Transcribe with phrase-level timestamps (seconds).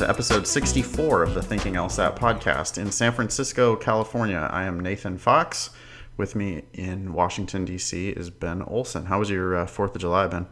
[0.00, 2.78] to episode 64 of the Thinking LSAT podcast.
[2.78, 5.68] In San Francisco, California, I am Nathan Fox.
[6.16, 8.08] With me in Washington, D.C.
[8.08, 9.04] is Ben Olson.
[9.04, 10.46] How was your uh, 4th of July, Ben?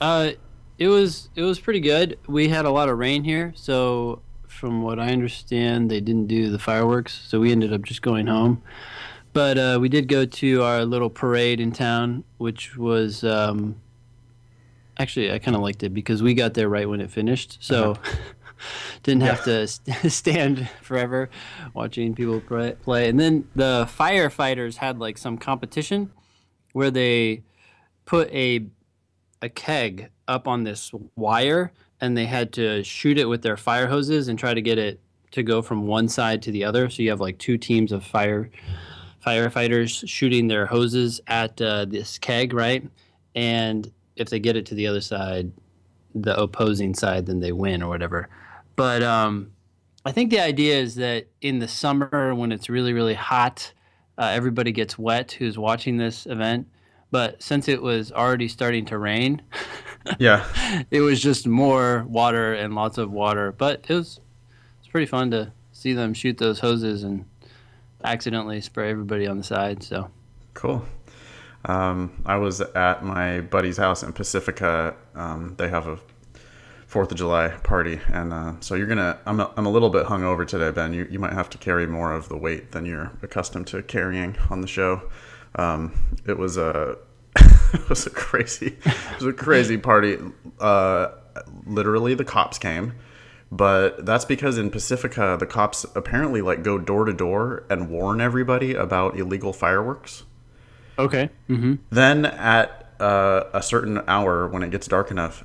[0.00, 0.30] Uh,
[0.78, 2.20] it was it was pretty good.
[2.28, 6.50] We had a lot of rain here, so from what I understand, they didn't do
[6.50, 8.62] the fireworks, so we ended up just going home.
[9.32, 13.80] But uh, we did go to our little parade in town, which was um,
[15.00, 17.92] actually I kind of liked it because we got there right when it finished, so
[17.92, 18.16] uh-huh.
[19.02, 19.44] didn't have yeah.
[19.44, 21.30] to st- stand forever
[21.74, 23.08] watching people play.
[23.08, 26.10] And then the firefighters had like some competition
[26.72, 27.42] where they
[28.04, 28.66] put a
[29.42, 33.86] a keg up on this wire and they had to shoot it with their fire
[33.86, 36.90] hoses and try to get it to go from one side to the other.
[36.90, 38.50] So you have like two teams of fire
[39.24, 42.86] firefighters shooting their hoses at uh, this keg, right?
[43.34, 45.50] And if they get it to the other side,
[46.14, 48.28] the opposing side, then they win or whatever.
[48.76, 49.52] But um,
[50.04, 53.72] I think the idea is that in the summer when it's really really hot,
[54.18, 56.68] uh, everybody gets wet who's watching this event.
[57.10, 59.42] But since it was already starting to rain,
[60.18, 60.46] yeah,
[60.90, 63.52] it was just more water and lots of water.
[63.52, 64.20] But it was
[64.78, 67.24] it's pretty fun to see them shoot those hoses and
[68.04, 69.82] accidentally spray everybody on the side.
[69.82, 70.10] So
[70.52, 70.84] cool.
[71.64, 74.96] Um, I was at my buddy's house in Pacifica.
[75.14, 75.98] Um, they have a
[76.86, 79.20] Fourth of July party, and uh, so you're gonna.
[79.24, 80.92] I'm a, I'm a little bit hungover today, Ben.
[80.92, 84.36] You you might have to carry more of the weight than you're accustomed to carrying
[84.50, 85.08] on the show.
[85.54, 86.98] Um, it was a
[87.36, 90.18] it was a crazy it was a crazy party.
[90.58, 91.10] Uh,
[91.64, 92.94] literally, the cops came
[93.52, 98.20] but that's because in Pacifica, the cops apparently like go door to door and warn
[98.20, 100.22] everybody about illegal fireworks.
[101.00, 101.30] Okay.
[101.48, 101.74] Mm-hmm.
[101.90, 105.44] Then at uh, a certain hour, when it gets dark enough,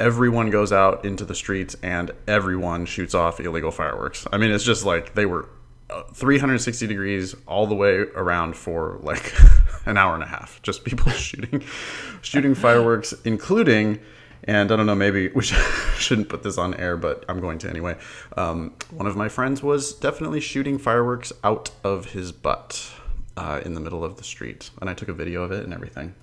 [0.00, 4.26] everyone goes out into the streets and everyone shoots off illegal fireworks.
[4.32, 5.48] I mean, it's just like they were
[5.90, 9.34] uh, 360 degrees all the way around for like
[9.86, 10.60] an hour and a half.
[10.62, 11.62] Just people shooting,
[12.22, 14.00] shooting fireworks, including
[14.46, 15.42] and I don't know, maybe we
[15.96, 17.96] shouldn't put this on air, but I'm going to anyway.
[18.36, 22.92] Um, one of my friends was definitely shooting fireworks out of his butt
[23.36, 25.72] uh, in the middle of the street, and I took a video of it and
[25.72, 26.14] everything.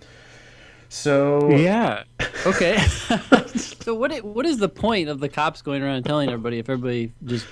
[0.90, 2.04] So yeah,
[2.46, 2.78] okay.
[3.56, 7.14] so what what is the point of the cops going around telling everybody if everybody
[7.24, 7.48] just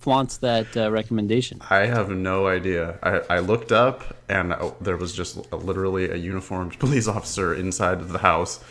[0.00, 1.60] flaunts that uh, recommendation?
[1.70, 2.98] I have no idea.
[3.02, 8.00] I, I looked up and uh, there was just literally a uniformed police officer inside
[8.00, 8.62] of the house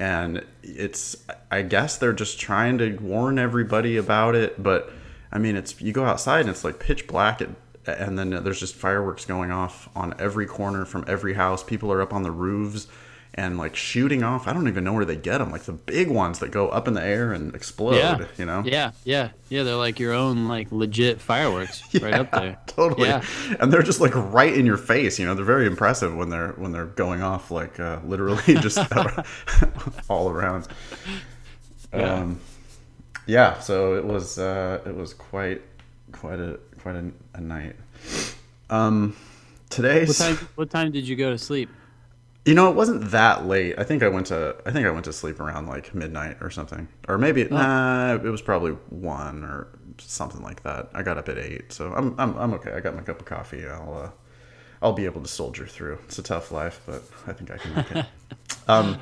[0.00, 1.16] and it's
[1.50, 4.90] I guess they're just trying to warn everybody about it, but
[5.30, 7.40] I mean it's you go outside and it's like pitch black
[7.86, 11.62] and then there's just fireworks going off on every corner from every house.
[11.62, 12.86] People are up on the roofs
[13.34, 14.48] and like shooting off.
[14.48, 15.50] I don't even know where they get them.
[15.50, 17.96] Like the big ones that go up in the air and explode.
[17.96, 18.26] Yeah.
[18.36, 18.62] You know.
[18.64, 19.62] Yeah, yeah, yeah.
[19.62, 22.58] They're like your own like legit fireworks yeah, right up there.
[22.66, 23.08] Totally.
[23.08, 23.24] Yeah.
[23.60, 25.18] And they're just like right in your face.
[25.18, 28.78] You know, they're very impressive when they're when they're going off like uh, literally just
[30.08, 30.68] all around.
[31.92, 32.14] Yeah.
[32.14, 32.40] Um,
[33.26, 33.60] yeah.
[33.60, 35.62] So it was uh, it was quite
[36.12, 37.76] quite a quite a, a night.
[38.68, 39.16] Um,
[39.68, 40.06] today.
[40.06, 40.36] What time?
[40.54, 41.68] What time did you go to sleep?
[42.44, 43.74] You know, it wasn't that late.
[43.78, 46.50] I think I went to I think I went to sleep around like midnight or
[46.50, 47.54] something, or maybe oh.
[47.54, 50.88] nah, it was probably one or something like that.
[50.94, 52.72] I got up at eight, so I'm I'm I'm okay.
[52.72, 53.66] I got my cup of coffee.
[53.66, 54.10] I'll uh,
[54.82, 55.98] I'll be able to soldier through.
[56.04, 58.06] It's a tough life, but I think I can make it.
[58.68, 58.98] um,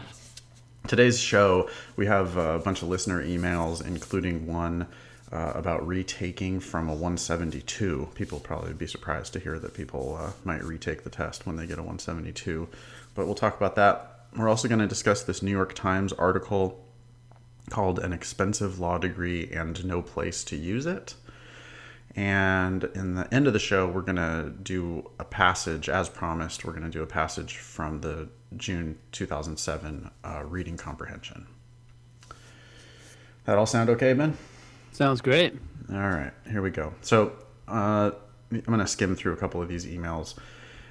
[0.89, 4.89] today's show we have a bunch of listener emails, including one.
[5.31, 8.09] Uh, about retaking from a 172.
[8.15, 11.57] People probably would be surprised to hear that people uh, might retake the test when
[11.57, 12.67] they get a 172
[13.19, 14.27] but we'll talk about that.
[14.37, 16.87] We're also going to discuss this New York Times article
[17.69, 21.17] called An Expensive Law Degree and No Place to Use It.
[22.15, 26.65] And in the end of the show, we're going to do a passage, as promised,
[26.65, 31.49] we're going to do a passage from the June 2007 uh, reading comprehension.
[33.47, 34.39] That all sound okay, Ben?
[34.99, 35.55] Sounds great.
[35.93, 36.93] All right, here we go.
[37.03, 37.31] So
[37.69, 38.11] uh,
[38.51, 40.35] I'm going to skim through a couple of these emails.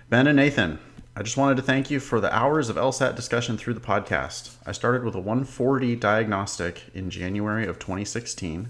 [0.09, 0.79] Ben and Nathan,
[1.13, 4.55] I just wanted to thank you for the hours of LSAT discussion through the podcast.
[4.65, 8.69] I started with a 140 diagnostic in January of 2016.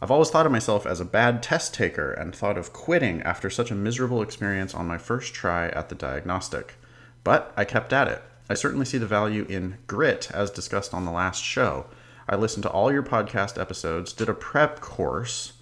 [0.00, 3.50] I've always thought of myself as a bad test taker and thought of quitting after
[3.50, 6.76] such a miserable experience on my first try at the diagnostic.
[7.22, 8.22] But I kept at it.
[8.48, 11.84] I certainly see the value in grit, as discussed on the last show.
[12.28, 15.54] I listened to all your podcast episodes, did a prep course,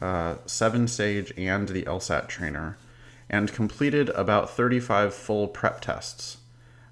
[0.00, 2.76] uh, Seven Sage and the LSAT trainer
[3.30, 6.38] and completed about 35 full prep tests.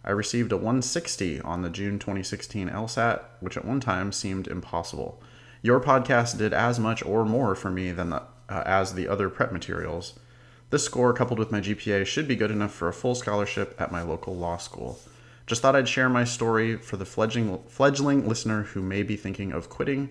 [0.05, 5.21] I received a 160 on the June 2016 LSAT, which at one time seemed impossible.
[5.63, 9.29] Your podcast did as much or more for me than the, uh, as the other
[9.29, 10.19] prep materials.
[10.71, 13.91] This score, coupled with my GPA, should be good enough for a full scholarship at
[13.91, 15.01] my local law school.
[15.47, 19.53] Just thought I'd share my story for the fledgling, fledgling listener who may be thinking
[19.53, 20.11] of quitting.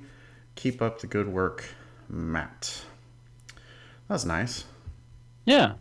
[0.55, 1.65] Keep up the good work,
[2.07, 2.85] Matt.
[4.07, 4.63] That's nice.
[5.45, 5.73] Yeah.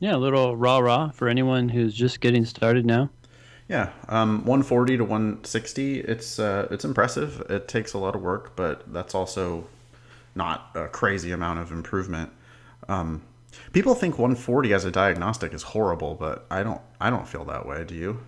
[0.00, 3.10] Yeah, a little rah rah for anyone who's just getting started now.
[3.68, 6.00] Yeah, um, 140 to 160.
[6.00, 7.42] It's uh, it's impressive.
[7.50, 9.66] It takes a lot of work, but that's also
[10.34, 12.30] not a crazy amount of improvement.
[12.88, 13.22] Um,
[13.72, 16.80] people think 140 as a diagnostic is horrible, but I don't.
[17.00, 17.84] I don't feel that way.
[17.84, 18.20] Do you?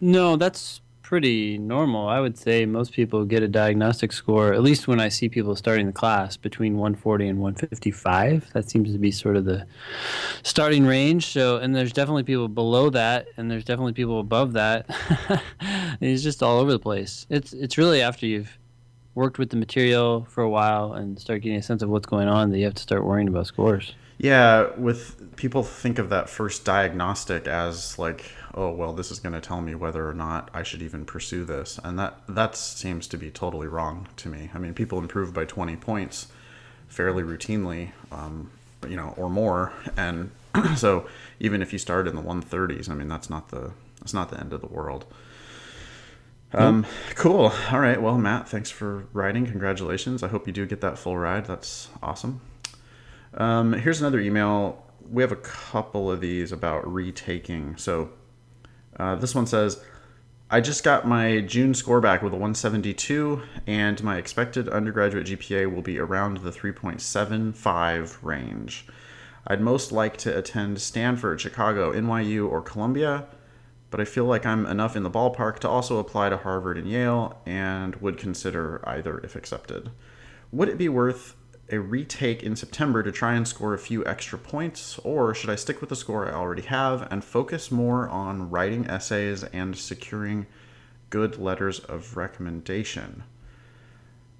[0.00, 2.06] No, that's pretty normal.
[2.06, 5.56] I would say most people get a diagnostic score, at least when I see people
[5.56, 8.52] starting the class, between 140 and 155.
[8.52, 9.66] That seems to be sort of the
[10.42, 11.24] starting range.
[11.24, 14.84] So, and there's definitely people below that, and there's definitely people above that.
[16.02, 17.26] it's just all over the place.
[17.30, 18.58] It's it's really after you've
[19.14, 22.28] worked with the material for a while and start getting a sense of what's going
[22.28, 23.94] on that you have to start worrying about scores.
[24.18, 29.32] Yeah, with people think of that first diagnostic as like oh well this is going
[29.32, 31.78] to tell me whether or not i should even pursue this.
[31.82, 34.50] And that that seems to be totally wrong to me.
[34.54, 36.28] I mean people improve by 20 points
[36.88, 38.50] fairly routinely um,
[38.88, 39.72] you know or more.
[39.96, 40.30] And
[40.76, 41.06] so
[41.40, 44.38] even if you start in the 130s i mean that's not the that's not the
[44.40, 45.04] end of the world.
[46.54, 47.52] Um, cool.
[47.70, 48.00] All right.
[48.00, 49.46] Well matt thanks for writing.
[49.46, 50.22] Congratulations.
[50.22, 51.46] I hope you do get that full ride.
[51.46, 52.40] That's awesome.
[53.34, 54.84] Um, here's another email.
[55.10, 57.76] We have a couple of these about retaking.
[57.76, 58.10] So
[58.98, 59.82] uh, this one says,
[60.50, 65.72] I just got my June score back with a 172, and my expected undergraduate GPA
[65.72, 68.86] will be around the 3.75 range.
[69.46, 73.26] I'd most like to attend Stanford, Chicago, NYU, or Columbia,
[73.90, 76.88] but I feel like I'm enough in the ballpark to also apply to Harvard and
[76.88, 79.90] Yale and would consider either if accepted.
[80.50, 81.36] Would it be worth
[81.70, 85.56] a retake in September to try and score a few extra points, or should I
[85.56, 90.46] stick with the score I already have and focus more on writing essays and securing
[91.10, 93.24] good letters of recommendation?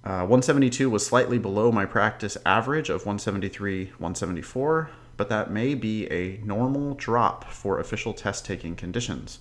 [0.03, 6.09] Uh, 172 was slightly below my practice average of 173, 174, but that may be
[6.11, 9.39] a normal drop for official test taking conditions.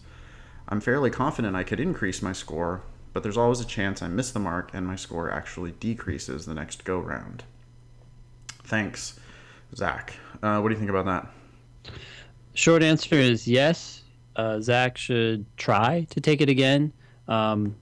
[0.68, 2.82] I'm fairly confident I could increase my score,
[3.14, 6.54] but there's always a chance I miss the mark and my score actually decreases the
[6.54, 7.44] next go round.
[8.68, 9.18] Thanks,
[9.74, 10.14] Zach.
[10.42, 11.92] Uh, what do you think about that?
[12.52, 14.02] Short answer is yes.
[14.36, 16.92] Uh, Zach should try to take it again.
[17.28, 17.76] Um,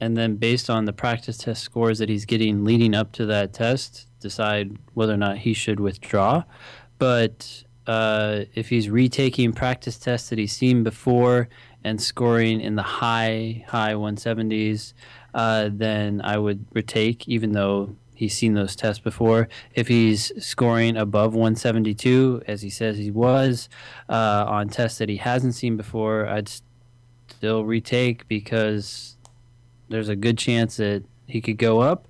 [0.00, 3.52] and then, based on the practice test scores that he's getting leading up to that
[3.52, 6.42] test, decide whether or not he should withdraw.
[6.98, 11.48] But uh, if he's retaking practice tests that he's seen before
[11.84, 14.94] and scoring in the high, high 170s,
[15.32, 19.48] uh, then I would retake, even though he's seen those tests before.
[19.74, 23.68] If he's scoring above 172, as he says he was,
[24.08, 26.48] uh, on tests that he hasn't seen before, I'd
[27.28, 29.16] still retake because
[29.88, 32.06] there's a good chance that he could go up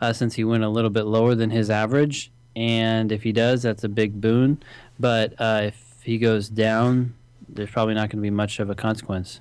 [0.00, 2.30] uh, since he went a little bit lower than his average.
[2.54, 4.62] And if he does, that's a big boon.
[4.98, 7.14] But uh, if he goes down,
[7.48, 9.40] there's probably not going to be much of a consequence.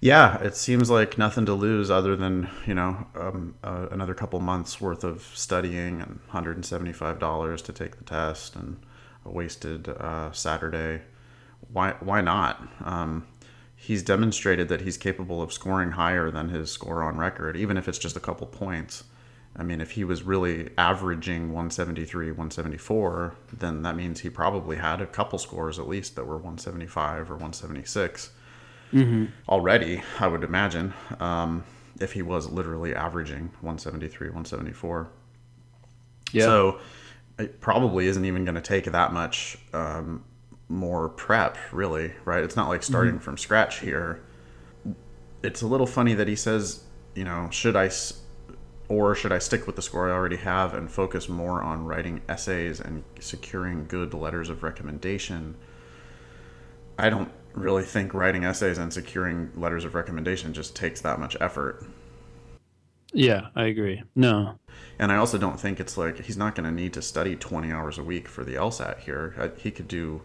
[0.00, 4.40] Yeah, it seems like nothing to lose other than you know um, uh, another couple
[4.40, 8.80] months worth of studying and hundred and seventy five dollars to take the test and
[9.26, 11.02] a wasted uh, Saturday.
[11.70, 12.66] Why why not?
[12.82, 13.26] Um,
[13.76, 17.86] he's demonstrated that he's capable of scoring higher than his score on record, even if
[17.86, 19.04] it's just a couple points.
[19.54, 25.02] I mean, if he was really averaging 173, 174, then that means he probably had
[25.02, 28.30] a couple scores at least that were 175 or 176
[28.92, 29.26] mm-hmm.
[29.48, 31.64] already, I would imagine, um,
[32.00, 35.10] if he was literally averaging 173, 174.
[36.32, 36.44] Yeah.
[36.44, 36.80] So
[37.38, 40.24] it probably isn't even going to take that much um,
[40.68, 42.42] more prep, really, right?
[42.44, 43.22] It's not like starting mm-hmm.
[43.22, 44.22] from scratch here.
[45.42, 47.90] It's a little funny that he says, you know, should I,
[48.88, 52.20] or should I stick with the score I already have and focus more on writing
[52.28, 55.56] essays and securing good letters of recommendation?
[56.98, 61.36] I don't really think writing essays and securing letters of recommendation just takes that much
[61.40, 61.84] effort.
[63.12, 64.02] Yeah, I agree.
[64.14, 64.58] No.
[64.98, 67.72] And I also don't think it's like he's not going to need to study 20
[67.72, 69.52] hours a week for the LSAT here.
[69.58, 70.22] He could do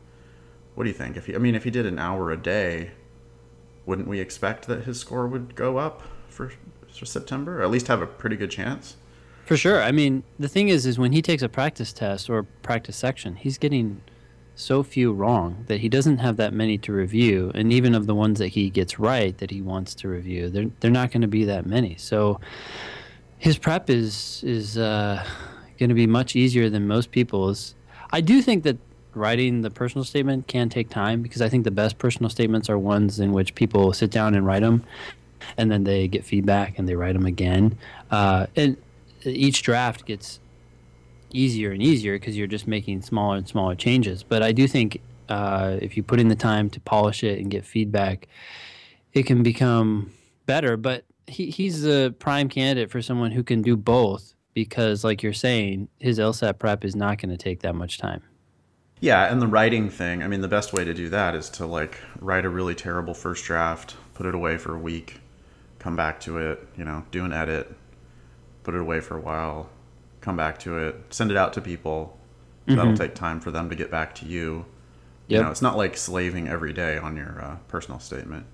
[0.76, 1.18] what do you think?
[1.18, 2.92] If he I mean if he did an hour a day,
[3.86, 6.52] wouldn't we expect that his score would go up for,
[6.94, 7.60] for September?
[7.60, 8.98] Or at least have a pretty good chance?
[9.46, 9.82] For sure.
[9.82, 13.36] I mean, the thing is is when he takes a practice test or practice section,
[13.36, 14.02] he's getting
[14.56, 18.16] so few wrong that he doesn't have that many to review and even of the
[18.16, 21.28] ones that he gets right that he wants to review they're, they're not going to
[21.28, 22.40] be that many so
[23.38, 25.24] his prep is is uh,
[25.78, 27.76] going to be much easier than most people's.
[28.12, 28.78] I do think that
[29.14, 32.78] writing the personal statement can take time because I think the best personal statements are
[32.78, 34.84] ones in which people sit down and write them,
[35.58, 37.78] and then they get feedback and they write them again.
[38.12, 38.78] Uh, and
[39.24, 40.40] each draft gets
[41.36, 44.24] easier and easier because you're just making smaller and smaller changes.
[44.24, 47.50] But I do think uh, if you put in the time to polish it and
[47.52, 48.28] get feedback,
[49.14, 50.12] it can become
[50.46, 50.78] better.
[50.78, 55.34] But he, he's a prime candidate for someone who can do both because, like you're
[55.34, 58.22] saying, his LSAT prep is not going to take that much time.
[59.02, 61.66] Yeah, and the writing thing, I mean, the best way to do that is to
[61.66, 65.20] like write a really terrible first draft, put it away for a week,
[65.80, 67.76] come back to it, you know, do an edit,
[68.64, 69.70] put it away for a while,
[70.26, 72.18] come back to it, send it out to people.
[72.68, 72.78] Mm-hmm.
[72.78, 74.66] That'll take time for them to get back to you.
[75.28, 75.38] Yep.
[75.38, 78.48] You know, it's not like slaving every day on your uh, personal statement.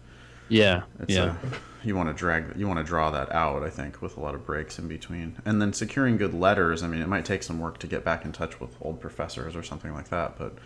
[0.50, 0.84] Yeah.
[1.00, 1.36] It's yeah.
[1.42, 4.20] A, you want to drag, you want to draw that out, I think, with a
[4.20, 5.38] lot of breaks in between.
[5.46, 8.26] And then securing good letters, I mean, it might take some work to get back
[8.26, 10.58] in touch with old professors or something like that, but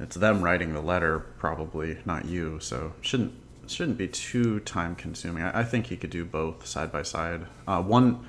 [0.00, 2.58] it's them writing the letter, probably, not you.
[2.60, 3.32] So shouldn't
[3.68, 5.44] shouldn't be too time consuming.
[5.44, 7.46] I, I think he could do both side by side.
[7.66, 8.26] Uh, one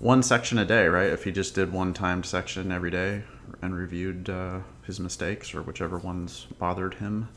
[0.00, 1.10] one section a day, right?
[1.10, 3.22] If he just did one timed section every day
[3.62, 7.28] and reviewed uh, his mistakes or whichever ones bothered him.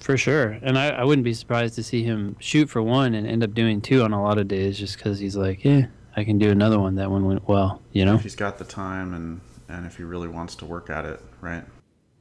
[0.00, 0.58] For sure.
[0.62, 3.52] And I, I wouldn't be surprised to see him shoot for one and end up
[3.52, 5.86] doing two on a lot of days just because he's like, yeah,
[6.16, 6.94] I can do another one.
[6.94, 8.14] That one went well, you know?
[8.14, 11.20] If he's got the time and, and if he really wants to work at it,
[11.40, 11.64] right?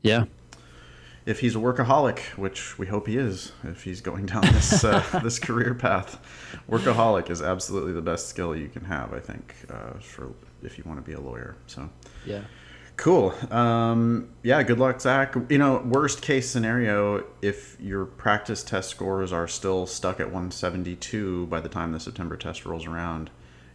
[0.01, 0.25] Yeah.
[1.27, 5.03] If he's a workaholic, which we hope he is, if he's going down this uh,
[5.24, 6.19] this career path,
[6.69, 9.13] workaholic is absolutely the best skill you can have.
[9.13, 10.31] I think uh, for
[10.63, 11.55] if you want to be a lawyer.
[11.67, 11.89] So
[12.25, 12.41] yeah,
[12.98, 13.31] Cool.
[13.51, 15.36] Um, yeah, good luck, Zach.
[15.50, 21.46] You know, worst case scenario, if your practice test scores are still stuck at 172
[21.46, 23.29] by the time the September test rolls around,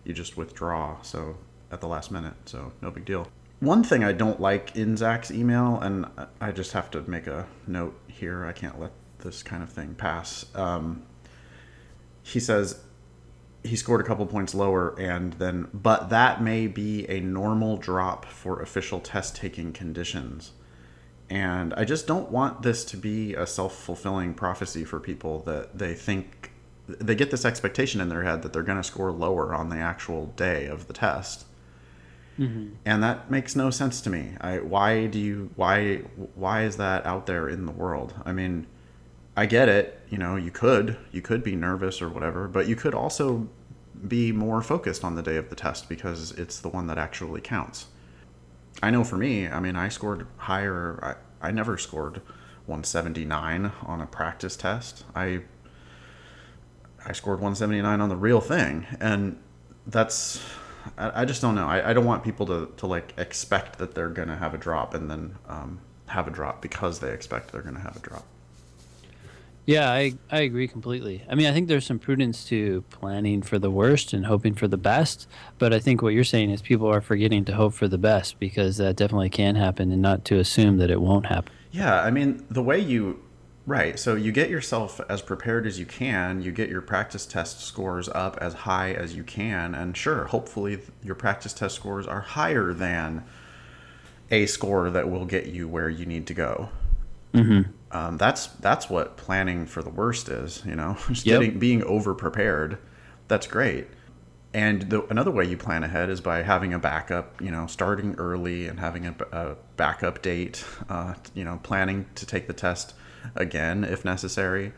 [0.04, 1.00] you just withdraw.
[1.02, 1.37] So
[1.71, 2.35] at the last minute.
[2.44, 3.28] So no big deal.
[3.62, 6.07] One thing I don't like in Zach's email, and
[6.40, 8.90] I just have to make a note here, I can't let
[9.21, 10.45] this kind of thing pass.
[10.57, 11.04] Um,
[12.25, 12.81] he says,
[13.62, 18.25] he scored a couple points lower and then but that may be a normal drop
[18.25, 20.50] for official test taking conditions
[21.31, 25.95] and i just don't want this to be a self-fulfilling prophecy for people that they
[25.95, 26.50] think
[26.88, 29.76] they get this expectation in their head that they're going to score lower on the
[29.76, 31.45] actual day of the test
[32.38, 32.68] mm-hmm.
[32.84, 35.96] and that makes no sense to me I, why do you why
[36.34, 38.66] why is that out there in the world i mean
[39.36, 40.00] I get it.
[40.10, 43.48] You know, you could you could be nervous or whatever, but you could also
[44.06, 47.40] be more focused on the day of the test because it's the one that actually
[47.40, 47.86] counts.
[48.82, 51.16] I know for me, I mean, I scored higher.
[51.42, 52.16] I, I never scored
[52.66, 55.04] 179 on a practice test.
[55.14, 55.42] I
[57.04, 59.38] I scored 179 on the real thing, and
[59.86, 60.42] that's
[60.98, 61.66] I, I just don't know.
[61.66, 64.94] I, I don't want people to, to like expect that they're gonna have a drop
[64.94, 68.26] and then um, have a drop because they expect they're gonna have a drop.
[69.64, 71.24] Yeah, I, I agree completely.
[71.30, 74.66] I mean, I think there's some prudence to planning for the worst and hoping for
[74.66, 75.28] the best.
[75.58, 78.40] But I think what you're saying is people are forgetting to hope for the best
[78.40, 81.52] because that definitely can happen and not to assume that it won't happen.
[81.70, 83.22] Yeah, I mean, the way you,
[83.66, 87.61] right, so you get yourself as prepared as you can, you get your practice test
[87.61, 92.21] scores up as high as you can, and sure, hopefully your practice test scores are
[92.21, 93.25] higher than
[94.31, 96.71] a score that will get you where you need to go.
[97.35, 100.62] Mm-hmm um, that's that's what planning for the worst is.
[100.66, 101.40] You know, just yep.
[101.40, 102.78] getting being over prepared.
[103.28, 103.87] That's great.
[104.54, 107.40] And the, another way you plan ahead is by having a backup.
[107.40, 110.64] You know, starting early and having a, a backup date.
[110.88, 112.95] Uh, you know, planning to take the test
[113.34, 114.72] again if necessary.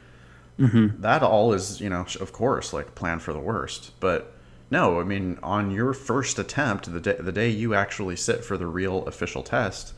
[0.58, 1.00] Mm-hmm.
[1.00, 3.92] That all is, you know, of course, like plan for the worst.
[4.00, 4.34] But
[4.70, 8.56] no, I mean, on your first attempt, the day the day you actually sit for
[8.56, 9.94] the real official test,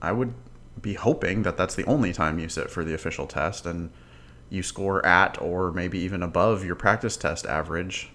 [0.00, 0.34] I would
[0.80, 3.90] be hoping that that's the only time you sit for the official test and
[4.50, 8.10] you score at or maybe even above your practice test average.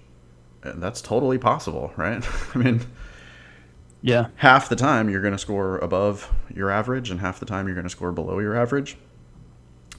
[0.63, 2.25] And that's totally possible, right?
[2.55, 2.81] I mean,
[4.01, 4.27] yeah.
[4.35, 7.75] Half the time you're going to score above your average and half the time you're
[7.75, 8.97] going to score below your average.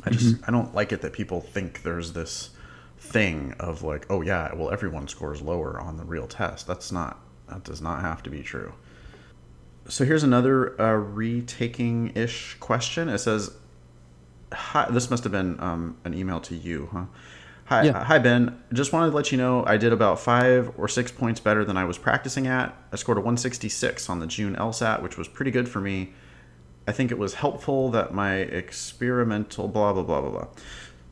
[0.04, 0.44] I just mm-hmm.
[0.46, 2.50] I don't like it that people think there's this
[2.98, 6.66] thing of like, oh yeah, well everyone scores lower on the real test.
[6.66, 8.72] That's not that does not have to be true
[9.88, 13.08] so here's another uh, retaking ish question.
[13.08, 13.52] It says,
[14.52, 17.04] "Hi, this must have been um, an email to you, huh?"
[17.66, 18.04] Hi, yeah.
[18.04, 18.62] hi Ben.
[18.72, 21.76] Just wanted to let you know I did about five or six points better than
[21.76, 22.76] I was practicing at.
[22.92, 26.12] I scored a 166 on the June LSAT, which was pretty good for me.
[26.86, 30.46] I think it was helpful that my experimental blah blah blah blah blah.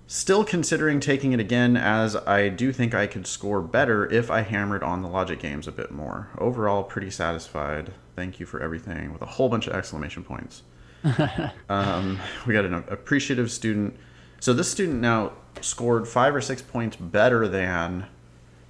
[0.07, 4.43] Still considering taking it again, as I do think I could score better if I
[4.43, 6.29] hammered on the logic games a bit more.
[6.37, 7.95] Overall, pretty satisfied.
[8.15, 10.65] Thank you for everything, with a whole bunch of exclamation points.
[11.71, 13.97] um, we got an appreciative student.
[14.39, 18.07] So this student now scored five or six points better than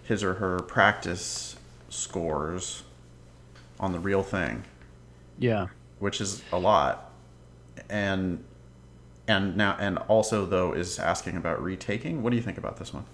[0.05, 1.57] his or her practice
[1.89, 2.85] scores
[3.81, 4.65] on the real thing.
[5.39, 5.69] Yeah.
[6.03, 7.13] Which is a lot.
[7.89, 8.43] And
[9.29, 12.23] and now and also though is asking about retaking.
[12.25, 13.05] What do you think about this one?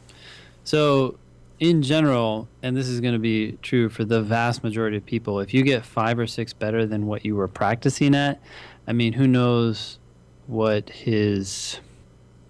[0.64, 1.18] So,
[1.60, 5.40] in general, and this is going to be true for the vast majority of people,
[5.40, 8.40] if you get five or six better than what you were practicing at,
[8.86, 9.98] I mean, who knows
[10.46, 11.78] what his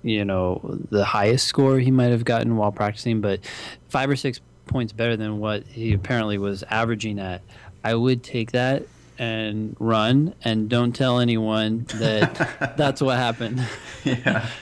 [0.04, 3.40] you know the highest score he might have gotten while practicing but
[3.88, 7.42] five or six points better than what he apparently was averaging at
[7.82, 8.84] i would take that
[9.18, 13.66] and run and don't tell anyone that that's what happened.
[14.04, 14.48] Yeah.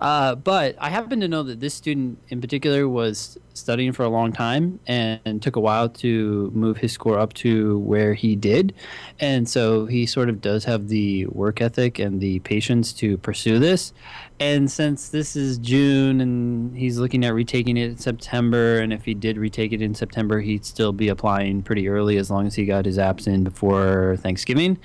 [0.00, 4.08] Uh, but I happen to know that this student in particular was studying for a
[4.08, 8.34] long time and, and, took a while to move his score up to where he
[8.34, 8.72] did.
[9.18, 13.58] And so he sort of does have the work ethic and the patience to pursue
[13.58, 13.92] this.
[14.38, 19.04] And since this is June and he's looking at retaking it in September, and if
[19.04, 22.54] he did retake it in September, he'd still be applying pretty early as long as
[22.54, 24.78] he got his apps in before Thanksgiving.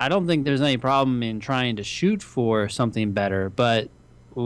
[0.00, 3.90] I don't think there's any problem in trying to shoot for something better, but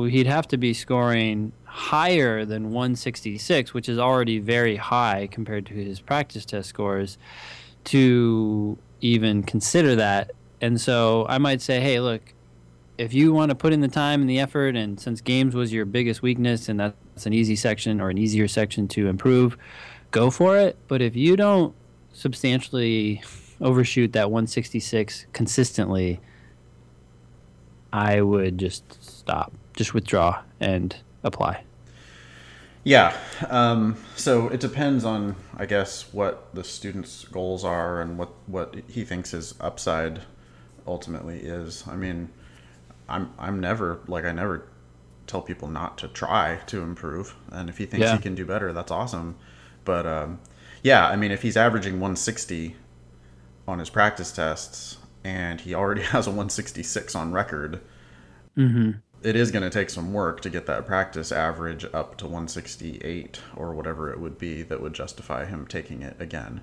[0.01, 5.75] he'd have to be scoring higher than 166, which is already very high compared to
[5.75, 7.19] his practice test scores,
[7.85, 10.31] to even consider that.
[10.61, 12.35] And so I might say, hey, look,
[12.99, 15.73] if you want to put in the time and the effort, and since games was
[15.73, 19.57] your biggest weakness, and that's an easy section or an easier section to improve,
[20.11, 20.77] go for it.
[20.89, 21.75] But if you don't
[22.13, 23.23] substantially
[23.61, 26.21] overshoot that 166 consistently,
[27.93, 31.65] I would just stop just withdraw and apply.
[32.85, 33.17] Yeah.
[33.49, 38.75] Um, so it depends on, I guess, what the student's goals are and what, what
[38.89, 40.23] he thinks his upside
[40.87, 41.85] ultimately is.
[41.87, 42.31] I mean,
[43.09, 44.69] I'm I'm never like I never
[45.27, 48.17] tell people not to try to improve, and if he thinks yeah.
[48.17, 49.37] he can do better, that's awesome.
[49.85, 50.41] But um,
[50.83, 52.77] yeah, I mean, if he's averaging 160
[53.69, 57.81] on his practice tests and he already has a 166 on record,
[58.57, 62.25] mm-hmm it is going to take some work to get that practice average up to
[62.25, 66.61] 168 or whatever it would be that would justify him taking it again.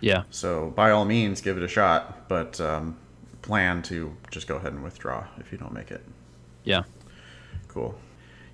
[0.00, 0.24] Yeah.
[0.30, 2.96] So by all means, give it a shot, but um,
[3.42, 6.04] plan to just go ahead and withdraw if you don't make it.
[6.62, 6.82] Yeah.
[7.68, 7.94] Cool.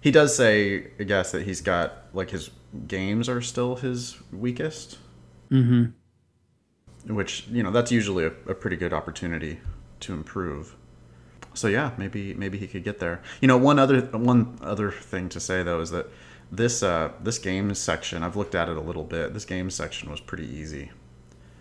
[0.01, 2.51] He does say, I guess, that he's got like his
[2.87, 4.99] games are still his weakest.
[5.51, 7.15] Mm-hmm.
[7.15, 9.61] Which you know that's usually a, a pretty good opportunity
[10.01, 10.77] to improve
[11.55, 13.23] so yeah, maybe maybe he could get there.
[13.41, 16.07] You know, one other one other thing to say though is that
[16.51, 19.35] this uh, this games section I've looked at it a little bit.
[19.35, 20.91] This game section was pretty easy.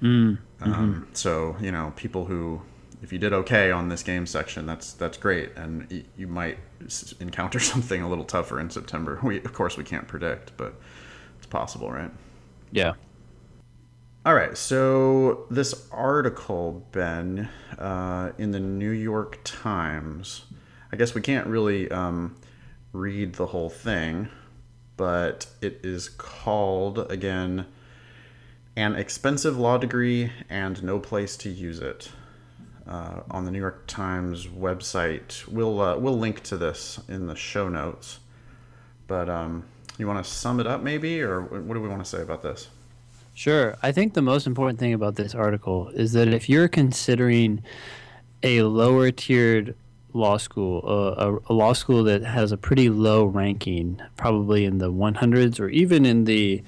[0.02, 1.04] Mm, um, mm-hmm.
[1.14, 2.62] so you know, people who
[3.02, 6.58] if you did okay on this game section, that's that's great, and you might
[7.20, 9.20] encounter something a little tougher in September.
[9.24, 10.76] We of course we can't predict, but
[11.38, 12.12] it's possible, right?
[12.72, 12.94] Yeah.
[14.30, 20.44] All right, so this article, Ben, uh, in the New York Times,
[20.92, 22.36] I guess we can't really um,
[22.94, 24.30] read the whole thing,
[24.98, 27.66] but it is called, again,
[28.76, 32.12] An Expensive Law Degree and No Place to Use It.
[32.88, 37.36] Uh, on the New York Times website, we'll uh, we'll link to this in the
[37.36, 38.20] show notes.
[39.08, 39.66] But um,
[39.98, 42.44] you want to sum it up, maybe, or what do we want to say about
[42.44, 42.68] this?
[43.40, 43.78] Sure.
[43.82, 47.64] I think the most important thing about this article is that if you're considering
[48.44, 49.78] a lower tiered
[50.12, 54.92] law school, a, a, law school that has a pretty low ranking, probably in the
[54.92, 56.62] 100s or even in the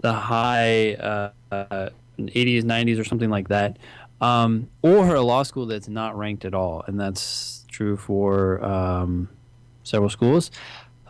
[0.00, 3.76] the high uh, uh, 80s, 90s, or something like that,
[4.22, 9.28] um, or a law school that's not ranked at all, and that's true for um,
[9.82, 10.50] several schools.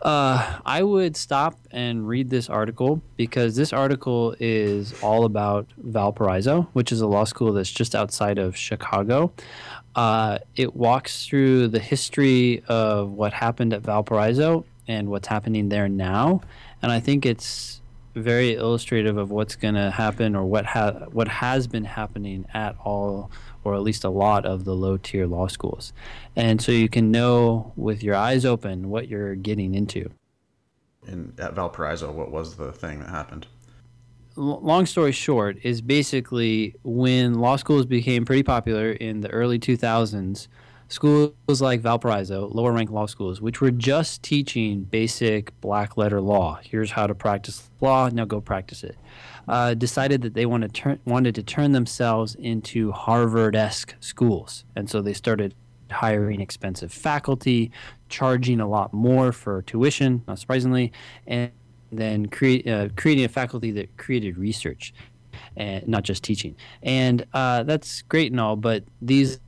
[0.01, 6.67] Uh, I would stop and read this article because this article is all about Valparaiso,
[6.73, 9.31] which is a law school that's just outside of Chicago.
[9.95, 15.87] Uh, it walks through the history of what happened at Valparaiso and what's happening there
[15.87, 16.41] now,
[16.81, 17.81] and I think it's
[18.13, 22.75] very illustrative of what's going to happen or what ha- what has been happening at
[22.83, 23.31] all
[23.65, 25.91] or at least a lot of the low tier law schools.
[26.35, 30.11] And so you can know with your eyes open what you're getting into.
[31.07, 33.47] In, at Valparaiso, what was the thing that happened?
[34.37, 40.47] Long story short, is basically when law schools became pretty popular in the early 2000s,
[40.89, 46.59] schools like Valparaiso, lower ranked law schools, which were just teaching basic black letter law.
[46.63, 48.09] Here's how to practice law.
[48.09, 48.97] Now go practice it.
[49.47, 54.65] Uh, decided that they wanted to, turn, wanted to turn themselves into Harvard esque schools.
[54.75, 55.53] And so they started
[55.91, 57.71] hiring expensive faculty,
[58.09, 60.91] charging a lot more for tuition, not surprisingly,
[61.27, 61.51] and
[61.91, 64.93] then create, uh, creating a faculty that created research
[65.55, 66.55] and not just teaching.
[66.83, 69.39] And uh, that's great and all, but these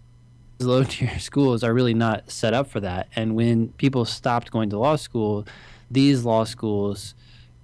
[0.60, 3.07] low tier schools are really not set up for that.
[3.15, 5.45] And when people stopped going to law school,
[5.89, 7.15] these law schools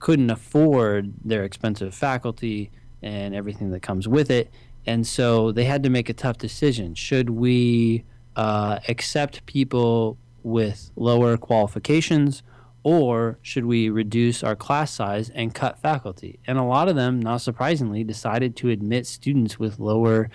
[0.04, 2.70] couldn't afford their expensive faculty
[3.02, 4.52] and everything that comes with it.
[4.86, 6.94] And so they had to make a tough decision.
[6.94, 8.04] Should we
[8.36, 12.44] uh, accept people with lower qualifications
[12.84, 16.38] or should we reduce our class size and cut faculty?
[16.46, 20.30] And a lot of them, not surprisingly, decided to admit students with lower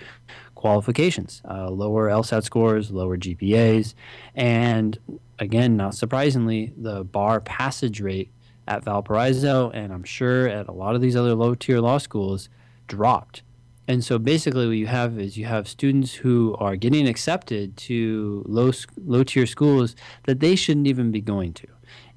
[0.55, 3.93] qualifications, uh, lower LSAT scores, lower GPAs.
[4.33, 4.97] And
[5.37, 8.31] again, not surprisingly, the bar passage rate
[8.69, 12.47] at Valparaiso and I'm sure at a lot of these other low tier law schools
[12.87, 13.43] dropped.
[13.87, 18.43] And so basically, what you have is you have students who are getting accepted to
[18.47, 18.71] low
[19.03, 21.67] low tier schools that they shouldn't even be going to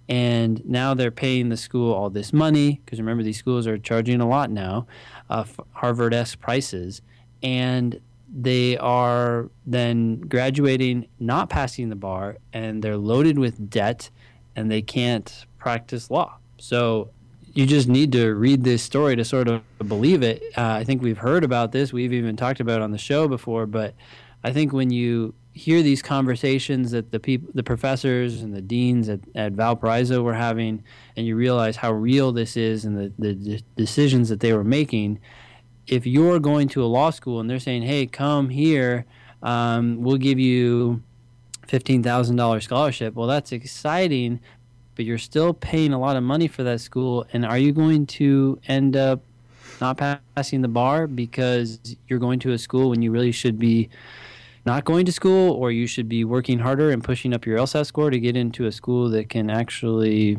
[0.09, 4.21] and now they're paying the school all this money because remember these schools are charging
[4.21, 4.87] a lot now,
[5.31, 7.03] uh, Harvard-esque prices,
[7.43, 8.01] and
[8.35, 14.11] they are then graduating, not passing the bar, and they're loaded with debt,
[14.57, 16.37] and they can't practice law.
[16.63, 17.11] So
[17.55, 20.41] you just need to read this story to sort of believe it.
[20.57, 21.93] Uh, I think we've heard about this.
[21.93, 23.95] We've even talked about it on the show before, but
[24.45, 29.09] I think when you hear these conversations that the people, the professors and the deans
[29.09, 30.85] at, at Valparaiso were having,
[31.17, 35.19] and you realize how real this is and the, the decisions that they were making.
[35.89, 39.05] If you're going to a law school and they're saying, "Hey, come here,
[39.43, 41.03] um, we'll give you
[41.67, 44.39] fifteen thousand dollars scholarship," well, that's exciting,
[45.03, 47.27] but you're still paying a lot of money for that school.
[47.33, 49.21] And are you going to end up
[49.81, 53.91] not passing the bar because you're going to a school when you really should be
[54.65, 57.85] not going to school, or you should be working harder and pushing up your LSAT
[57.85, 60.39] score to get into a school that can actually,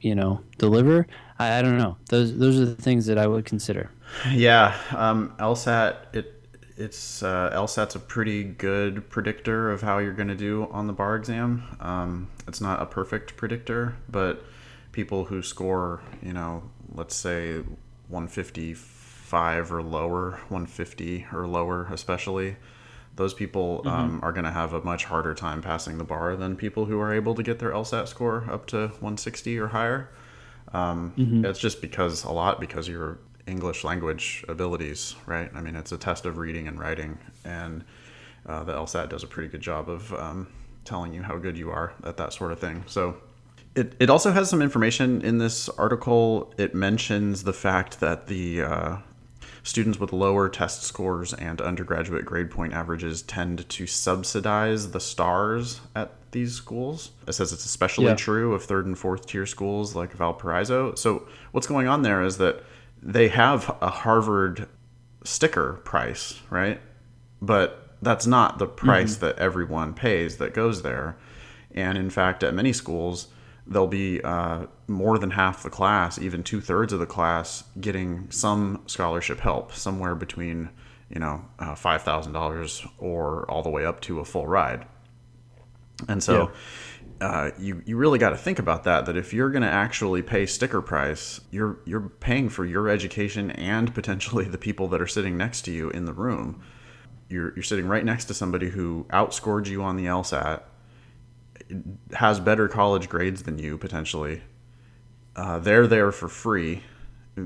[0.00, 1.08] you know, deliver.
[1.40, 1.96] I, I don't know.
[2.10, 3.90] Those those are the things that I would consider.
[4.30, 6.33] Yeah, um, LSAT it
[6.76, 10.92] it's uh, LSAT's a pretty good predictor of how you're going to do on the
[10.92, 11.76] bar exam.
[11.80, 14.42] Um, it's not a perfect predictor, but
[14.92, 17.58] people who score, you know, let's say
[18.08, 22.56] 155 or lower, 150 or lower, especially
[23.16, 23.88] those people mm-hmm.
[23.88, 26.98] um, are going to have a much harder time passing the bar than people who
[26.98, 30.10] are able to get their LSAT score up to 160 or higher.
[30.72, 31.44] Um, mm-hmm.
[31.44, 35.50] It's just because a lot because your English language abilities, right?
[35.54, 37.84] I mean, it's a test of reading and writing, and
[38.46, 40.48] uh, the LSAT does a pretty good job of um,
[40.84, 42.84] telling you how good you are at that sort of thing.
[42.86, 43.16] So.
[43.74, 46.54] It, it also has some information in this article.
[46.56, 48.96] It mentions the fact that the uh,
[49.64, 55.80] students with lower test scores and undergraduate grade point averages tend to subsidize the stars
[55.96, 57.12] at these schools.
[57.26, 58.14] It says it's especially yeah.
[58.14, 60.94] true of third and fourth tier schools like Valparaiso.
[60.94, 62.62] So what's going on there is that
[63.04, 64.66] they have a Harvard
[65.24, 66.80] sticker price, right?
[67.42, 69.26] But that's not the price mm-hmm.
[69.26, 71.16] that everyone pays that goes there.
[71.72, 73.28] And in fact, at many schools,
[73.66, 78.30] there'll be uh, more than half the class, even two thirds of the class, getting
[78.30, 80.70] some scholarship help, somewhere between
[81.10, 84.86] you know uh, five thousand dollars or all the way up to a full ride.
[86.08, 86.54] And so, yeah.
[87.20, 89.06] Uh, you you really got to think about that.
[89.06, 93.50] That if you're going to actually pay sticker price, you're you're paying for your education
[93.52, 96.62] and potentially the people that are sitting next to you in the room.
[97.28, 100.62] You're you're sitting right next to somebody who outscored you on the LSAT
[102.12, 104.42] has better college grades than you potentially.
[105.36, 106.82] Uh, they're there for free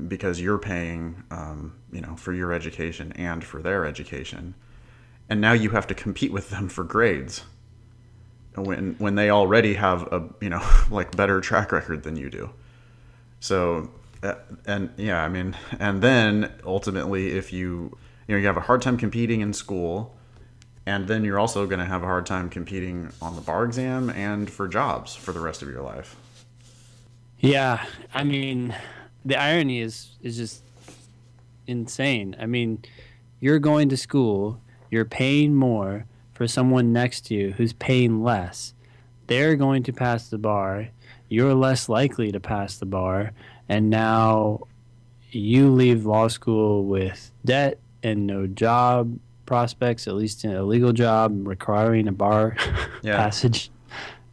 [0.07, 4.53] because you're paying, um, you know, for your education and for their education,
[5.29, 7.43] and now you have to compete with them for grades.
[8.55, 12.49] When when they already have a you know like better track record than you do,
[13.39, 13.89] so
[14.23, 14.35] uh,
[14.65, 18.81] and yeah, I mean, and then ultimately, if you you know you have a hard
[18.81, 20.15] time competing in school
[20.89, 24.09] and then you're also going to have a hard time competing on the bar exam
[24.09, 26.15] and for jobs for the rest of your life.
[27.39, 28.75] Yeah, I mean,
[29.23, 30.63] the irony is is just
[31.67, 32.35] insane.
[32.39, 32.83] I mean,
[33.39, 34.59] you're going to school,
[34.89, 36.05] you're paying more
[36.39, 38.73] for someone next to you who's paying less.
[39.27, 40.87] They're going to pass the bar.
[41.27, 43.33] You're less likely to pass the bar,
[43.67, 44.61] and now
[45.31, 50.93] you leave law school with debt and no job prospects, at least in a legal
[50.93, 52.55] job requiring a bar
[53.03, 53.17] Yeah.
[53.17, 53.69] passage.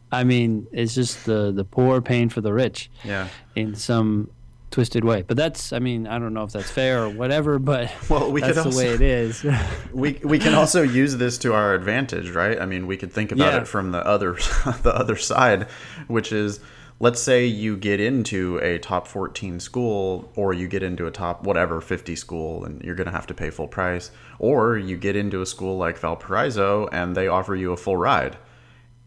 [0.09, 3.27] I mean, it's just the the poor paying for the rich Yeah.
[3.53, 4.29] in some
[4.77, 5.23] twisted way.
[5.23, 8.41] But that's, I mean, I don't know if that's fair or whatever, but Well, we
[8.41, 9.43] that's the way it is.
[9.91, 12.61] we we can also use this to our advantage, right?
[12.61, 13.61] I mean, we could think about Yeah.
[13.61, 14.33] it from the other
[14.83, 15.63] the other side,
[16.05, 16.59] which is
[16.99, 21.43] let's say you get into a top 14 school or you get into a top
[21.43, 25.15] whatever 50 school and you're going to have to pay full price or you get
[25.15, 28.37] into a school like Valparaiso and they offer you a full ride.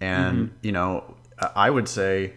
[0.00, 0.66] And, mm-hmm.
[0.66, 1.14] you know,
[1.54, 2.35] I would say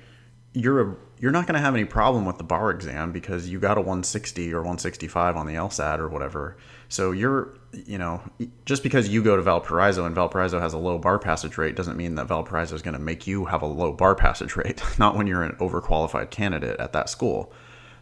[0.53, 3.57] you're a you're not going to have any problem with the bar exam because you
[3.57, 6.57] got a 160 or 165 on the LSAT or whatever.
[6.89, 8.21] So you're, you know,
[8.65, 11.95] just because you go to Valparaiso and Valparaiso has a low bar passage rate doesn't
[11.95, 14.83] mean that Valparaiso is going to make you have a low bar passage rate.
[14.99, 17.53] Not when you're an overqualified candidate at that school.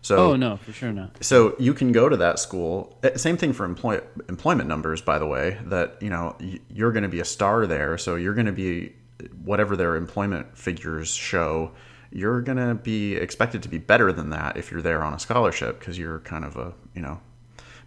[0.02, 1.24] So oh, no, for sure not.
[1.24, 2.98] so you can go to that school.
[3.04, 5.60] Eh, Same thing for employ, employment numbers, by the way.
[5.66, 6.36] That you know
[6.74, 8.96] you're going to be a star there, so you're going to be
[9.44, 11.72] whatever their employment figures show.
[12.12, 15.20] You're going to be expected to be better than that if you're there on a
[15.20, 17.20] scholarship because you're kind of a you know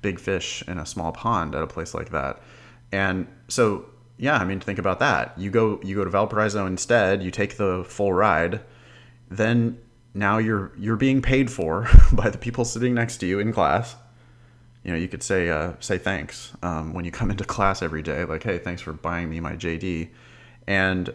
[0.02, 2.42] big fish in a small pond at a place like that.
[2.92, 5.38] And so yeah, I mean think about that.
[5.38, 7.22] You go you go to Valparaiso instead.
[7.22, 8.60] You take the full ride
[9.30, 9.78] then
[10.12, 13.96] now you're you're being paid for by the people sitting next to you in class.
[14.84, 18.02] You know, you could say uh, say thanks um, when you come into class every
[18.02, 20.10] day, like, "Hey, thanks for buying me my JD,"
[20.66, 21.12] and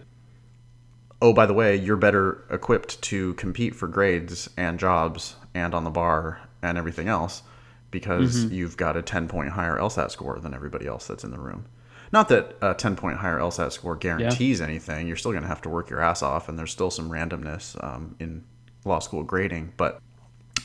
[1.22, 5.84] oh, by the way, you're better equipped to compete for grades and jobs and on
[5.84, 7.44] the bar and everything else
[7.92, 11.40] because you've got a 10 point higher LSAT score than everybody else that's in the
[11.40, 11.66] room.
[12.12, 15.08] Not that a 10 point higher LSAT score guarantees anything.
[15.08, 17.82] You're still going to have to work your ass off, and there's still some randomness
[17.84, 18.44] um, in
[18.86, 19.74] law school grading.
[19.78, 20.00] But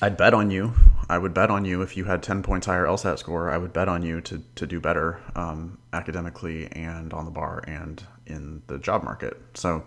[0.00, 0.72] I'd bet on you.
[1.08, 3.50] I would bet on you if you had 10 points higher LSAT score.
[3.50, 7.62] I would bet on you to, to do better um, academically and on the bar
[7.66, 9.40] and in the job market.
[9.54, 9.84] So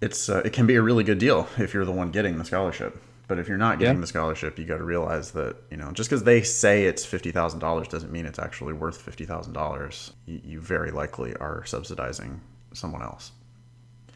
[0.00, 2.44] it's uh, it can be a really good deal if you're the one getting the
[2.44, 3.00] scholarship.
[3.28, 4.00] But if you're not getting Yeah.
[4.00, 7.30] the scholarship, you got to realize that you know just because they say it's fifty
[7.30, 10.12] thousand dollars doesn't mean it's actually worth fifty thousand dollars.
[10.26, 12.40] You very likely are subsidizing
[12.72, 13.32] someone else.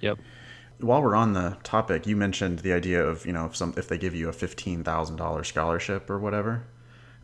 [0.00, 0.18] Yep.
[0.78, 3.86] While we're on the topic, you mentioned the idea of you know if some if
[3.88, 6.64] they give you a fifteen thousand dollars scholarship or whatever.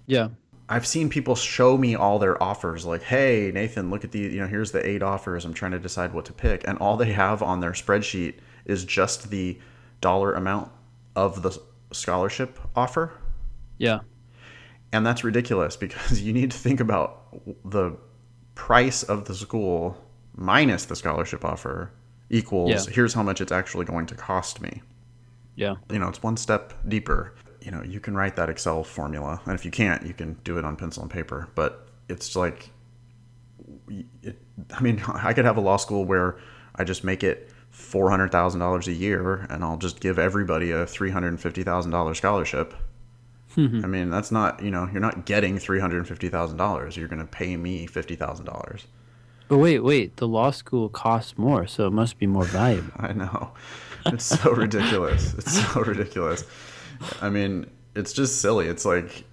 [0.07, 0.29] Yeah.
[0.69, 4.41] I've seen people show me all their offers, like, "Hey, Nathan, look at the you
[4.41, 5.45] know here's the eight offers.
[5.45, 8.85] I'm trying to decide what to pick," and all they have on their spreadsheet is
[8.85, 9.59] just the
[10.01, 10.71] dollar amount
[11.17, 11.59] of the
[11.93, 13.13] scholarship offer,
[13.79, 14.01] Yeah.
[14.93, 17.27] and that's ridiculous because you need to think about
[17.65, 17.97] the
[18.55, 19.97] price of the school
[20.37, 21.91] minus the scholarship offer
[22.29, 22.93] equals Yeah.
[22.95, 24.83] here's how much it's actually going to cost me
[25.57, 25.77] Yeah.
[25.91, 29.55] you know it's one step deeper you know you can write that excel formula and
[29.55, 32.71] if you can't you can do it on pencil and paper but it's like
[34.23, 34.39] it,
[34.73, 36.39] i mean i could have a law school where
[36.77, 42.75] i just make it $400000 a year and i'll just give everybody a $350000 scholarship
[43.55, 43.81] hmm.
[43.85, 47.87] i mean that's not you know you're not getting $350000 you're going to pay me
[47.87, 48.85] $50000
[49.49, 50.17] But wait, wait.
[50.19, 52.93] The law school costs more, so it must be more valuable.
[52.97, 53.51] I know.
[54.07, 55.35] It's so ridiculous.
[55.39, 56.45] It's so ridiculous.
[57.21, 57.67] I mean,
[57.97, 58.69] it's just silly.
[58.69, 59.25] It's like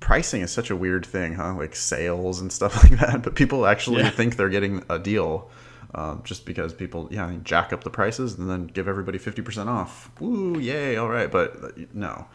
[0.00, 1.54] pricing is such a weird thing, huh?
[1.54, 3.22] Like sales and stuff like that.
[3.22, 4.10] But people actually Yeah.
[4.10, 5.50] think they're getting a deal
[5.94, 10.10] um, just because people, yeah, jack up the prices and then give everybody 50% off.
[10.20, 11.30] Woo, yay, all right.
[11.30, 12.26] But uh, no.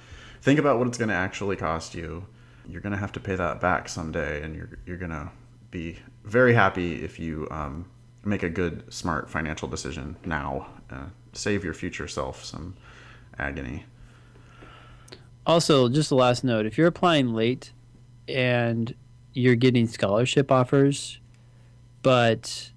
[0.41, 2.25] Think about what it's going to actually cost you.
[2.67, 5.29] You're going to have to pay that back someday, and you're, you're going to
[5.69, 7.85] be very happy if you um,
[8.23, 10.67] make a good, smart financial decision now.
[10.89, 12.75] Uh, save your future self some
[13.37, 13.85] agony.
[15.45, 17.71] Also, just a last note: if you're applying late
[18.27, 18.93] and
[19.33, 21.19] you're getting scholarship offers,
[22.01, 22.71] but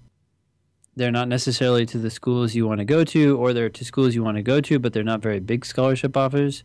[0.95, 4.15] they're not necessarily to the schools you want to go to, or they're to schools
[4.15, 6.63] you want to go to, but they're not very big scholarship offers,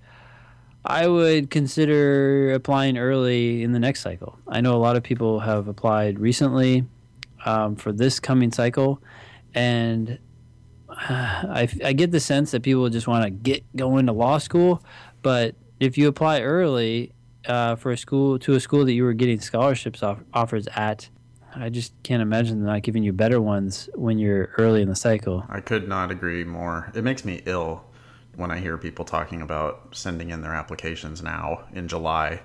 [0.85, 4.39] I would consider applying early in the next cycle.
[4.49, 6.85] I know a lot of people have applied recently
[7.45, 9.03] um, for this coming cycle,
[9.55, 10.19] and
[10.89, 14.83] I, I get the sense that people just want to get going to law school,
[15.23, 17.13] but if you apply early
[17.47, 21.09] uh, for a school to a school that you were getting scholarships off, offers at,
[21.55, 25.45] I just can't imagine not giving you better ones when you're early in the cycle.
[25.49, 26.91] I could not agree more.
[26.95, 27.85] It makes me ill
[28.37, 32.41] when I hear people talking about sending in their applications now in July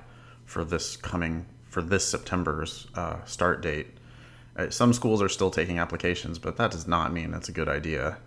[0.46, 3.88] for this coming for this September's uh, start date.
[4.56, 7.68] Uh, Some schools are still taking applications, but that does not mean it's a good
[7.68, 8.18] idea.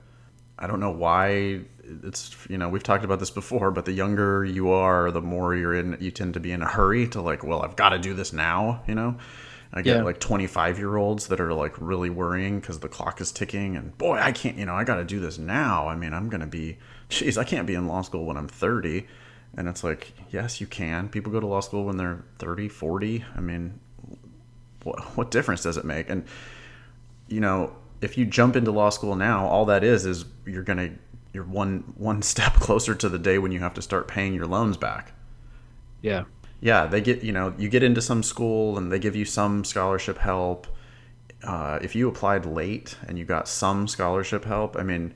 [0.59, 1.61] I don't know why
[2.03, 5.55] it's you know we've talked about this before, but the younger you are, the more
[5.55, 7.99] you're in, you tend to be in a hurry to like, well, I've got to
[7.99, 9.17] do this now, you know.
[9.73, 10.03] I get Yeah.
[10.03, 13.97] like 25 year olds that are like really worrying because the clock is ticking and
[13.99, 15.89] boy, I can't, you know, I got to do this now.
[15.89, 16.79] I mean, I'm going to be,
[17.09, 19.07] geez, I can't be in law school when I'm 30.
[19.57, 21.09] And it's like, yes, you can.
[21.09, 23.25] People go to law school when they're 30, 40.
[23.37, 23.79] I mean,
[24.85, 26.09] what, what difference does it make?
[26.09, 26.25] And,
[27.29, 30.79] you know, if you jump into law school now, all that is, is you're going
[30.79, 30.91] to,
[31.33, 34.47] you're one, one step closer to the day when you have to start paying your
[34.47, 35.13] loans back
[36.01, 36.25] Yeah.
[36.61, 39.65] Yeah, they get you know you get into some school and they give you some
[39.65, 40.67] scholarship help.
[41.45, 45.15] Uh, if you applied late and you got some scholarship help, I mean,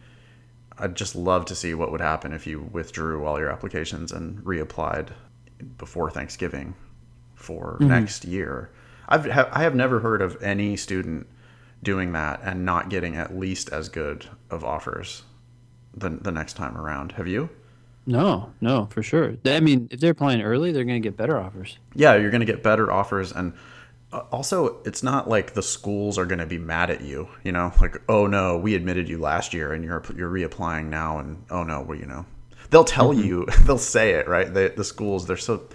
[0.78, 4.38] I'd just love to see what would happen if you withdrew all your applications and
[4.44, 5.08] reapplied
[5.78, 6.74] before Thanksgiving
[7.34, 8.70] for next year.
[9.08, 11.26] I've ha- I have never heard of any student
[11.82, 15.24] doing that and not getting at least as good of offers
[15.94, 17.12] the the next time around.
[17.12, 17.50] Have you?
[18.04, 19.36] No, no, for sure.
[19.46, 21.78] I mean, if they're applying early, they're going to get better offers.
[21.94, 23.52] yeah you're going to get better offers and
[24.12, 27.52] uh, also it's not like the schools are going to be mad at you you
[27.52, 27.72] know?
[27.80, 31.62] Like oh no we admitted you last year and you're you're reapplying now and oh
[31.62, 32.26] no well you know.
[32.70, 34.52] They'll tell you they'll say it right?
[34.52, 35.68] They, the schools they're so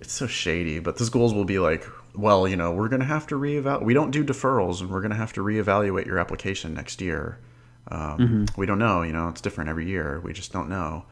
[0.00, 3.06] it's so shady but the schools will be like well you know we're going to
[3.06, 6.18] have to reevaluate we don't do deferrals and we're going to have to reevaluate your
[6.18, 7.38] application next year.
[7.88, 11.04] Um, we don't know you know it's different every year we just don't know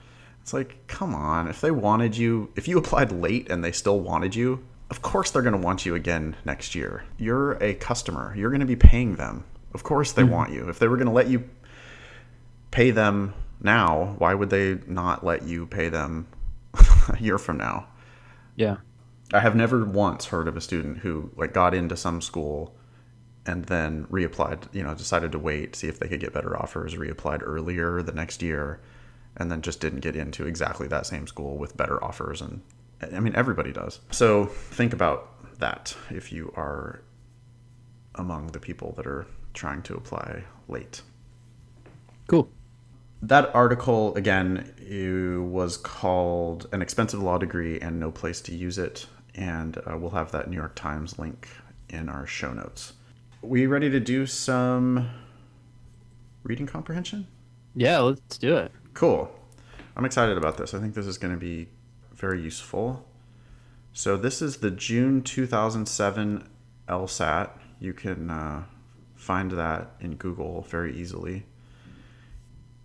[0.48, 1.46] it's like, come on.
[1.46, 5.30] If they wanted you, if you applied late and they still wanted you, of course
[5.30, 7.04] they're going to want you again next year.
[7.18, 8.32] You're a customer.
[8.34, 9.44] You're going to be paying them.
[9.74, 10.32] Of course they mm-hmm.
[10.32, 10.70] want you.
[10.70, 11.50] If they were going to let you
[12.70, 16.28] pay them now, why would they not let you pay them
[17.10, 17.86] a year from now?
[18.56, 18.76] Yeah.
[19.34, 22.74] I have never once heard of a student who like got into some school
[23.44, 26.94] and then reapplied, you know, decided to wait, see if they could get better offers,
[26.94, 28.80] reapplied earlier the next year,
[29.38, 32.62] and then just didn't get into exactly that same school with better offers and
[33.00, 34.00] I mean everybody does.
[34.10, 37.02] So think about that if you are
[38.14, 41.02] among the people that are trying to apply late.
[42.26, 42.50] Cool.
[43.22, 48.78] That article again it was called "An Expensive Law Degree and No Place to Use
[48.78, 51.48] It," and uh, we'll have that New York Times link
[51.88, 52.94] in our show notes.
[53.40, 55.08] We ready to do some
[56.42, 57.26] reading comprehension?
[57.74, 58.72] Yeah, let's do it.
[58.98, 59.30] Cool.
[59.96, 60.74] I'm excited about this.
[60.74, 61.68] I think this is going to be
[62.16, 63.06] very useful.
[63.92, 66.48] So this is the June 2007
[66.88, 67.50] LSAT.
[67.78, 68.64] You can uh,
[69.14, 71.44] find that in Google very easily.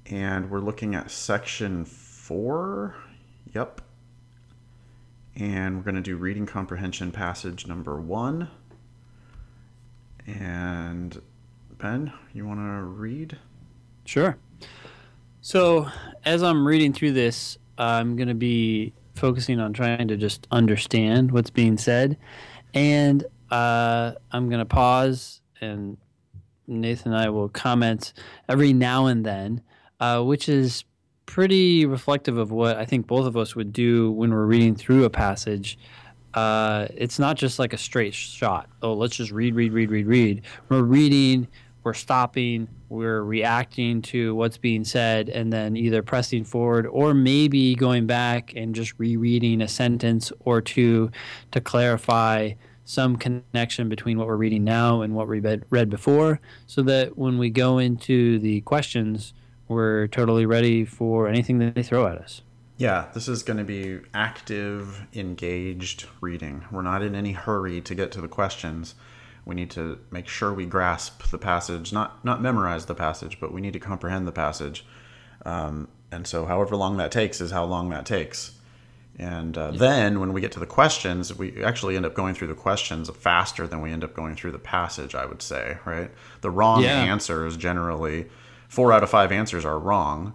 [0.05, 2.95] And we're looking at section four.
[3.55, 3.81] Yep.
[5.35, 8.49] And we're going to do reading comprehension passage number one.
[10.27, 11.19] And
[11.79, 13.39] Ben, you want to read?
[14.05, 14.37] Sure.
[15.45, 15.89] So,
[16.23, 21.33] as I'm reading through this, I'm going to be focusing on trying to just understand
[21.33, 22.17] what's being said.
[22.73, 25.97] And uh, I'm going to pause, and
[26.65, 28.13] Nathan and I will comment
[28.47, 29.61] every now and then,
[29.99, 30.85] uh, which is
[31.25, 35.03] pretty reflective of what I think both of us would do when we're reading through
[35.03, 35.77] a passage.
[36.33, 38.69] Uh, it's not just like a straight shot.
[38.81, 40.43] Oh, let's just read, read, read, read, read.
[40.69, 41.49] We're reading,
[41.83, 47.75] we're stopping, we're reacting to what's being said, and then either pressing forward or maybe
[47.75, 51.11] going back and just rereading a sentence or two
[51.51, 52.53] to clarify
[52.85, 57.37] some connection between what we're reading now and what we read, before, so that when
[57.37, 59.33] we go into the questions,
[59.67, 62.41] we're totally ready for anything that they throw at us.
[62.77, 66.65] Yeah, this is going to be active, engaged reading.
[66.71, 68.95] We're not in any hurry to get to the questions.
[69.45, 73.53] We need to make sure we grasp the passage, not not memorize the passage, but
[73.53, 74.85] we need to comprehend the passage.
[75.45, 78.51] Um, and so, however long that takes is how long that takes.
[79.19, 82.47] And uh, then, when we get to the questions, we actually end up going through
[82.47, 85.13] the questions faster than we end up going through the passage.
[85.13, 86.09] I would say, right?
[86.41, 87.03] The wrong Yeah.
[87.03, 88.27] answers generally,
[88.69, 90.33] four out of five answers are wrong.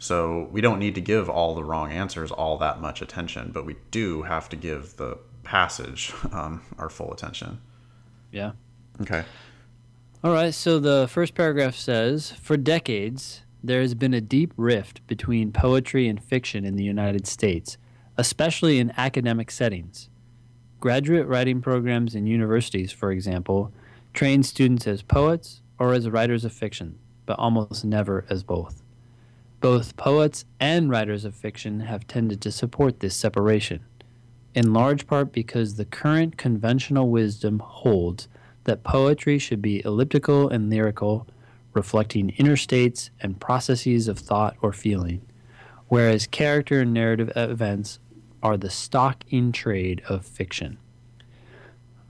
[0.00, 3.64] So we don't need to give all the wrong answers all that much attention, but
[3.66, 7.60] we do have to give the passage um, our full attention.
[8.38, 8.52] Yeah.
[9.00, 9.24] Okay.
[10.22, 15.04] All right, so the first paragraph says For decades, there has been a deep rift
[15.08, 17.78] between poetry and fiction in the United States,
[18.16, 20.08] especially in academic settings.
[20.78, 23.72] Graduate writing programs in universities, for example,
[24.14, 28.84] train students as poets or as writers of fiction, but almost never as both.
[29.60, 33.84] Both poets and writers of fiction have tended to support this separation,
[34.58, 38.26] in large part because the current conventional wisdom holds
[38.64, 41.28] that poetry should be elliptical and lyrical,
[41.74, 45.22] reflecting inner states and processes of thought or feeling,
[45.86, 48.00] whereas character and narrative events
[48.42, 50.76] are the stock in trade of fiction.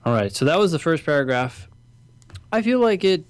[0.03, 1.69] All right, so that was the first paragraph.
[2.51, 3.25] I feel like it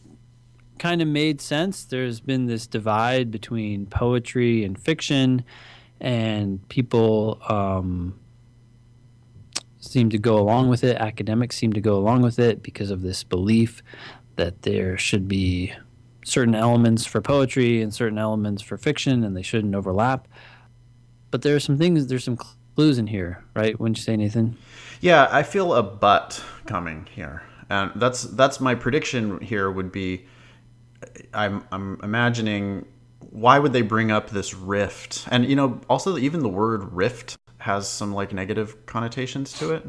[0.77, 1.83] kind of made sense.
[1.83, 5.43] There's been this divide between poetry and fiction,
[5.99, 8.18] and people um,
[9.79, 10.97] seem to go along with it.
[10.97, 13.81] Academics seem to go along with it because of this belief
[14.35, 15.73] that there should be
[16.23, 20.27] certain elements for poetry and certain elements for fiction, and they shouldn't overlap.
[21.31, 22.37] But there are some things, there's some
[22.75, 23.79] clues in here, right?
[23.79, 24.57] Wouldn't you say, Nathan?
[25.01, 29.39] Yeah, I feel a but coming here, and that's that's my prediction.
[29.39, 30.25] Here would be,
[31.33, 32.85] I'm I'm imagining
[33.29, 37.37] why would they bring up this rift, and you know also even the word rift
[37.59, 39.87] has some like negative connotations to it.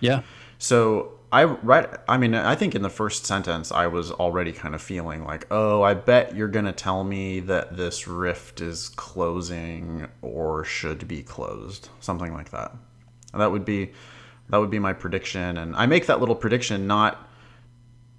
[0.00, 0.22] Yeah.
[0.58, 4.74] So I right I mean I think in the first sentence I was already kind
[4.74, 8.88] of feeling like, "Oh, I bet you're going to tell me that this rift is
[8.90, 12.72] closing or should be closed." Something like that.
[13.32, 13.92] And that would be
[14.48, 17.28] that would be my prediction and I make that little prediction not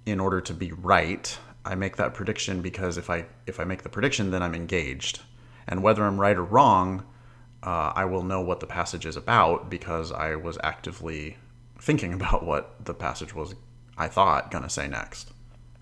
[0.06, 1.36] in order to be right.
[1.64, 5.20] I make that prediction because if I if I make the prediction then I'm engaged.
[5.66, 7.04] And whether I'm right or wrong,
[7.62, 11.36] uh, I will know what the passage is about because I was actively
[11.78, 13.54] thinking about what the passage was
[13.98, 15.30] I thought going to say next.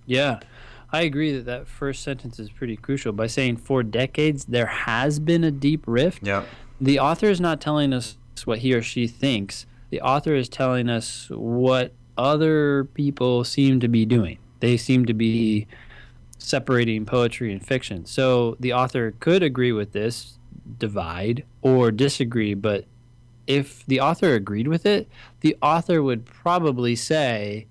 [0.07, 0.41] Yeah.
[0.91, 3.13] I agree that that first sentence is pretty crucial.
[3.13, 6.47] By saying for decades there has been a deep rift, Yep.
[6.81, 9.67] the author is not telling us what he or she thinks.
[9.91, 14.39] The author is telling us what other people seem to be doing.
[14.61, 15.67] They seem to be
[16.39, 18.07] separating poetry and fiction.
[18.07, 20.38] So the author could agree with this
[20.79, 22.85] divide or disagree, but
[23.47, 25.09] if the author agreed with it,
[25.41, 27.67] the author would probably say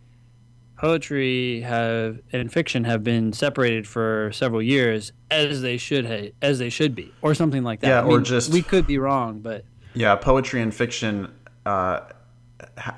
[0.75, 6.59] poetry have and fiction have been separated for several years as they should ha- as
[6.59, 7.87] they should be or something like that.
[7.87, 11.31] Yeah, I or mean, just- we could be wrong, but Yeah, poetry and fiction
[11.65, 12.01] uh,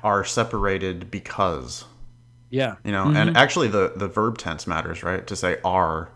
[0.02, 1.84] are separated because
[2.50, 2.76] yeah.
[2.84, 5.26] you know, and actually the the verb tense matters, right?
[5.26, 6.10] To say are.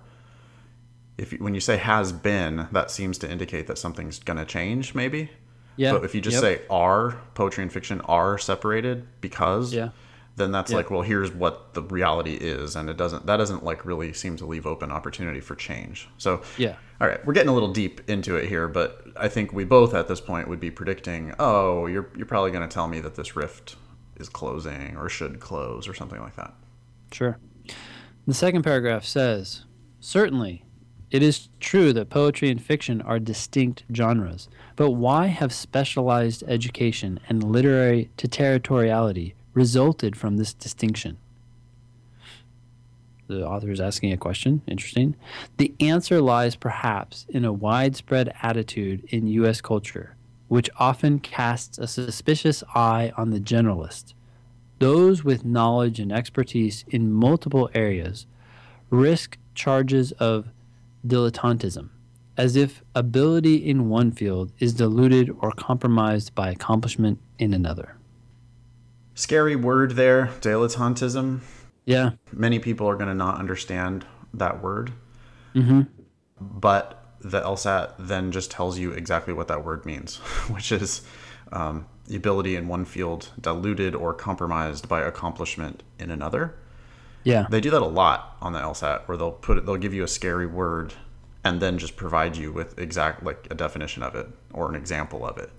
[1.17, 4.45] If you, when you say has been, that seems to indicate that something's going to
[4.45, 5.31] change, maybe.
[5.77, 5.93] Yeah.
[5.93, 6.43] But if you just Yep.
[6.43, 9.91] say are poetry and fiction are separated because, Yeah.
[10.37, 10.79] then that's Yeah.
[10.79, 14.37] like, well, here's what the reality is, and it doesn't that doesn't like really seem
[14.39, 16.09] to leave open opportunity for change.
[16.19, 16.75] So Yeah.
[17.01, 19.95] all right, we're getting a little deep into it here, but I think we both
[19.95, 23.15] at this point would be predicting, oh, you're you're probably going to tell me that
[23.15, 23.77] this rift
[24.17, 26.55] is closing or should close or something like that.
[27.13, 27.39] Sure.
[28.27, 29.65] The second paragraph says
[30.01, 30.65] Certainly,
[31.15, 37.21] it is true that poetry and fiction are distinct genres, but why have specialized education
[37.29, 41.17] and literary territoriality resulted from this distinction?
[43.29, 44.63] The author is asking a question.
[44.67, 45.15] Interesting.
[45.57, 49.61] The answer lies perhaps in a widespread attitude in U.S.
[49.61, 50.17] culture,
[50.49, 54.15] which often casts a suspicious eye on the generalist.
[54.81, 58.27] Those with knowledge and expertise in multiple areas
[58.91, 60.49] risk charges of
[61.07, 61.91] dilettantism,
[62.37, 67.97] as if ability in one field is diluted or compromised by accomplishment in another.
[69.15, 71.41] Scary word there, dilettantism.
[71.85, 72.13] Yeah.
[72.33, 74.93] Many people are going to not understand that word,
[75.55, 75.83] Mm-hmm.
[76.41, 80.17] but the LSAT then just tells you exactly what that word means,
[80.49, 81.03] which is
[81.53, 86.57] um, the ability in one field diluted or compromised by accomplishment in another.
[87.25, 87.47] Yeah.
[87.49, 90.05] They do that a lot on the LSAT, where they'll put it, they'll give you
[90.05, 90.95] a scary word,
[91.43, 95.27] and then just provide you with exact like a definition of it or an example
[95.27, 95.51] of it.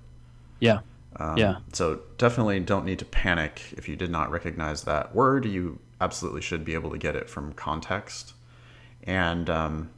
[0.60, 0.80] Yeah.
[1.18, 1.58] Um, Yeah.
[1.74, 5.46] So definitely don't need to panic if you did not recognize that word.
[5.46, 8.34] You absolutely should be able to get it from context.
[9.04, 9.90] And um,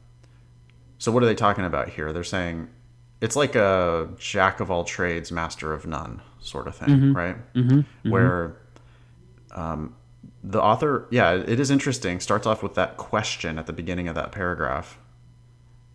[0.98, 2.12] so, what are they talking about here?
[2.12, 2.68] They're saying
[3.20, 7.36] it's like a jack of all trades, master of none sort of thing, right?
[7.54, 8.10] Mm-hmm.
[8.10, 8.56] Where
[9.52, 9.94] um,
[10.42, 14.14] the author, yeah, it is interesting, starts off with that question at the beginning of
[14.14, 14.98] that paragraph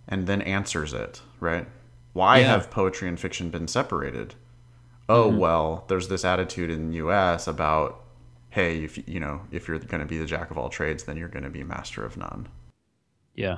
[0.08, 1.68] and then answers it, right?
[2.14, 2.48] Why Yeah.
[2.48, 4.36] have poetry and fiction been separated?
[5.10, 5.39] Oh, mm-hmm.
[5.39, 8.00] well, there's this attitude in the US about
[8.50, 11.18] hey, if you know, if you're going to be the jack of all trades, then
[11.18, 12.48] you're going to be master of none.
[13.34, 13.58] Yeah.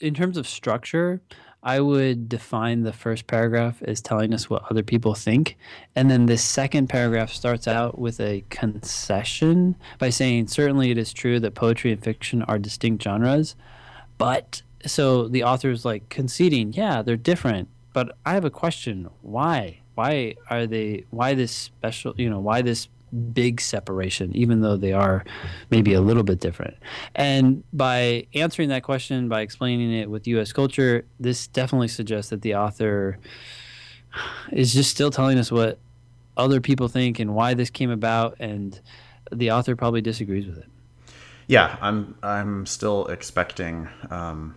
[0.00, 1.20] In terms of structure,
[1.62, 5.58] I would define the first paragraph as telling us what other people think.
[5.94, 11.12] And then the second paragraph starts out with a concession by saying, certainly it is
[11.12, 13.56] true that poetry and fiction are distinct genres.
[14.16, 17.68] But so the author is like conceding, yeah, they're different.
[17.92, 19.10] But I have a question.
[19.20, 19.80] Why?
[19.96, 22.88] Why are they, why this special, you know, why this
[23.32, 25.24] big separation, even though they are
[25.70, 26.76] maybe a little bit different.
[27.14, 30.52] And by answering that question, by explaining it with U.S.
[30.52, 33.18] culture, this definitely suggests that the author
[34.52, 35.78] is just still telling us what
[36.36, 38.36] other people think and why this came about.
[38.40, 38.80] And
[39.32, 40.68] the author probably disagrees with it.
[41.46, 44.54] Yeah, I'm I'm still expecting um,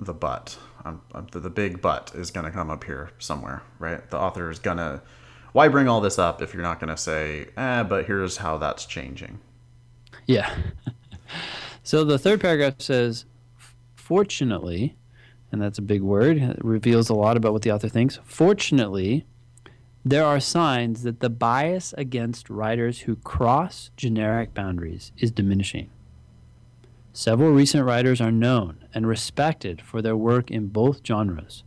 [0.00, 0.58] the but.
[0.84, 4.10] I'm, I'm, the, the big but is going to come up here somewhere, right?
[4.10, 5.00] The author is going to.
[5.54, 8.58] Why bring all this up if you're not going to say, eh, but here's how
[8.58, 9.38] that's changing?
[10.26, 10.52] Yeah.
[11.84, 13.24] so the third paragraph says,
[13.94, 14.96] fortunately,
[15.52, 18.18] and that's a big word, it reveals a lot about what the author thinks.
[18.24, 19.26] Fortunately,
[20.04, 25.88] there are signs that the bias against writers who cross generic boundaries is diminishing.
[27.12, 31.62] Several recent writers are known and respected for their work in both genres.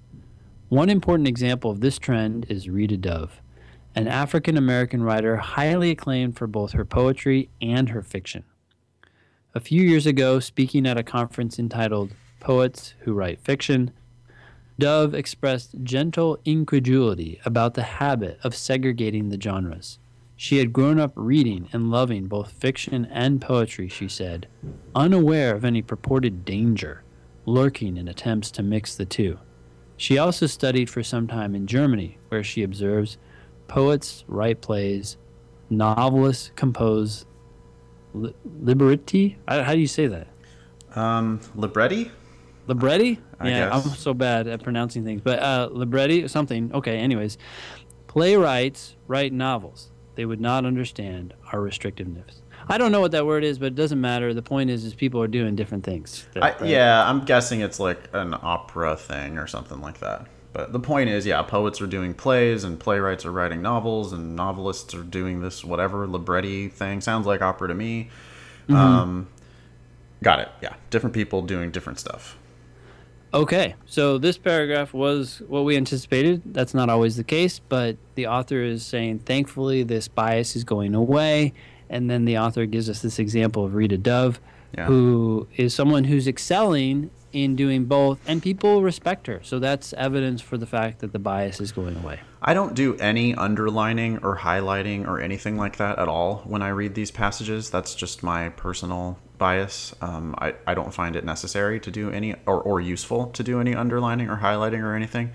[0.67, 3.39] One important example of this trend is Rita Dove,
[3.97, 8.43] an African American writer highly acclaimed for both her poetry and her fiction.
[9.55, 13.89] A few years ago, speaking at a conference entitled Poets Who Write Fiction,
[14.77, 19.97] Dove expressed gentle incredulity about the habit of segregating the genres.
[20.35, 24.47] She had grown up reading and loving both fiction and poetry, she said,
[24.93, 27.03] unaware of any purported danger
[27.47, 29.39] lurking in attempts to mix the two.
[29.95, 33.17] She also studied for some time in Germany, where she observes
[33.67, 35.17] poets write plays,
[35.69, 37.25] novelists compose
[38.13, 39.37] li- libretti.
[39.47, 40.27] How do you say that?
[40.95, 42.11] Um, libretti.
[42.67, 43.19] Libretti?
[43.39, 43.85] I yeah, guess.
[43.85, 45.21] I'm so bad at pronouncing things.
[45.21, 46.73] But uh, libretti, something.
[46.73, 47.37] Okay, anyways.
[48.07, 49.91] Playwrights write novels.
[50.15, 52.41] They would not understand our restrictiveness.
[52.69, 54.33] I don't know what that word is, but it doesn't matter.
[54.33, 56.27] The point is, is people are doing different things.
[56.35, 60.27] I, yeah, I'm guessing it's like an opera thing or something like that.
[60.57, 64.35] But the point is, yeah, poets are doing plays and playwrights are writing novels and
[64.35, 66.99] novelists are doing this whatever libretti thing.
[66.99, 68.09] Sounds like opera to me.
[68.67, 69.27] Um,
[70.23, 70.49] got it.
[70.63, 72.39] Yeah, different people doing different stuff.
[73.35, 76.41] Okay, so this paragraph was what we anticipated.
[76.43, 80.95] That's not always the case, but the author is saying, thankfully, this bias is going
[80.95, 81.53] away.
[81.87, 84.39] And then the author gives us this example of Rita Dove,
[84.75, 84.85] Yeah.
[84.87, 89.39] who is someone who's excelling in doing both, and people respect her.
[89.43, 92.19] So that's evidence for the fact that the bias is going away.
[92.41, 96.69] I don't do any underlining or highlighting or anything like that at all when I
[96.69, 97.69] read these passages.
[97.69, 99.93] That's just my personal bias.
[100.01, 103.59] Um, I, I don't find it necessary to do any or, or useful to do
[103.59, 105.31] any underlining or highlighting or anything.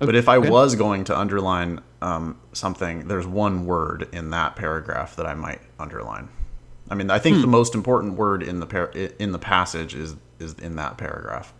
[0.00, 0.48] But if I Okay.
[0.48, 5.60] was going to underline um, something, there's one word in that paragraph that I might
[5.78, 6.28] underline.
[6.90, 10.14] I mean, I think the most important word in the par- in the passage is
[10.38, 11.52] is in that paragraph.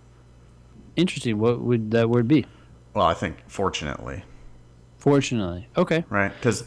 [0.96, 1.38] Interesting.
[1.38, 2.46] What would that word be?
[2.94, 4.24] Well, I think fortunately,
[4.98, 5.68] Fortunately.
[5.76, 6.04] Okay.
[6.10, 6.32] right?
[6.34, 6.64] Because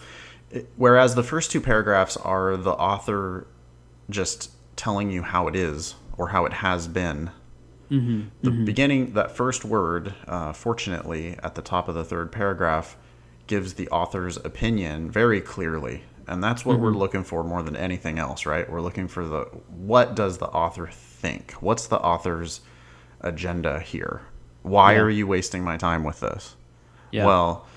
[0.76, 3.48] whereas the first two paragraphs are the author
[4.10, 7.30] just telling you how it is or how it has been.
[7.90, 8.30] Mm-hmm.
[8.42, 8.66] The mm-hmm.
[8.66, 12.98] beginning, that first word, uh, fortunately, at the top of the third paragraph,
[13.48, 16.04] gives the author's opinion very clearly.
[16.28, 17.00] And that's what we're mm-hmm.
[17.00, 18.70] looking for more than anything else, right?
[18.70, 20.90] We're looking for the what does the author
[21.22, 21.54] think?
[21.54, 22.62] What's the author's
[23.22, 24.22] agenda here?
[24.64, 25.02] Why Yeah.
[25.02, 26.56] are you wasting my time with this?
[27.12, 27.26] Yeah.
[27.26, 27.68] Well,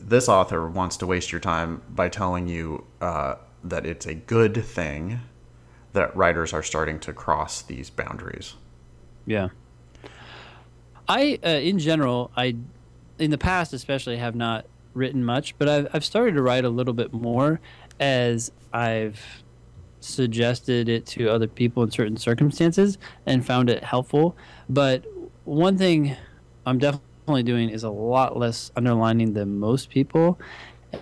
[0.00, 4.64] this author wants to waste your time by telling you uh, that it's a good
[4.64, 5.20] thing
[5.92, 8.54] that writers are starting to cross these boundaries.
[9.26, 9.48] Yeah.
[11.08, 12.56] I, uh, in general, I,
[13.18, 16.68] in the past especially, have not written much, but I've, I've started to write a
[16.70, 17.60] little bit more
[17.98, 19.20] as I've
[20.00, 24.36] suggested it to other people in certain circumstances and found it helpful.
[24.68, 25.04] But
[25.44, 26.16] one thing
[26.66, 30.38] I'm definitely doing is a lot less underlining than most people.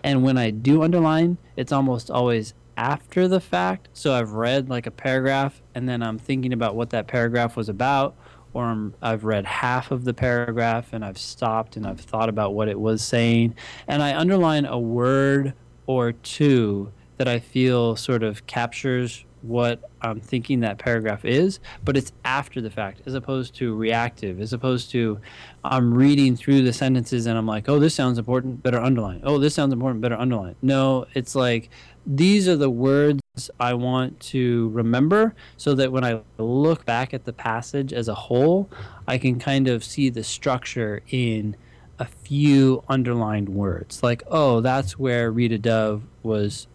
[0.04, 3.88] And when I do underline, it's almost always after the fact.
[3.92, 7.68] So I've read like a paragraph and then I'm thinking about what that paragraph was
[7.68, 8.14] about,
[8.52, 12.54] or I'm, I've read half of the paragraph and I've stopped and I've thought about
[12.54, 13.54] what it was saying.
[13.86, 15.54] And I underline a word
[15.86, 21.96] or two that I feel sort of captures what I'm thinking that paragraph is, but
[21.96, 25.20] it's after the fact as opposed to reactive, as opposed to
[25.64, 29.20] I'm reading through the sentences and I'm like, oh, this sounds important, better underline.
[29.24, 30.56] Oh, this sounds important, better underline.
[30.62, 31.70] No, it's like
[32.06, 33.20] these are the words
[33.60, 38.14] I want to remember so that when I look back at the passage as a
[38.14, 38.68] whole,
[39.06, 41.56] I can kind of see the structure in
[41.98, 44.02] a few underlined words.
[44.02, 46.66] Like, oh, that's where Rita Dove was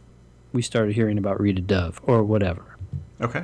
[0.54, 2.78] we started hearing about Rita Dove or whatever.
[3.20, 3.44] Okay.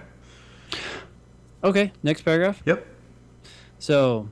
[1.64, 2.62] Okay, next paragraph.
[2.66, 2.86] Yep.
[3.80, 4.30] So,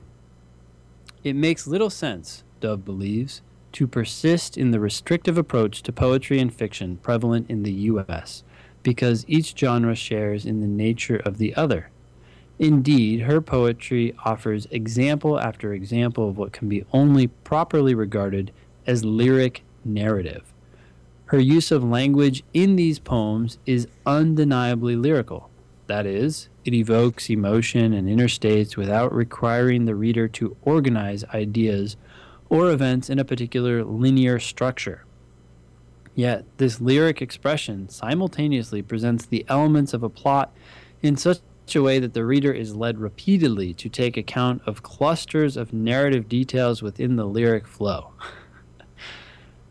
[1.24, 6.54] it makes little sense, Dove believes, to persist in the restrictive approach to poetry and
[6.54, 8.44] fiction prevalent in the U.S.,
[8.82, 11.90] because each genre shares in the nature of the other.
[12.58, 18.52] Indeed, her poetry offers example after example of what can be only properly regarded
[18.86, 20.52] as lyric narrative.
[21.28, 25.50] Her use of language in these poems is undeniably lyrical.
[25.86, 31.96] That is, it evokes emotion and inner states without requiring the reader to organize ideas
[32.48, 35.04] or events in a particular linear structure.
[36.14, 40.50] Yet, this lyric expression simultaneously presents the elements of a plot
[41.02, 41.40] in such
[41.74, 46.26] a way that the reader is led repeatedly to take account of clusters of narrative
[46.26, 48.12] details within the lyric flow.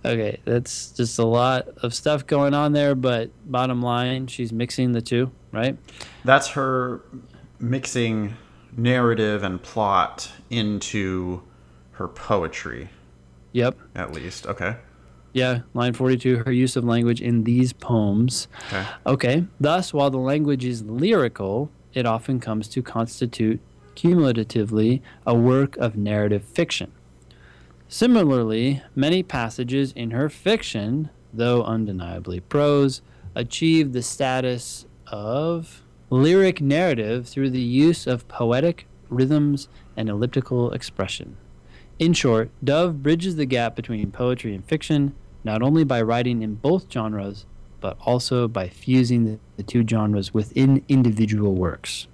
[0.08, 4.92] okay, that's just a lot of stuff going on there, but bottom line, she's mixing
[4.94, 5.78] the two, right?
[6.26, 7.02] That's her
[7.60, 8.36] mixing
[8.76, 11.42] narrative and plot into
[11.92, 12.90] her poetry,
[13.54, 13.78] Yep.
[13.96, 14.46] at least.
[14.46, 14.76] Okay.
[15.34, 18.48] Yeah, line 42, her use of language in these poems.
[18.68, 18.86] Okay.
[19.06, 23.60] Okay, thus, while the language is lyrical, it often comes to constitute
[23.96, 26.92] cumulatively a work of narrative fiction.
[27.90, 33.02] Similarly, many passages in her fiction, though undeniably prose,
[33.34, 41.38] achieve the status of lyric narrative through the use of poetic rhythms and elliptical expression.
[41.98, 46.56] In short, Dove bridges the gap between poetry and fiction, not only by writing in
[46.56, 47.46] both genres,
[47.80, 52.08] but also by fusing the, the two genres within individual works.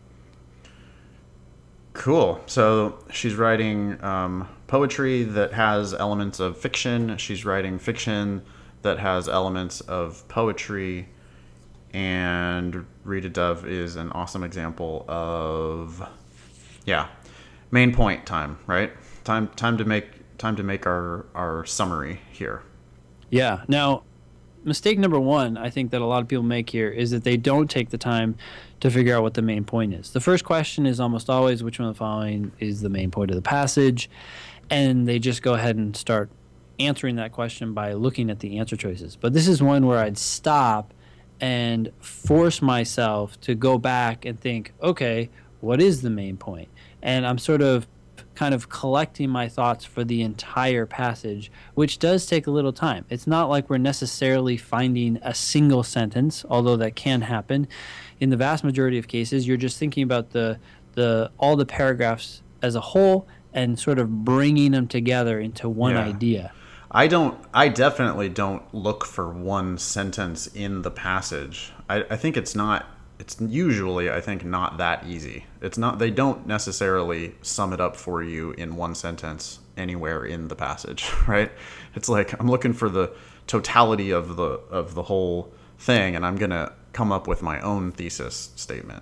[1.93, 2.41] Cool.
[2.47, 7.15] So she's writing um, poetry that has elements of fiction.
[7.17, 8.41] She's writing fiction
[8.81, 11.07] that has elements of poetry.
[11.93, 16.01] And Rita Dove is an awesome example of,
[16.87, 17.09] yeah,
[17.69, 18.91] main point time, right?
[19.23, 20.07] Time, time to make
[20.39, 22.63] time to make our our summary here.
[23.29, 23.65] Yeah.
[23.67, 24.01] Now,
[24.63, 27.37] mistake number one, I think that a lot of people make here is that they
[27.37, 28.37] don't take the time
[28.79, 30.11] to figure out what the main point is.
[30.11, 33.29] The first question is almost always which one of the following is the main point
[33.29, 34.09] of the passage,
[34.69, 36.29] and they just go ahead and start
[36.79, 39.15] answering that question by looking at the answer choices.
[39.15, 40.93] But this is one where I'd stop
[41.39, 45.29] and force myself to go back and think, okay,
[45.61, 46.69] what is the main point?
[47.01, 47.87] And I'm sort of
[48.35, 53.05] kind of collecting my thoughts for the entire passage, which does take a little time.
[53.09, 57.67] It's not like we're necessarily finding a single sentence, although that can happen.
[58.19, 60.59] In the vast majority of cases, you're just thinking about the
[60.93, 65.91] the all the paragraphs as a whole and sort of bringing them together into one
[65.93, 66.03] Yeah.
[66.03, 66.51] idea.
[66.91, 67.37] I don't.
[67.53, 71.71] I definitely don't look for one sentence in the passage.
[71.89, 72.85] I, I think it's not.
[73.19, 75.45] It's usually, I think, not that easy.
[75.61, 75.97] It's not.
[75.97, 81.09] They don't necessarily sum it up for you in one sentence anywhere in the passage,
[81.27, 81.51] right?
[81.95, 83.11] It's like I'm looking for the
[83.47, 87.91] totality of the of the whole thing, and I'm gonna come up with my own
[87.91, 89.01] thesis statement.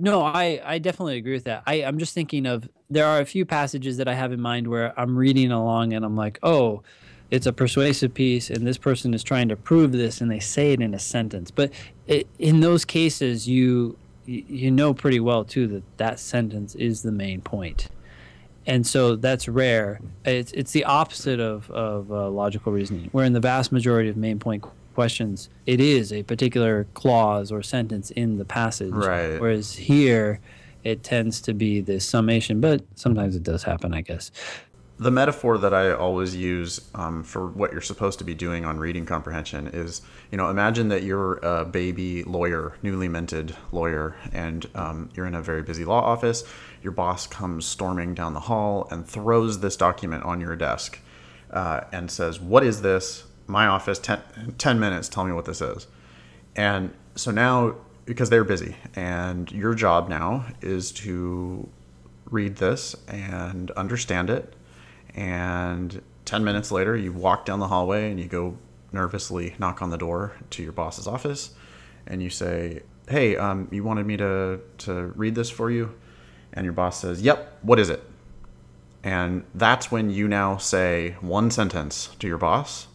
[0.00, 1.62] No, I, I definitely agree with that.
[1.66, 4.68] I, I'm just thinking of there are a few passages that I have in mind
[4.68, 6.82] where I'm reading along and I'm like, oh,
[7.30, 10.72] it's a persuasive piece and this person is trying to prove this and they say
[10.72, 11.50] it in a sentence.
[11.50, 11.72] But
[12.06, 17.12] it, in those cases, you you know pretty well too that that sentence is the
[17.12, 17.42] main.
[18.66, 20.00] And so that's rare.
[20.24, 24.16] It's it's the opposite of of uh, logical reasoning, where in the vast majority of
[24.16, 24.64] main point
[24.94, 28.92] questions, it is a particular clause or sentence in the passage.
[28.92, 29.40] Right.
[29.40, 30.40] Whereas here,
[30.84, 34.30] it tends to be this summation, but sometimes it does happen, I guess.
[34.98, 38.78] the metaphor that I always use um, for what you're supposed to be doing on
[38.78, 44.66] reading comprehension is, you know, imagine that you're a baby lawyer, newly minted lawyer, and
[44.74, 46.44] um, you're in a very busy law office.
[46.82, 51.00] Your boss comes storming down the hall and throws this document on your desk
[51.50, 53.24] uh, and says, What is this?
[53.46, 55.86] My office, 10, 10 minutes, tell me what this is.
[56.56, 57.76] And so now,
[58.06, 61.68] because they're busy, and your job now is to
[62.30, 64.54] read this and understand it.
[65.14, 68.56] And 10 minutes later, you walk down the hallway and you go
[68.92, 71.54] nervously knock on the door to your boss's office
[72.06, 75.94] and you say, Hey, um, you wanted me to, to read this for you?
[76.52, 78.02] And your boss says, Yep, what is it?
[79.02, 82.86] And that's when you now say one sentence to your boss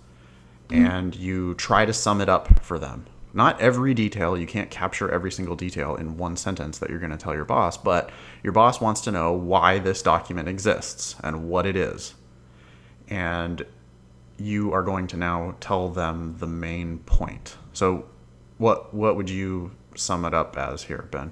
[0.69, 0.85] Mm-hmm.
[0.85, 3.07] and you try to sum it up for them.
[3.33, 7.11] Not every detail, you can't capture every single detail in one sentence that you're going
[7.11, 8.11] to tell your boss, but
[8.43, 12.13] your boss wants to know why this document exists and what it is.
[13.07, 13.65] And
[14.37, 17.57] you are going to now tell them the main point.
[17.73, 18.05] So
[18.59, 21.31] what what would you sum it up as here, Ben?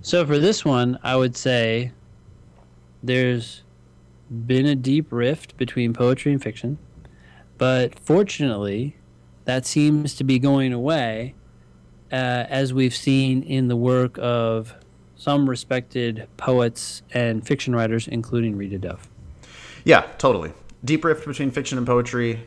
[0.00, 1.92] So for this one, I would say
[3.02, 3.62] there's
[4.46, 6.78] been a deep rift between poetry and fiction,
[7.60, 8.96] but fortunately,
[9.44, 11.34] that seems to be going away
[12.10, 12.14] uh,
[12.48, 14.74] as we've seen in the work of
[15.14, 19.06] some respected poets and fiction writers, including Rita Dove.
[19.84, 20.54] Yeah, totally.
[20.82, 22.46] Deep rift between fiction and poetry.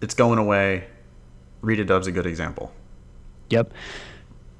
[0.00, 0.84] It's going away.
[1.60, 2.72] Rita Dove's a good example.
[3.50, 3.70] Yep.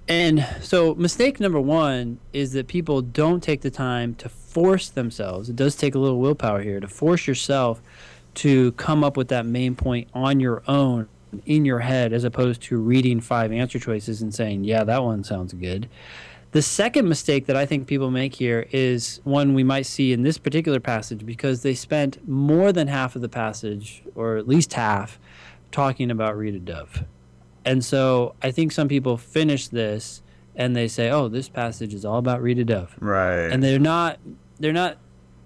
[0.07, 5.49] And so, mistake number one is that people don't take the time to force themselves.
[5.49, 7.81] It does take a little willpower here to force yourself
[8.37, 11.09] to come up with that main point on your own
[11.47, 15.25] in your head as opposed to reading five answer choices and saying, yeah, that one
[15.25, 15.89] sounds good.
[16.53, 20.23] The second mistake that I think people make here is one we might see in
[20.23, 24.75] this particular passage because they spent more than half of the passage, or at least
[24.75, 25.19] half,
[25.71, 27.05] talking about Rita Dove.
[27.65, 30.21] And so I think some people finish this
[30.55, 33.47] and they say, "Oh, this passage is all about Rita Dove," Right.
[33.47, 34.19] and they're not
[34.61, 34.99] they're not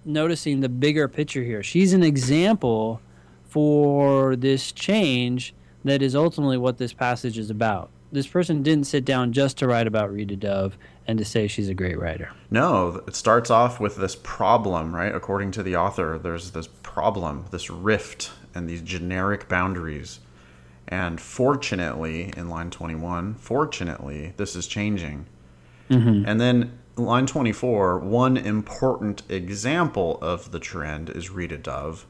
[0.07, 1.63] noticing the bigger picture here.
[1.63, 3.01] She's an example
[3.45, 5.55] for this change
[5.85, 7.91] that is ultimately what this passage is about.
[8.13, 11.69] This person didn't sit down just to write about Rita Dove and to say she's
[11.69, 12.31] a great writer.
[12.51, 15.15] No, it starts off with this problem, right?
[15.15, 20.21] According to the author, there's this problem, this rift, and these generic boundaries.
[20.89, 25.27] And fortunately, in line 21, fortunately, this is changing.
[25.91, 26.29] Mm-hmm.
[26.29, 32.07] And then line 24, one important example of the trend is Rita Dove.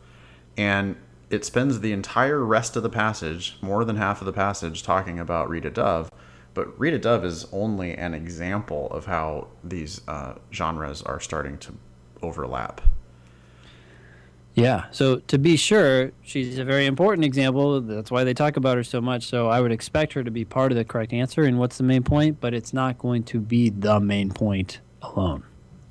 [0.56, 0.96] And
[1.28, 5.18] it spends the entire rest of the passage, more than half of the passage, talking
[5.18, 6.10] about Rita Dove.
[6.54, 11.74] But Rita Dove is only an example of how these uh, genres are starting to
[12.22, 12.80] overlap.
[14.56, 14.86] Yeah.
[14.90, 17.80] So to be sure, she's a very important example.
[17.82, 19.26] That's why they talk about her so much.
[19.26, 21.42] So I would expect her to be part of the correct answer.
[21.42, 22.40] And what's the main point?
[22.40, 25.44] But it's not going to be the main point alone.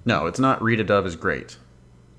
[0.03, 1.57] No, it's not Rita Dove is great.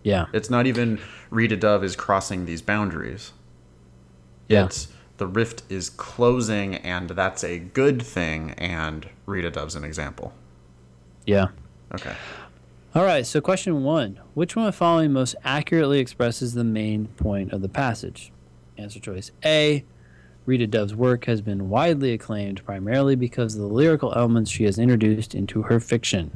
[0.05, 0.27] Yeah.
[0.33, 3.33] It's not even Rita Dove is crossing these boundaries.
[4.49, 4.67] Yeah.
[4.67, 4.87] It's
[5.17, 8.53] the rift is closing, and that's a good thing.
[8.53, 10.33] And Rita Dove's an example.
[11.27, 11.49] Yeah.
[11.93, 12.15] Okay.
[12.97, 13.27] All right.
[13.27, 17.61] So question one: Which one of the following most accurately expresses the main point of
[17.61, 18.33] the passage?
[18.79, 19.85] Answer choice A.
[20.47, 24.79] Rita Dove's work has been widely acclaimed primarily because of the lyrical elements she has
[24.79, 26.31] introduced into her fiction.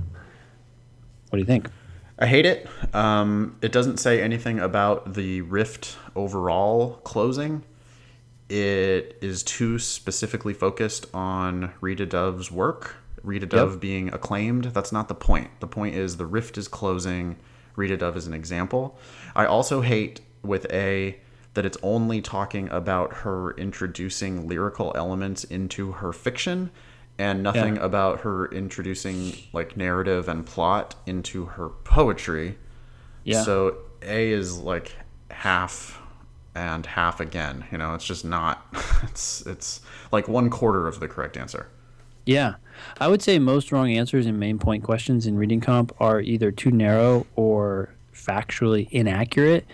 [1.31, 1.71] What do you think?
[2.19, 2.69] I hate it.
[2.93, 7.63] Um, it doesn't say anything about the rift overall closing.
[8.51, 12.97] It is too specifically focused on Rita Dove's work.
[13.23, 14.65] Rita Dove being acclaimed.
[14.67, 15.51] That's not the point.
[15.61, 17.37] The point is the rift is closing.
[17.77, 18.99] Rita Dove is an example.
[19.35, 21.19] I also hate with A
[21.55, 26.71] that it's only talking about her introducing lyrical elements into her fiction
[27.19, 27.85] and nothing Yeah.
[27.85, 32.57] about her introducing like narrative and plot into her poetry.
[33.25, 33.43] Yeah.
[33.43, 34.95] So A is like
[35.31, 36.01] half
[36.55, 37.65] and half again.
[37.71, 38.65] You know, it's just not.
[39.03, 39.81] It's it's
[40.13, 41.69] like one quarter of the correct answer.
[42.27, 42.57] Yeah.
[43.01, 46.51] I would say most wrong answers in main point questions in reading comp are either
[46.51, 49.67] too narrow or factually inaccurate.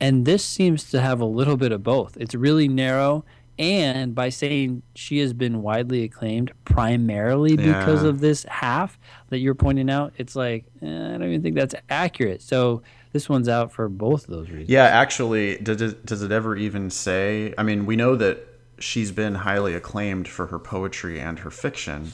[0.00, 2.16] And this seems to have a little bit of both.
[2.16, 3.24] It's really narrow.
[3.58, 8.98] And by saying she has been widely acclaimed primarily because of this half
[9.28, 12.40] that you're pointing out, it's like, eh, I don't even think that's accurate.
[12.40, 12.80] So
[13.12, 14.70] this one's out for both of those reasons.
[14.70, 17.52] Yeah, actually, does it, does it ever even say?
[17.58, 18.46] I mean, we know that
[18.78, 22.12] she's been highly acclaimed for her poetry and her fiction,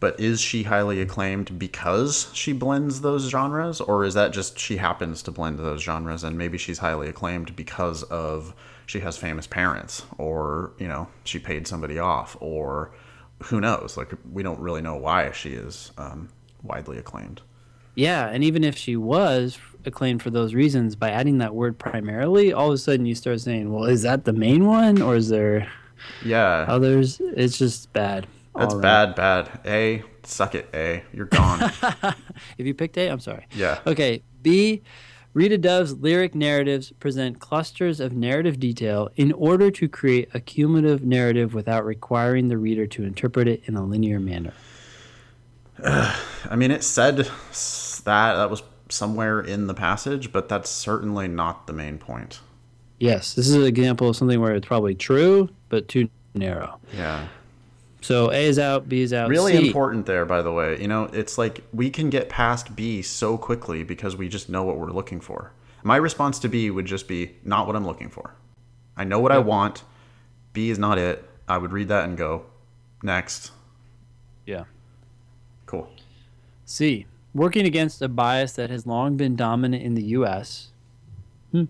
[0.00, 4.78] but is she highly acclaimed because she blends those genres, or is that just she
[4.78, 8.54] happens to blend those genres and maybe she's highly acclaimed because of
[8.86, 12.90] she has famous parents, or you know she paid somebody off, or
[13.44, 13.96] who knows?
[13.96, 16.28] Like we don't really know why she is um,
[16.62, 17.42] widely acclaimed.
[17.94, 22.52] Yeah, and even if she was acclaimed for those reasons, by adding that word primarily,
[22.52, 25.28] all of a sudden you start saying, well, is that the main one or is
[25.28, 25.70] there
[26.24, 27.20] Yeah, others?
[27.20, 28.26] It's just bad.
[28.60, 29.14] That's bad.
[29.14, 29.60] Bad.
[29.66, 30.68] A, suck it.
[30.74, 31.72] A, you're gone.
[32.58, 33.46] If you picked A, I'm sorry.
[33.54, 33.80] yeah.
[33.86, 34.82] Okay, B.
[35.32, 41.04] Rita Dove's lyric narratives present clusters of narrative detail in order to create a cumulative
[41.04, 44.52] narrative without requiring the reader to interpret it in a linear manner.
[45.84, 51.66] I mean, it said that that was somewhere in the passage, but that's certainly not
[51.68, 52.40] the main point.
[52.98, 56.78] Yes, this is an example of something where it's probably true, but too narrow.
[56.94, 57.28] Yeah.
[58.02, 59.28] So A is out, B is out.
[59.28, 59.66] Really C.
[59.66, 60.80] important there, by the way.
[60.80, 64.62] You know, it's like we can get past B so quickly because we just know
[64.64, 65.52] what we're looking for.
[65.82, 68.34] My response to B would just be not what I'm looking for.
[68.96, 69.82] I know what I want.
[70.52, 71.28] B is not it.
[71.48, 72.44] I would read that and go,
[73.02, 73.52] next.
[74.46, 74.64] Yeah.
[75.66, 75.88] Cool.
[76.64, 77.06] C.
[77.34, 80.68] Working against a bias that has long been dominant in the U.S.
[81.52, 81.64] Hmm.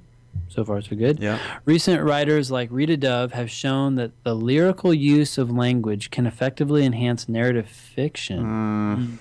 [0.48, 1.20] So far, so good.
[1.20, 1.38] Yeah.
[1.64, 6.84] Recent writers like Rita Dove have shown that the lyrical use of language can effectively
[6.84, 8.42] enhance narrative fiction.
[8.44, 8.96] Mm.
[8.96, 9.14] Hmm.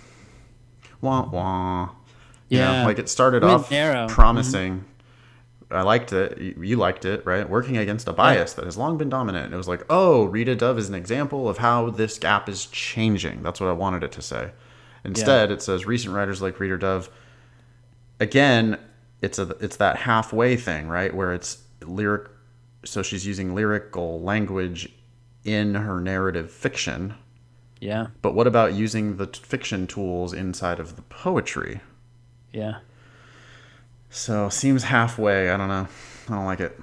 [1.02, 1.90] Wah wah.
[2.50, 2.86] You know, Yeah.
[2.86, 4.06] like it started Went off narrow.
[4.08, 4.14] Mm-hmm.
[4.16, 4.86] promising,
[5.70, 6.40] I liked it.
[6.58, 7.48] You liked it, right?
[7.48, 9.46] Working against a bias that has long been dominant.
[9.46, 12.66] And it was like, oh, Rita Dove is an example of how this gap is
[12.66, 13.44] changing.
[13.44, 14.50] That's what I wanted it to say.
[15.06, 17.10] Instead, it says recent writers like Rita Dove.
[18.20, 18.80] Again,
[19.22, 21.14] it's a it's that halfway thing, right?
[21.14, 22.30] Where it's lyric.
[22.86, 24.92] So she's using lyrical language
[25.44, 27.16] in her narrative fiction.
[27.80, 28.08] Yeah.
[28.22, 31.82] But what about using the t- fiction tools inside of the poetry?
[32.54, 32.80] Yeah.
[34.10, 35.50] So seems halfway.
[35.50, 35.88] I don't know.
[36.28, 36.80] I don't like it.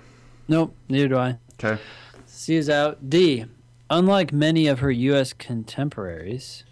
[0.48, 0.74] Nope.
[0.88, 1.38] Neither do I.
[1.54, 1.80] Okay.
[2.26, 3.08] C is out.
[3.08, 3.46] D.
[3.88, 5.32] Unlike many of her U.S.
[5.32, 6.64] contemporaries,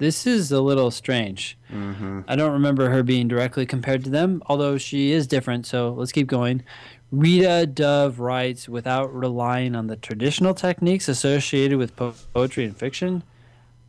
[0.00, 1.58] this is a little strange.
[1.70, 2.22] Mm-hmm.
[2.26, 5.66] I don't remember her being directly compared to them, although she is different.
[5.66, 6.64] So let's keep going.
[7.12, 13.22] Rita Dove writes without relying on the traditional techniques associated with po- poetry and fiction.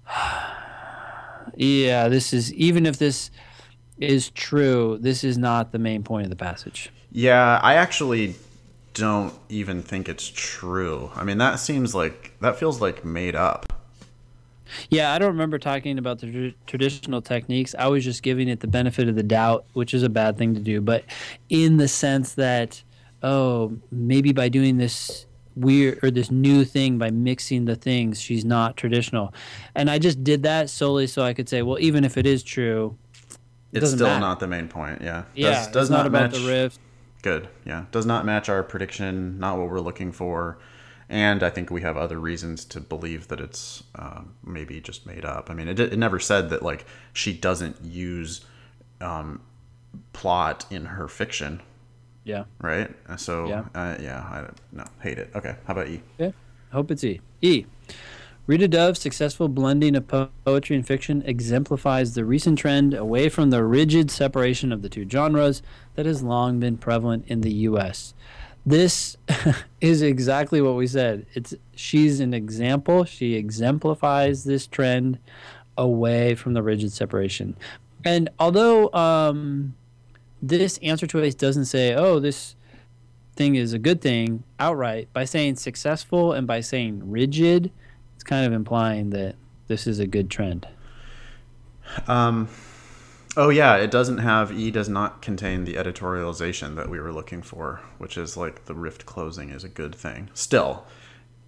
[1.56, 3.32] yeah, this is even if this
[3.98, 6.92] is true, this is not the main point of the passage.
[7.12, 8.36] Yeah, I actually
[8.94, 11.12] don't even think it's true.
[11.16, 13.71] I mean, that seems like that feels like made up.
[14.90, 17.76] Yeah, I don't remember talking about the tr- traditional techniques.
[17.78, 20.54] I was just giving it the benefit of the doubt, which is a bad thing
[20.56, 21.04] to do, but
[21.50, 22.82] in the sense that,
[23.24, 25.26] oh, maybe by doing this
[25.56, 29.34] weird or this new thing by mixing the things, she's not traditional.
[29.76, 32.42] And I just did that solely so I could say, well, even if it is
[32.44, 32.98] true,
[33.74, 34.20] it It's still matter.
[34.20, 35.02] not the main point.
[35.02, 35.24] Yeah.
[35.36, 36.80] yeah, Does, does it's not, about match, the riff.
[37.22, 37.48] Good.
[37.66, 37.86] Yeah.
[37.92, 39.40] Does not match our prediction.
[39.40, 40.58] Not what we're looking for.
[41.12, 45.26] And I think we have other reasons to believe that it's uh, maybe just made
[45.26, 45.50] up.
[45.50, 48.46] I mean, it, it never said that like she doesn't use
[49.02, 49.42] um,
[50.14, 51.62] plot in her fiction,
[52.24, 52.46] Yeah.
[52.62, 52.90] right?
[53.20, 53.66] So Yeah.
[53.76, 55.32] Uh, yeah, I no hate it.
[55.36, 56.02] Okay, how about E?
[56.18, 56.32] Yeah.
[56.72, 57.20] Hope it's E.
[57.42, 57.66] E.
[58.48, 63.50] Rita Dove's successful blending of po- poetry and fiction exemplifies the recent trend away from
[63.50, 65.62] the rigid separation of the two genres
[65.96, 68.14] that has long been prevalent in the U.S.
[68.66, 69.18] This
[69.82, 71.26] is exactly what we said.
[71.34, 73.06] It's she's an example.
[73.06, 75.20] She exemplifies this trend
[75.78, 77.56] away from the rigid separation.
[78.06, 79.76] And although um,
[80.42, 82.56] this answer choice doesn't say, "Oh, this
[83.36, 87.72] thing is a good thing outright by saying successful and by saying rigid
[88.16, 89.36] it's kind of implying that
[89.68, 90.68] this is a good trend
[92.08, 92.50] Um,
[93.38, 97.42] oh yeah, it doesn't have E does not contain the editorialization that we were looking
[97.42, 100.30] for, which is like the rift closing is a good thing.
[100.34, 100.86] Still,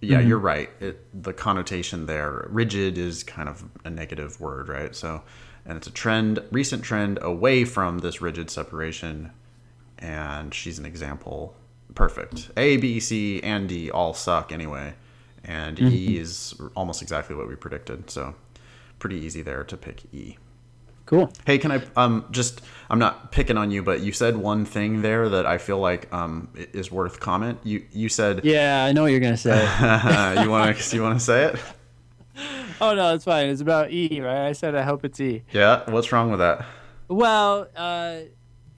[0.00, 0.28] yeah, mm-hmm.
[0.28, 0.70] you're right.
[0.80, 4.94] It the connotation there, rigid is kind of a negative word, right?
[4.94, 5.22] So,
[5.64, 9.30] and it's a trend, recent trend away from this rigid separation,
[9.98, 11.54] and she's an example.
[11.94, 12.50] Perfect.
[12.56, 14.94] A, B, C, and D all suck anyway,
[15.44, 16.20] and E mm-hmm.
[16.20, 18.10] is almost exactly what we predicted.
[18.10, 18.34] So,
[18.98, 20.38] pretty easy there to pick E.
[21.06, 24.64] cool Hey, can I um just I'm not picking on you, but you said one
[24.66, 27.58] thing there that I feel like um is worth comment.
[27.64, 29.60] You you said yeah i know what you're gonna say
[30.42, 31.60] you want to you want to say it?
[32.80, 35.88] oh no it's fine it's about e right i said i hope it's e Yeah.
[35.90, 36.64] What's wrong with that?
[37.08, 38.20] well uh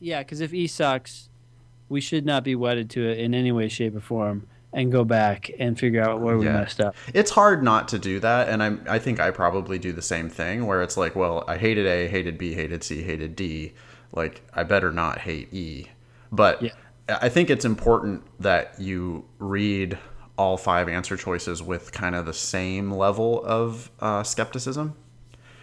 [0.00, 1.30] yeah because if e sucks
[1.88, 4.46] we should not be wedded to it in any way shape or form
[4.76, 6.52] and go back and figure out where we Yeah.
[6.60, 9.92] messed up It's hard not to do that, and I I think I probably do
[9.92, 13.34] the same thing where it's like, well, I hated A, hated B, hated C, hated
[13.34, 13.72] D.
[14.12, 15.86] Like I better not hate E.
[16.30, 16.70] But Yeah.
[17.08, 19.98] I think it's important that you read
[20.36, 24.94] all five answer choices with kind of the same level of uh, skepticism.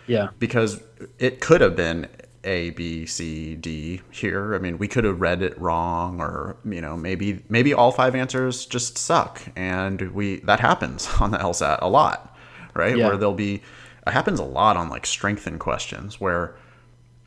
[0.07, 0.82] yeah because
[1.20, 2.07] it could have been
[2.44, 4.56] A, B, C, D here.
[4.56, 8.16] I mean, we could have read it wrong, or you know, maybe maybe all five
[8.16, 12.36] answers just suck, and we that happens on the LSAT a lot,
[12.74, 12.98] right?
[12.98, 13.08] Yeah.
[13.08, 13.62] Where there'll be
[14.06, 16.56] it happens a lot on like strengthen questions where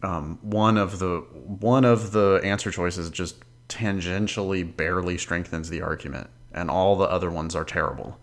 [0.03, 3.37] um, one of the one of the answer choices just
[3.69, 8.19] tangentially barely strengthens the argument, and all the other ones are terrible,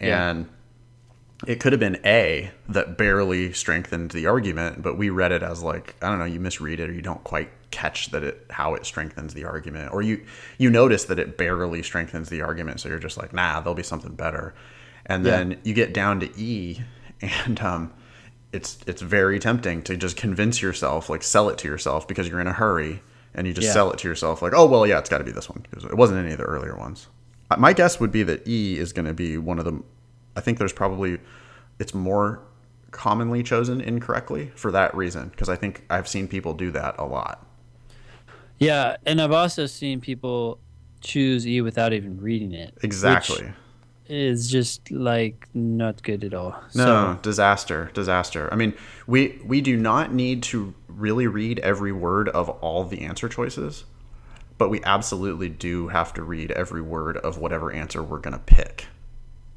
[0.00, 0.44] Yeah.
[1.46, 5.62] It could have been A that barely strengthened the argument, but we read it as
[5.62, 8.74] like I don't know, you misread it or you don't quite catch that it how
[8.74, 10.24] it strengthens the argument, or you
[10.58, 13.82] you notice that it barely strengthens the argument, so you're just like, nah, there'll be
[13.82, 14.54] something better,
[15.06, 15.32] and Yeah.
[15.32, 16.80] then you get down to E,
[17.20, 17.92] and um,
[18.52, 22.40] it's it's very tempting to just convince yourself, like sell it to yourself because you're
[22.40, 23.02] in a hurry,
[23.34, 23.72] and you just Yeah.
[23.72, 25.84] sell it to yourself, like, oh well, yeah, it's got to be this one because
[25.84, 27.08] it wasn't any of the earlier ones.
[27.50, 29.82] Uh, My guess would be that E is going to be one of the.
[30.36, 31.18] I think there's probably
[31.78, 32.40] it's more
[32.90, 37.04] commonly chosen incorrectly for that reason because I think I've seen people do that a
[37.04, 37.44] lot.
[38.60, 40.58] yeah and i've also seen people
[41.00, 43.52] choose e without even reading it Exactly.
[44.08, 48.48] is just like not good at all No, so, disaster, disaster.
[48.52, 48.74] I mean,
[49.06, 53.84] we we do not need to really read every word of all the answer choices,
[54.56, 58.38] but we absolutely do have to read every word of whatever answer we're going to
[58.56, 58.86] pick.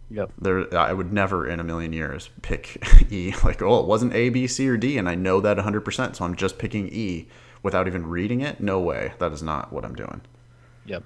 [0.10, 0.32] Yep.
[0.39, 2.82] There, I would never in a million years pick
[3.12, 3.34] E.
[3.43, 6.26] Like, oh, it wasn't A, B, C, or D, and I know that 100%, so
[6.26, 7.28] I'm just picking E
[7.62, 8.62] without even reading it.
[8.62, 9.14] No way.
[9.20, 10.22] That is not what I'm doing.
[10.86, 11.03] Yep.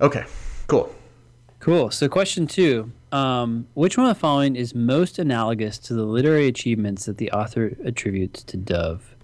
[0.00, 0.24] Okay,
[0.66, 0.94] cool.
[1.60, 1.90] Cool.
[1.90, 6.46] So, question two um, Which one of the following is most analogous to the literary
[6.46, 9.14] achievements that the author attributes to Dove?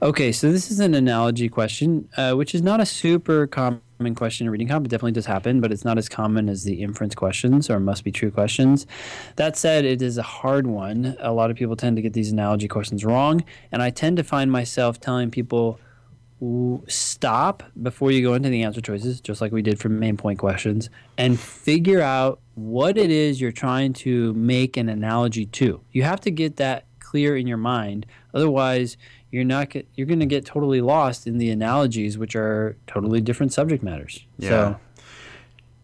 [0.00, 3.80] Okay, so this is an analogy question, uh, which is not a super common
[4.14, 4.86] question in reading comp.
[4.86, 8.04] It definitely does happen, but it's not as common as the inference questions or must
[8.04, 8.86] be true questions.
[9.36, 11.16] That said, it is a hard one.
[11.20, 14.24] A lot of people tend to get these analogy questions wrong, and I tend to
[14.24, 15.80] find myself telling people,
[16.86, 20.38] stop before you go into the answer choices, just like we did for main point
[20.38, 25.80] questions, and figure out what it is you're trying to make an analogy to.
[25.90, 28.06] You have to get that clear in your mind.
[28.34, 28.96] Otherwise,
[29.30, 33.20] you're not get, you're going to get totally lost in the analogies, which are totally
[33.20, 34.24] different subject matters.
[34.38, 34.48] Yeah.
[34.48, 34.80] So,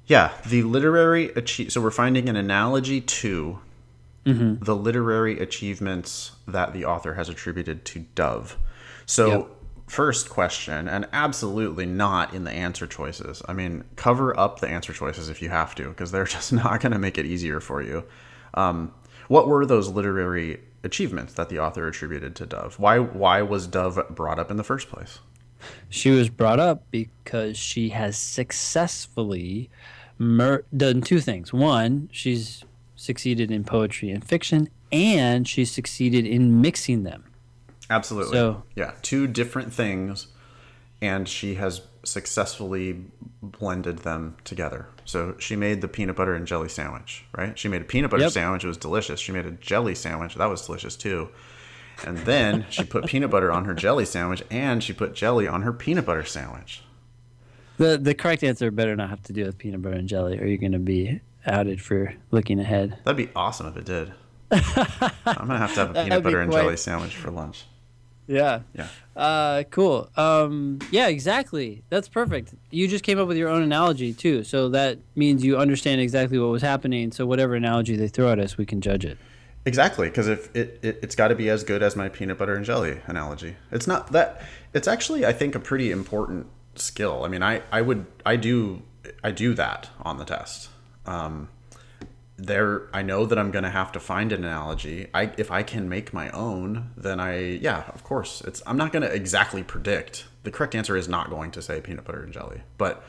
[0.07, 1.73] Yeah, the literary achieve.
[1.73, 3.59] So we're finding an analogy to
[4.25, 8.57] the literary achievements that the author has attributed to Dove.
[9.05, 9.49] So, Yep.
[9.87, 13.43] first question, and absolutely not in the answer choices.
[13.47, 16.81] I mean, cover up the answer choices if you have to, because they're just not
[16.81, 18.05] going to make it easier for you.
[18.55, 18.93] Um,
[19.29, 22.78] what were those literary achievements that the author attributed to Dove?
[22.78, 25.18] Why why was Dove brought up in the first place?
[25.89, 29.70] She was brought up because she has successfully
[30.18, 31.53] mer- done two things.
[31.53, 32.64] One, she's
[32.97, 37.24] succeeded in poetry and fiction, and she's succeeded in mixing them.
[37.91, 38.32] Absolutely.
[38.32, 40.28] So- yeah, two different things,
[41.01, 43.05] and she has successfully
[43.43, 44.89] blended them together.
[45.05, 47.59] So she made the peanut butter and jelly sandwich, right?
[47.59, 48.33] She made a peanut butter Yep.
[48.33, 49.21] sandwich; it was delicious.
[49.21, 51.29] She made a jelly sandwich; that was delicious too.
[52.05, 55.63] And then she put peanut butter on her jelly sandwich, and she put jelly on
[55.63, 56.83] her peanut butter sandwich.
[57.77, 60.47] The the correct answer better not have to do with peanut butter and jelly, or
[60.47, 62.99] you're going to be outed for looking ahead.
[63.05, 64.13] That'd be awesome if it did.
[64.51, 67.65] I'm gonna have to have a peanut butter and quite- jelly sandwich for lunch.
[68.27, 68.61] Yeah.
[68.75, 68.89] Yeah.
[69.16, 70.09] Uh, cool.
[70.16, 71.83] Um, yeah, exactly.
[71.91, 72.55] That's perfect.
[72.70, 76.39] You just came up with your own analogy too, so that means you understand exactly
[76.39, 77.12] what was happening.
[77.12, 79.18] So whatever analogy they throw at us, we can judge it.
[79.66, 82.55] Exactly, because if it, it it's got to be as good as my peanut butter
[82.55, 83.57] and jelly analogy.
[83.70, 84.43] It's not that.
[84.75, 87.25] It's actually, I think, a pretty important skill.
[87.25, 88.83] I mean, I I would I do
[89.22, 90.68] I do that on the test.
[91.07, 91.49] Um,
[92.37, 95.09] there, I know that I'm going to have to find an analogy.
[95.14, 98.41] I if I can make my own, then I yeah, of course.
[98.43, 100.26] It's I'm not going to exactly predict.
[100.43, 103.05] The correct answer is not going to say peanut butter and jelly, but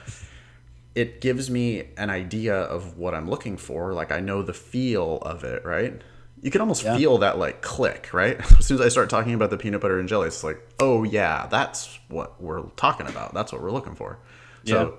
[0.93, 3.93] it gives me an idea of what I'm looking for.
[3.93, 6.01] Like I know the feel of it, right?
[6.41, 6.95] You can almost Yeah.
[6.95, 8.39] feel that like click, right?
[8.59, 11.03] As soon as I start talking about the peanut butter and jelly, it's like, oh
[11.03, 13.34] yeah, that's what we're talking about.
[13.34, 14.19] That's what we're looking for.
[14.63, 14.89] So Yeah.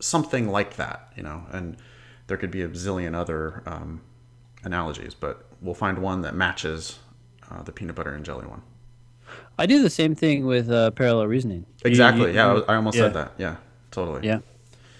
[0.00, 1.44] something like that, you know.
[1.52, 1.76] And
[2.26, 4.00] there could be a zillion other um,
[4.64, 6.98] analogies, but we'll find one that matches
[7.50, 8.62] uh, the peanut butter and jelly one.
[9.58, 11.66] I do the same thing with uh, parallel reasoning.
[11.84, 12.30] Exactly.
[12.30, 13.02] you- yeah, I I almost yeah.
[13.04, 13.32] said that.
[13.38, 13.56] Yeah,
[13.90, 14.26] totally.
[14.26, 14.40] Yeah.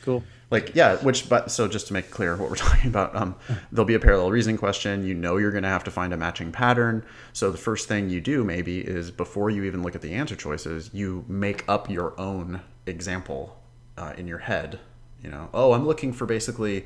[0.05, 0.23] Cool.
[0.51, 3.35] like yeah which but so just to make clear what we're talking about um,
[3.73, 6.17] there'll be a parallel reasoning question you know you're going to have to find a
[6.19, 7.03] matching pattern
[7.33, 10.37] so the first thing you do maybe is before you even look at the answer
[10.37, 13.59] choices you make up your own example
[13.97, 14.79] uh, in your head
[15.23, 16.85] you know oh i'm looking for basically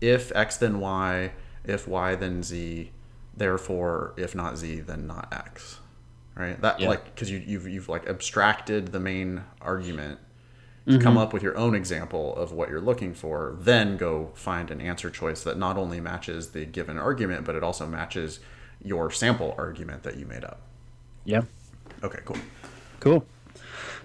[0.00, 1.32] if x then y
[1.64, 2.90] if y then z
[3.36, 5.80] therefore if not z then not x
[6.34, 6.88] right that Yeah.
[6.88, 10.20] like because you, you've, you've like abstracted the main argument
[10.86, 11.02] to mm-hmm.
[11.02, 14.80] come up with your own example of what you're looking for, then go find an
[14.80, 18.38] answer choice that not only matches the given argument, but it also matches
[18.84, 20.60] your sample argument that you made up.
[21.24, 21.42] Yeah.
[22.04, 22.36] Okay, cool.
[23.00, 23.26] Cool.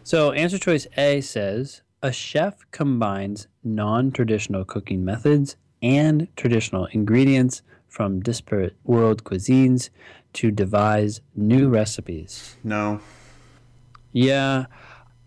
[0.03, 8.21] So answer choice A says a chef combines non-traditional cooking methods and traditional ingredients from
[8.21, 9.89] disparate world cuisines
[10.33, 12.55] to devise new recipes.
[12.63, 13.01] No,
[14.13, 14.65] Yeah,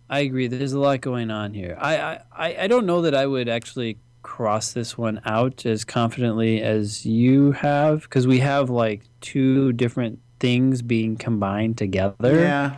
[0.08, 0.46] I agree.
[0.46, 1.76] There's a lot going on here.
[1.80, 6.62] I I, I don't know that I would actually cross this one out as confidently
[6.62, 12.40] as you have because we have like two different things being combined together.
[12.40, 12.76] yeah,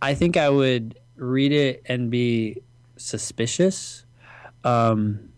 [0.00, 2.62] I think I would read it and be
[2.96, 4.04] suspicious,
[4.64, 5.30] um,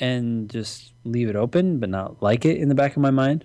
[0.00, 3.44] and just leave it open, but not like it in the back of my mind.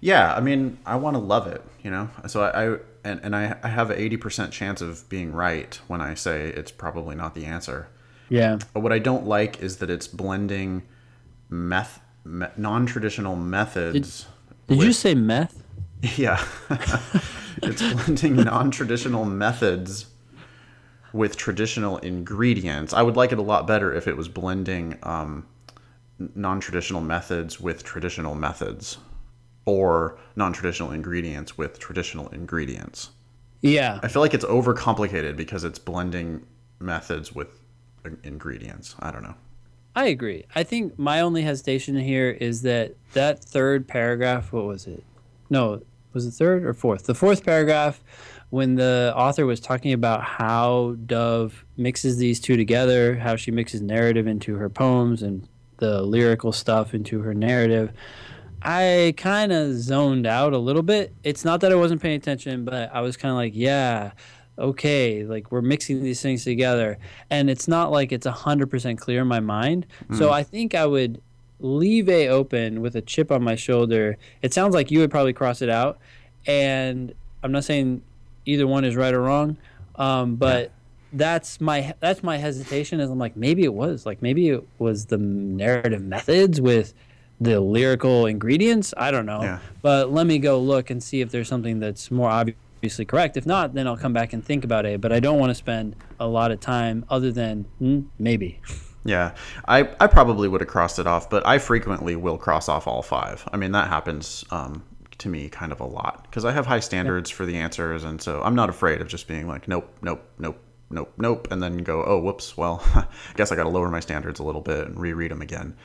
[0.00, 0.34] yeah.
[0.34, 2.08] I mean, I want to love it, you know.
[2.26, 5.78] So I, I and and I, I have an eighty percent chance of being right
[5.86, 7.88] when I say it's probably not the answer.
[8.28, 8.58] Yeah.
[8.74, 10.82] But what I don't like is that it's blending
[11.48, 14.26] meth, me, non-traditional methods.
[14.66, 15.62] Did you with- say meth?
[16.16, 16.44] Yeah.
[17.62, 20.06] it's blending non traditional methods
[21.12, 22.92] with traditional ingredients.
[22.92, 25.46] I would like it a lot better if it was blending um,
[26.34, 28.98] non-traditional methods with traditional methods,
[29.64, 33.10] or non-traditional ingredients with traditional ingredients.
[33.60, 34.00] Yeah.
[34.02, 36.46] I feel like it's overcomplicated because it's blending
[36.80, 37.48] methods with
[38.22, 38.96] ingredients.
[39.00, 39.34] I don't know.
[39.94, 40.44] I agree.
[40.54, 45.02] I think my only hesitation here is that that third paragraph, what was it?
[45.50, 47.06] No, was it third or fourth?
[47.06, 48.02] The fourth paragraph,
[48.50, 53.82] when the author was talking about how Dove mixes these two together, how she mixes
[53.82, 55.48] narrative into her poems and
[55.78, 57.92] the lyrical stuff into her narrative,
[58.62, 61.12] I kind of zoned out a little bit.
[61.22, 64.12] It's not that I wasn't paying attention, but I was kind of like, yeah,
[64.58, 66.98] okay, like we're mixing these things together.
[67.30, 69.86] And it's not like it's 100% clear in my mind.
[70.10, 70.18] Mm.
[70.18, 71.20] So I think I would
[71.60, 74.16] leave A open with a chip on my shoulder.
[74.42, 75.98] It sounds like you would probably cross it out.
[76.46, 78.02] And I'm not saying
[78.44, 79.56] either one is right or wrong,
[79.96, 80.62] um, but.
[80.64, 80.68] Yeah
[81.12, 85.06] that's my that's my hesitation is I'm like maybe it was like maybe it was
[85.06, 86.94] the narrative methods with
[87.40, 88.92] the lyrical ingredients.
[88.96, 89.42] I don't know.
[89.42, 89.58] Yeah.
[89.82, 93.36] But let me go look and see if there's something that's more obviously correct.
[93.36, 95.00] If not, then I'll come back and think about it.
[95.00, 98.60] But I don't want to spend a lot of time other than hmm, maybe.
[99.04, 99.34] Yeah,
[99.66, 103.00] I, I probably would have crossed it off, but I frequently will cross off all
[103.00, 103.48] five.
[103.52, 104.84] I mean, that happens um,
[105.18, 107.36] to me kind of a lot because I have high standards yeah.
[107.36, 108.04] for the answers.
[108.04, 110.60] And so I'm not afraid of just being like, nope, nope, nope,
[110.90, 114.00] nope, nope, and then go, oh, whoops, well, I guess I got to lower my
[114.00, 115.76] standards a little bit and reread them again.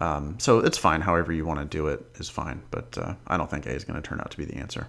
[0.00, 1.00] Um, so it's fine.
[1.00, 2.62] However you want to do it is fine.
[2.70, 4.88] But uh, I don't think A is going to turn out to be the answer.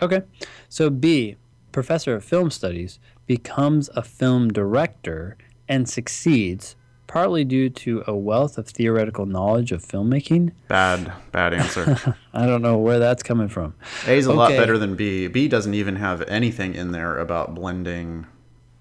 [0.00, 0.22] Okay.
[0.68, 1.36] So B,
[1.72, 5.36] professor of film studies, becomes a film director
[5.68, 6.76] and succeeds
[7.08, 10.52] partly due to a wealth of theoretical knowledge of filmmaking.
[10.68, 12.16] Bad, bad answer.
[12.32, 13.74] I don't know where that's coming from.
[14.06, 14.38] A is a okay.
[14.38, 15.26] lot better than B.
[15.26, 18.26] B doesn't even have anything in there about blending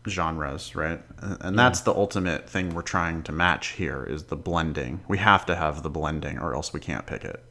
[0.09, 1.01] genres, right?
[1.21, 5.01] And that's the ultimate thing we're trying to match here is the blending.
[5.07, 7.43] We have to have the blending or else we can't pick it.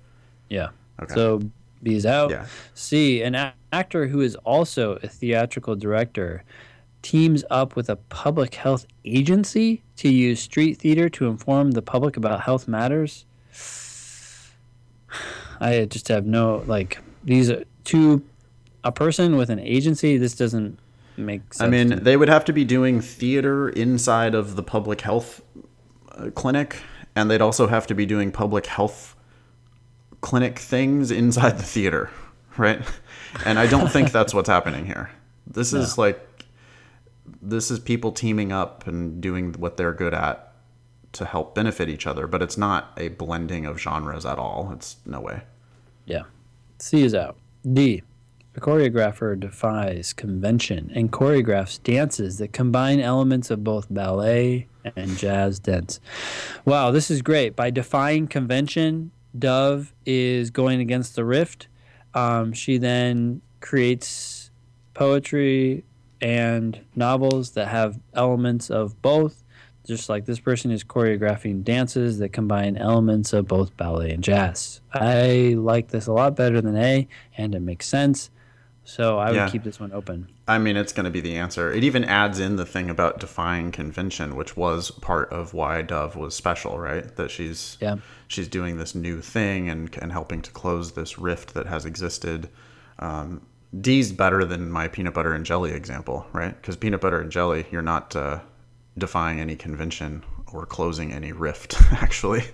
[0.48, 0.68] Yeah.
[1.02, 1.14] Okay.
[1.14, 1.42] So
[1.82, 2.30] B is out.
[2.30, 2.46] Yeah.
[2.74, 6.44] C, an a- actor who is also a theatrical director
[7.02, 12.16] teams up with a public health agency to use street theater to inform the public
[12.16, 13.24] about health matters.
[15.60, 18.22] I just have no like these are two
[18.84, 20.78] a person with an agency this doesn't
[21.16, 21.66] make sense.
[21.66, 25.42] I mean, they would have to be doing theater inside of the public health
[26.12, 26.82] uh, clinic,
[27.14, 29.16] and they'd also have to be doing public health
[30.20, 32.10] clinic things inside the theater,
[32.56, 32.82] right?
[33.44, 35.10] And I don't think that's what's happening here.
[35.46, 35.80] This no.
[35.80, 36.22] is like
[37.42, 40.52] this is people teaming up and doing what they're good at
[41.12, 44.70] to help benefit each other, but it's not a blending of genres at all.
[44.72, 45.42] It's no way.
[46.04, 46.24] Yeah.
[46.78, 47.36] C is out.
[47.72, 48.02] D.
[48.56, 55.58] A choreographer defies convention and choreographs dances that combine elements of both ballet and jazz
[55.58, 56.00] dance.
[56.64, 57.54] Wow, this is great.
[57.54, 61.68] By defying convention, Dove is going against the rift.
[62.14, 64.50] Um, she then creates
[64.94, 65.84] poetry
[66.22, 69.44] and novels that have elements of both,
[69.86, 74.80] just like this person is choreographing dances that combine elements of both ballet and jazz.
[74.94, 78.30] I like this a lot better than A, and it makes sense.
[78.86, 79.50] So I would yeah.
[79.50, 80.28] keep this one open.
[80.46, 81.72] I mean, it's going to be the answer.
[81.72, 86.14] It even adds in the thing about defying convention, which was part of why Dove
[86.14, 87.14] was special, right?
[87.16, 87.96] That she's yeah.
[88.28, 92.48] she's doing this new thing and and helping to close this rift that has existed.
[93.00, 93.42] Um,
[93.78, 96.54] D's better than my peanut butter and jelly example, right?
[96.54, 98.38] Because peanut butter and jelly, you're not uh,
[98.96, 102.44] defying any convention or closing any rift, actually.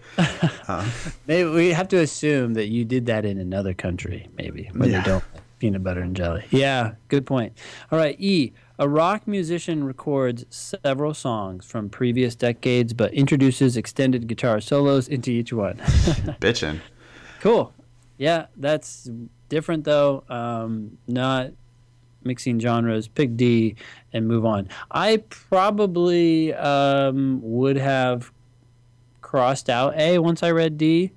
[0.66, 0.90] um,
[1.27, 5.02] maybe we have to assume that you did that in another country, maybe where yeah.
[5.02, 5.24] they don't
[5.62, 6.44] peanut butter and jelly.
[6.51, 7.56] Yeah, good point.
[7.93, 8.52] All right, E.
[8.80, 15.30] A rock musician records several songs from previous decades, but introduces extended guitar solos into
[15.30, 15.76] each one.
[16.40, 16.80] Bitchin'.
[17.39, 17.72] Cool.
[18.18, 19.09] Yeah, that's
[19.48, 20.24] different though.
[20.28, 21.52] Um, not
[22.24, 23.06] mixing genres.
[23.06, 23.76] Pick D
[24.12, 24.68] and move on.
[24.90, 28.32] I probably um, would have
[29.20, 31.12] crossed out A once I read D.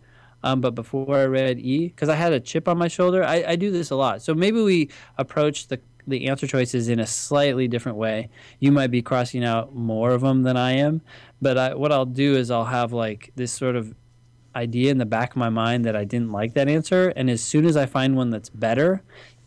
[0.46, 3.44] Um, but before I read E, because I had a chip on my shoulder, I,
[3.48, 4.22] I do this a lot.
[4.22, 8.30] So maybe we approach the the answer choices in a slightly different way.
[8.60, 11.02] You might be crossing out more of them than I am,
[11.42, 13.96] but I, what I'll do is I'll have like this sort of
[14.56, 17.42] idea in the back of my mind that I didn't like that answer, and as
[17.42, 19.02] soon as I find one that's better,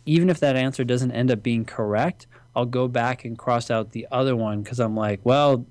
[0.04, 2.26] even if that answer doesn't end up being correct,
[2.56, 5.64] I'll go back and cross out the other one because I'm like, well,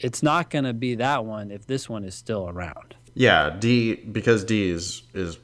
[0.00, 2.94] it's not going to be that one if this one is still around.
[3.16, 5.38] Yeah, D because D is is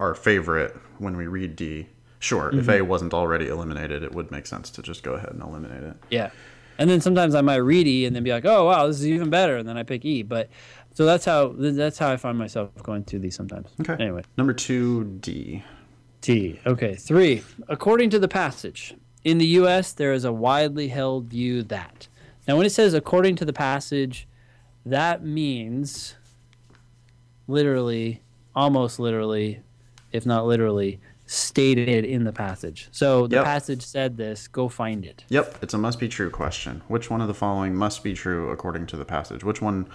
[0.00, 1.86] our favorite when we read D.
[2.20, 2.60] Sure, mm-hmm.
[2.60, 5.82] if A wasn't already eliminated, it would make sense to just go ahead and eliminate
[5.82, 5.96] it.
[6.10, 6.30] Yeah.
[6.78, 9.06] And then sometimes I might read E and then be like, oh wow, this is
[9.06, 10.22] even better, and then I pick E.
[10.22, 10.48] But
[10.94, 13.68] so that's how that's how I find myself going through these sometimes.
[13.80, 14.02] Okay.
[14.02, 15.62] Anyway, Number two, D.
[16.22, 16.58] T.
[16.66, 17.44] Okay, three.
[17.68, 22.08] According to the passage, in the U.S., there is a widely held view that.
[22.46, 24.26] Now, when it says according to the passage,
[24.86, 26.14] that means
[27.48, 28.22] literally,
[28.54, 29.60] almost literally,
[30.12, 32.88] if not literally, stated in the passage.
[32.92, 33.44] So the Yep.
[33.44, 35.24] passage said this, go find it.
[35.28, 36.82] Yep, it's a must be true question.
[36.88, 39.44] Which one of the following must be true according to the passage?
[39.44, 39.88] Which one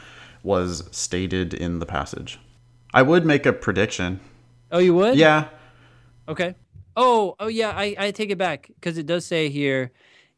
[0.44, 2.40] was stated in the passage?
[2.94, 4.20] I would make a prediction.
[4.72, 5.16] Oh, you would?
[5.18, 5.48] Yeah.
[6.28, 6.56] Okay.
[6.96, 9.92] Oh, oh yeah, I, I take it back because it does say here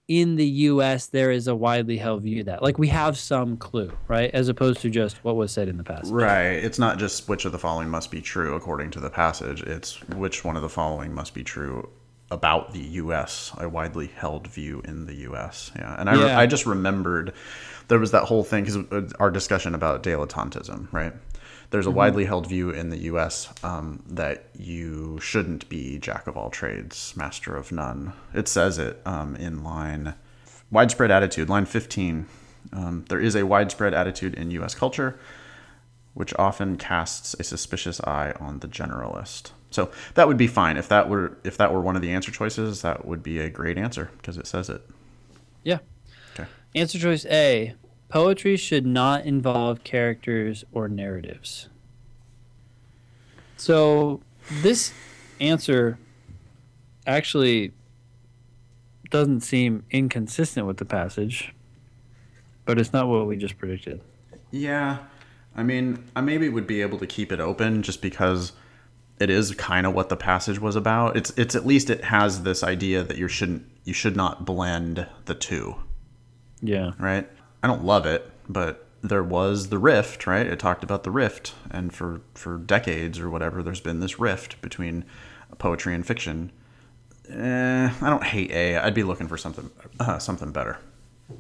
[0.07, 3.91] in the US there is a widely held view that like we have some clue,
[4.07, 4.29] right?
[4.33, 6.11] As opposed to just what was said in the past.
[6.11, 6.53] Right.
[6.53, 9.63] It's not just which of the following must be true according to the passage.
[9.63, 11.89] It's which one of the following must be true
[12.31, 13.51] about the U.S.
[13.57, 15.71] A widely held view in the U.S.
[15.75, 15.95] Yeah.
[15.99, 17.33] And I, re- I just remembered
[17.87, 21.13] there was that whole thing because uh, our discussion about dilettantism, right?
[21.69, 23.53] There's a widely held view in the U.S.
[23.63, 28.13] Um, that you shouldn't be jack of all trades, master of none.
[28.33, 30.15] It says it um, in line
[30.71, 32.27] widespread attitude, line 15.
[32.73, 34.75] Um, there is a widespread attitude in U.S.
[34.75, 35.19] culture
[36.15, 39.51] which often casts a suspicious eye on the generalist.
[39.69, 42.31] So that would be fine if that were if that were one of the answer
[42.31, 42.81] choices.
[42.81, 44.81] That would be a great answer because it says it.
[45.63, 45.79] Yeah.
[46.33, 46.49] Okay.
[46.73, 47.75] Answer choice A.
[48.09, 51.69] Poetry should not involve characters or narratives.
[53.57, 54.21] So
[54.61, 54.93] this
[55.39, 55.97] answer
[57.07, 57.71] actually
[59.09, 61.53] doesn't seem inconsistent with the passage,
[62.65, 64.01] but it's not what we just predicted.
[64.51, 64.99] Yeah,
[65.55, 68.51] I mean, I maybe would be able to keep it open just because
[69.19, 71.15] it is kind of what the passage was about.
[71.15, 75.07] It's it's at least it has this idea that you shouldn't you should not blend
[75.25, 75.75] the two.
[76.61, 76.91] Yeah.
[76.97, 77.29] right?
[77.65, 80.45] I don't love it, but there was the rift, right?
[80.45, 84.61] It talked about the rift, and for for decades or whatever, there's been this rift
[84.61, 85.03] between
[85.57, 86.51] poetry and fiction.
[87.27, 88.77] Eh, I don't hate A.
[88.77, 90.77] I'd be looking for something uh, something better.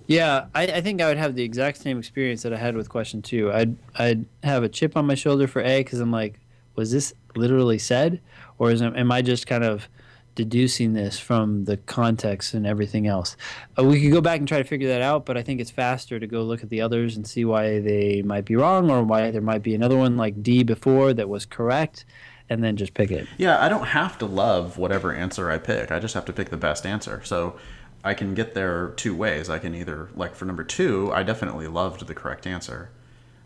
[0.07, 2.89] Yeah, I, I think I would have the exact same experience that I had with
[2.89, 3.53] question two.
[3.53, 6.39] I'd I'd have a chip on my shoulder for A because I'm like,
[6.75, 8.19] was this literally said,
[8.57, 9.87] or is am I just kind of
[10.35, 13.35] deducing this from the context and everything else?
[13.77, 15.71] Uh, we could go back and try to figure that out, but I think it's
[15.71, 19.03] faster to go look at the others and see why they might be wrong or
[19.03, 22.05] why there might be another one like D before that was correct,
[22.49, 23.27] and then just pick it.
[23.37, 25.91] Yeah, I don't have to love whatever answer I pick.
[25.91, 27.21] I just have to pick the best answer.
[27.23, 27.57] So
[28.03, 29.49] I can get there two ways.
[29.49, 32.89] I can either like for number two, I definitely loved the correct answer.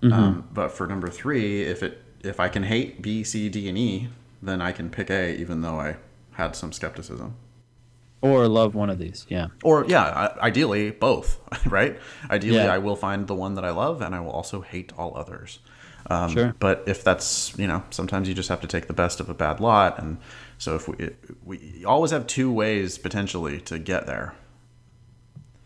[0.01, 3.77] Um, but for number three, if it if I can hate B, C, D, and
[3.77, 4.09] E,
[4.41, 5.97] then I can pick A, even though I
[6.33, 7.35] had some skepticism.
[8.21, 9.25] Or love one of these.
[9.29, 9.47] Yeah.
[9.63, 11.97] Or yeah, ideally both, right?
[12.29, 12.73] Ideally, Yeah.
[12.73, 15.59] I will find the one that I love, and I will also hate all others.
[16.09, 16.55] Um, Sure.
[16.59, 19.33] But if that's you know, sometimes you just have to take the best of a
[19.33, 20.17] bad lot, and
[20.57, 21.11] so if we
[21.45, 24.33] we always have two ways potentially to get there.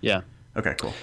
[0.02, 0.22] Yeah.
[0.56, 0.94] Okay, cool.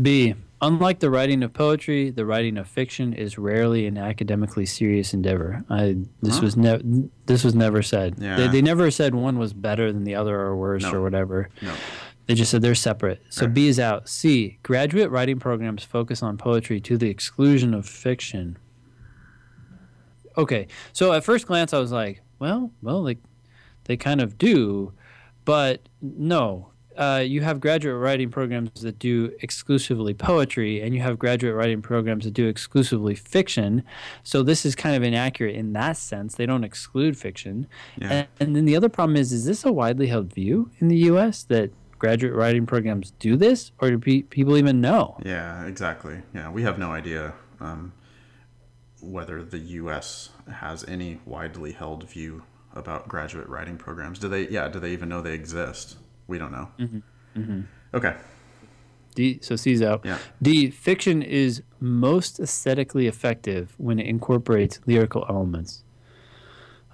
[0.00, 0.34] B.
[0.62, 5.64] Unlike the writing of poetry, the writing of fiction is rarely an academically serious endeavor.
[5.68, 6.44] I this Huh?
[6.44, 6.82] was never
[7.26, 8.16] this was never said.
[8.16, 10.92] They, they never said one was better than the other or worse No.
[10.94, 11.50] or whatever.
[11.60, 11.74] No.
[12.26, 13.22] They just said they're separate.
[13.28, 13.54] So Right.
[13.54, 14.08] B is out.
[14.08, 14.58] C.
[14.62, 18.56] Graduate writing programs focus on poetry to the exclusion of fiction.
[20.38, 23.18] Okay, so at first glance, I was like, well, well, like
[23.84, 24.92] they kind of do,
[25.44, 26.70] but no.
[26.96, 31.82] Uh, you have graduate writing programs that do exclusively poetry, and you have graduate writing
[31.82, 33.82] programs that do exclusively fiction.
[34.22, 36.34] So this is kind of inaccurate in that sense.
[36.34, 37.66] They don't exclude fiction.
[38.00, 38.10] Yeah.
[38.10, 40.96] And, and then the other problem is: is this a widely held view in the
[41.10, 41.42] U.S.
[41.44, 45.18] that graduate writing programs do this, or do pe- people even know?
[45.24, 46.22] Yeah, exactly.
[46.34, 47.92] Yeah, we have no idea um,
[49.00, 50.30] whether the U.S.
[50.52, 52.42] has any widely held view
[52.74, 54.18] about graduate writing programs.
[54.18, 54.48] Do they?
[54.48, 55.96] Yeah, do they even know they exist?
[56.26, 56.68] We don't know.
[56.78, 57.60] Mm-hmm.
[57.94, 58.14] Okay.
[59.14, 60.02] D, so C's out.
[60.04, 60.18] Yeah.
[60.42, 65.82] D, fiction is most aesthetically effective when it incorporates lyrical elements.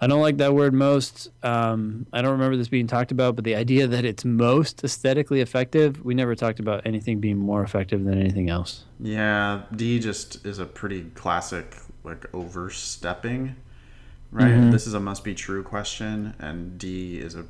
[0.01, 1.31] I don't like that word most.
[1.45, 5.41] Um, I don't remember this being talked about, but the idea that it's most aesthetically
[5.41, 8.85] effective, we never talked about anything being more effective than anything else.
[8.99, 13.55] Yeah, D just is a pretty classic like overstepping,
[14.33, 14.51] right?
[14.53, 14.73] Mhm.
[14.73, 17.45] This is a must be true question, and D is a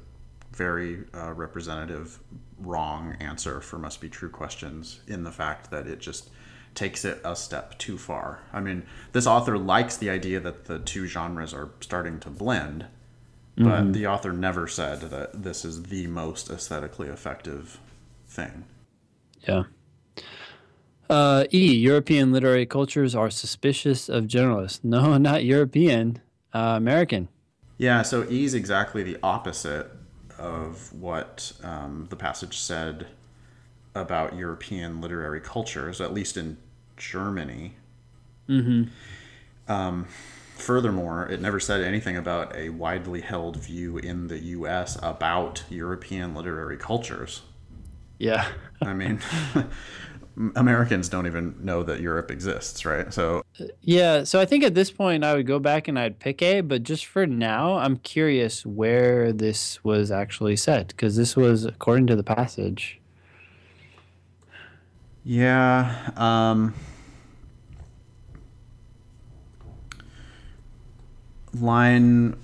[0.54, 2.20] very uh, representative
[2.58, 6.30] wrong answer for must be true questions in the fact that it just
[6.74, 8.40] takes it a step too far.
[8.52, 12.86] I mean, this author likes the idea that the two genres are starting to blend,
[13.56, 17.78] but the author never said that this is the most aesthetically effective
[18.26, 18.64] thing.
[19.46, 19.64] Yeah.
[21.10, 21.74] Uh, e.
[21.74, 24.82] European literary cultures are suspicious of generalists.
[24.82, 26.20] No, not European.
[26.54, 27.28] Uh, American.
[27.78, 29.90] Yeah, so E is exactly the opposite
[30.42, 33.06] of what um, the passage said
[33.94, 36.56] about European literary cultures, at least in
[36.96, 37.76] Germany.
[38.48, 39.72] Mm-hmm.
[39.72, 40.06] Um,
[40.56, 44.98] furthermore, it never said anything about a widely held view in the U.S.
[45.02, 47.42] about European literary cultures.
[48.18, 48.48] Yeah.
[48.80, 49.20] I mean,
[50.56, 53.12] Americans don't even know that Europe exists, right?
[53.12, 53.42] So
[53.80, 56.62] Yeah, so I think at this point I would go back and I'd pick A,
[56.62, 62.06] but just for now, I'm curious where this was actually set because this was according
[62.08, 63.00] to the passage.
[65.24, 66.10] Yeah.
[66.16, 66.74] Um,
[71.54, 72.36] line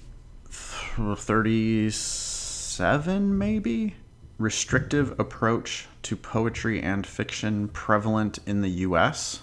[0.50, 3.94] 37, maybe?
[4.38, 9.42] Restrictive approach to poetry and fiction prevalent in the U.S.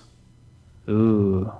[0.90, 1.52] Ooh.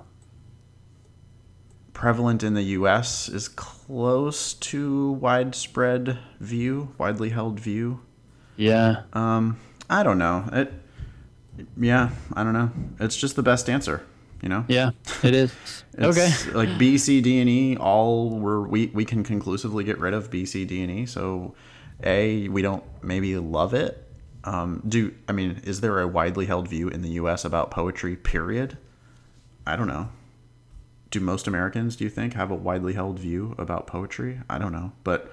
[1.92, 3.28] Prevalent in the U.S.
[3.28, 8.00] is close to widespread view, widely held view.
[8.56, 9.02] Yeah.
[9.12, 9.58] Um,
[9.88, 10.48] I don't know.
[10.52, 10.72] It.
[11.78, 12.70] Yeah, I don't know.
[13.00, 14.04] It's just the best answer,
[14.42, 14.64] you know.
[14.68, 14.90] Yeah,
[15.22, 15.52] it is.
[15.98, 16.30] okay.
[16.52, 17.76] Like B, C, D, and E.
[17.76, 21.06] All were we we can conclusively get rid of B, C, D, and E.
[21.06, 21.54] So,
[22.02, 24.02] A, we don't maybe love it.
[24.44, 27.44] Um, do I mean is there a widely held view in the U.S.
[27.44, 28.16] about poetry?
[28.16, 28.78] Period.
[29.66, 30.10] I don't know.
[31.10, 34.40] Do most Americans, do you think, have a widely held view about poetry?
[34.48, 35.32] I don't know, but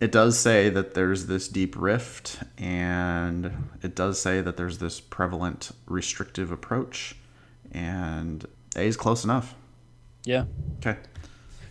[0.00, 4.98] it does say that there's this deep rift, and it does say that there's this
[4.98, 7.16] prevalent restrictive approach,
[7.70, 9.54] and A is close enough.
[10.24, 10.44] Yeah.
[10.78, 10.98] Okay.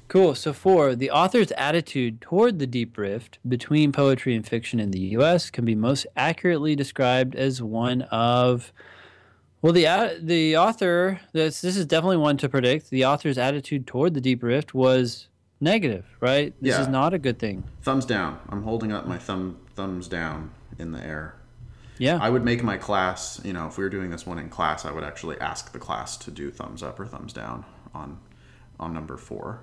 [0.10, 0.34] Cool.
[0.34, 5.00] So, four, the author's attitude toward the deep rift between poetry and fiction in the
[5.12, 5.50] U.S.
[5.52, 8.74] can be most accurately described as one of,
[9.62, 11.22] well, the the author.
[11.32, 12.90] This this is definitely one to predict.
[12.90, 15.28] The author's attitude toward the deep rift was
[15.62, 16.56] negative, right?
[16.60, 16.82] This Yeah.
[16.82, 17.64] is not a good thing.
[17.84, 18.40] Thumbs down.
[18.50, 20.50] I'm holding up my thumb thumbs down
[20.80, 21.36] in the air.
[22.00, 22.18] Yeah.
[22.20, 24.86] I would make my class, you know, if we were doing this one in class,
[24.86, 27.64] I would actually ask the class to do thumbs up or thumbs down
[27.94, 28.18] on
[28.80, 29.60] on number four.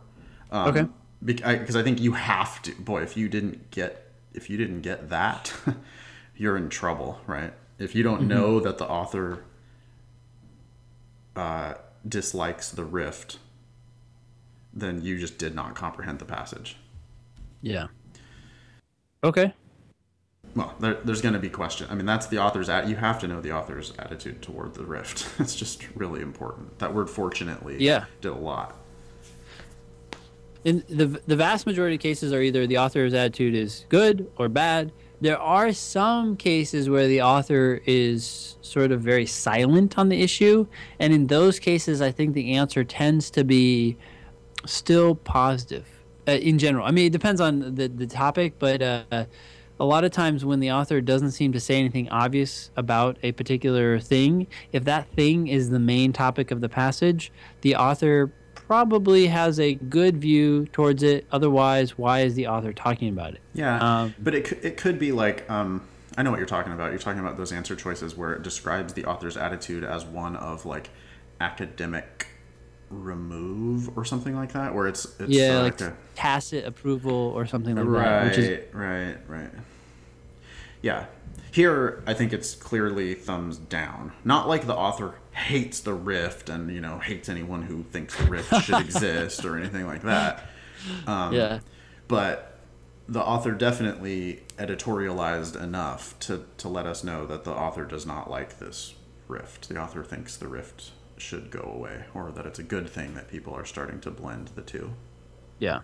[0.50, 0.86] Um, Okay.
[1.24, 2.72] Because I, think you have to.
[2.72, 5.52] Boy, if you didn't get if you didn't get that,
[6.36, 7.52] you're in trouble, right?
[7.78, 9.42] If you don't know that the author
[11.34, 11.74] uh,
[12.06, 13.38] dislikes the rift,
[14.72, 16.76] then you just did not comprehend the passage.
[17.62, 17.86] yeah.
[19.24, 19.52] Okay.
[20.54, 21.86] Well, there, there's going to be question.
[21.90, 22.88] I mean, that's the author's at.
[22.88, 25.26] You have to know the author's attitude toward the rift.
[25.40, 26.78] It's just really important.
[26.78, 28.04] That word, fortunately, Yeah.
[28.20, 28.76] did a lot.
[30.64, 34.48] In the the vast majority of cases are either the author's attitude is good or
[34.48, 34.92] bad.
[35.20, 40.66] There are some cases where the author is sort of very silent on the issue,
[40.98, 43.96] and in those cases, I think the answer tends to be
[44.66, 45.86] still positive
[46.28, 46.86] uh, in general.
[46.86, 49.24] I mean, it depends on the the topic, but uh,
[49.78, 53.32] a lot of times when the author doesn't seem to say anything obvious about a
[53.32, 57.30] particular thing, if that thing is the main topic of the passage,
[57.60, 58.32] the author
[58.66, 61.26] probably has a good view towards it.
[61.30, 63.40] Otherwise, why is the author talking about it?
[63.54, 65.82] Yeah, Um, but it could, it could be like um,
[66.16, 66.90] I know what you're talking about.
[66.90, 70.64] You're talking about those answer choices where it describes the author's attitude as one of
[70.64, 70.88] like
[71.40, 72.28] academic
[72.88, 77.44] remove or something like that, where it's, it's yeah, uh, like a, tacit approval or
[77.46, 78.68] something like that.
[78.72, 79.50] right, right, right.
[80.80, 81.06] Yeah.
[81.56, 84.12] Here, I think it's clearly thumbs down.
[84.24, 88.24] Not like the author hates the rift and you know hates anyone who thinks the
[88.24, 90.50] rift should exist or anything like that.
[91.06, 91.60] Um, yeah,
[92.08, 92.58] But
[93.08, 98.30] the author definitely editorialized enough to to let us know that the author does not
[98.30, 98.94] like this
[99.26, 99.70] rift.
[99.70, 103.28] The author thinks the rift should go away, or that it's a good thing that
[103.28, 104.92] people are starting to blend the two.
[105.58, 105.80] yeah.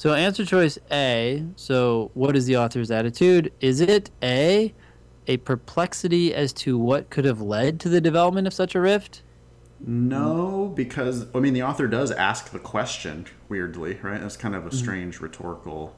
[0.00, 1.44] So answer choice A.
[1.56, 3.52] So what is the author's attitude?
[3.60, 4.72] Is it A,
[5.26, 9.20] a perplexity as to what could have led to the development of such a rift?
[9.78, 14.22] No, because I mean the author does ask the question weirdly, right?
[14.22, 15.94] That's kind of a strange rhetorical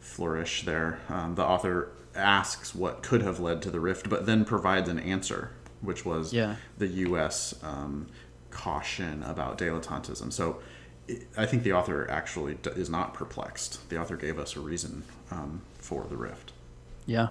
[0.00, 0.98] flourish there.
[1.08, 4.98] Um, the author asks what could have led to the rift, but then provides an
[4.98, 5.52] answer,
[5.82, 6.56] which was Yeah.
[6.78, 7.54] the U.S.
[7.62, 8.08] Um,
[8.50, 10.32] caution about dilettantism.
[10.32, 10.60] So
[11.36, 13.88] i think the author actually is not perplexed.
[13.88, 16.52] The author gave us a reason um, for the rift.
[17.06, 17.28] Yeah.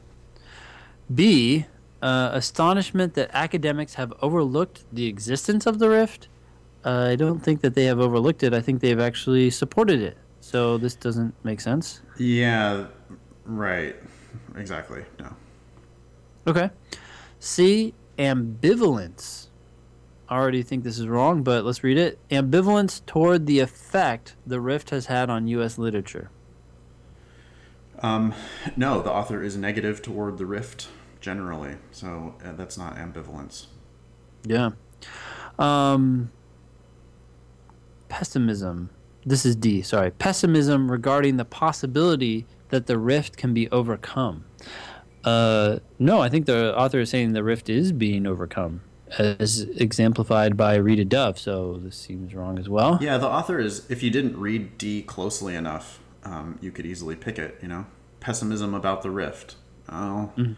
[1.13, 1.65] B,
[2.01, 6.27] uh, astonishment that academics have overlooked the existence of the rift.
[6.83, 8.53] Uh, I don't think that they have overlooked it.
[8.53, 10.17] I think they've actually supported it.
[10.39, 12.01] So this doesn't make sense.
[12.17, 12.85] Yeah,
[13.45, 13.95] right.
[14.55, 15.03] Exactly.
[15.19, 15.35] No.
[16.47, 16.69] Okay.
[17.39, 17.93] C.
[18.19, 19.47] Ambivalence.
[20.27, 22.19] I already think this is wrong, but let's read it.
[22.29, 25.77] Ambivalence toward the effect the rift has had on U.S.
[25.77, 26.31] literature.
[27.99, 28.33] Um,
[28.75, 30.89] no, the author is negative toward the rift
[31.21, 33.67] generally, so uh, that's not ambivalence.
[34.43, 34.71] Yeah.
[35.57, 36.31] Um,
[38.09, 38.89] pessimism.
[39.25, 40.11] This is D, sorry.
[40.11, 44.45] Pessimism regarding the possibility that the rift can be overcome.
[45.23, 48.81] Uh, no, I think the author is saying the rift is being overcome,
[49.17, 52.97] as exemplified by Rita Dove, so this seems wrong as well.
[53.01, 57.15] Yeah, the author is, if you didn't read D closely enough, um, you could easily
[57.15, 57.85] pick it, you know?
[58.19, 59.55] Pessimism about the rift.
[59.87, 60.53] Oh, mm-hmm.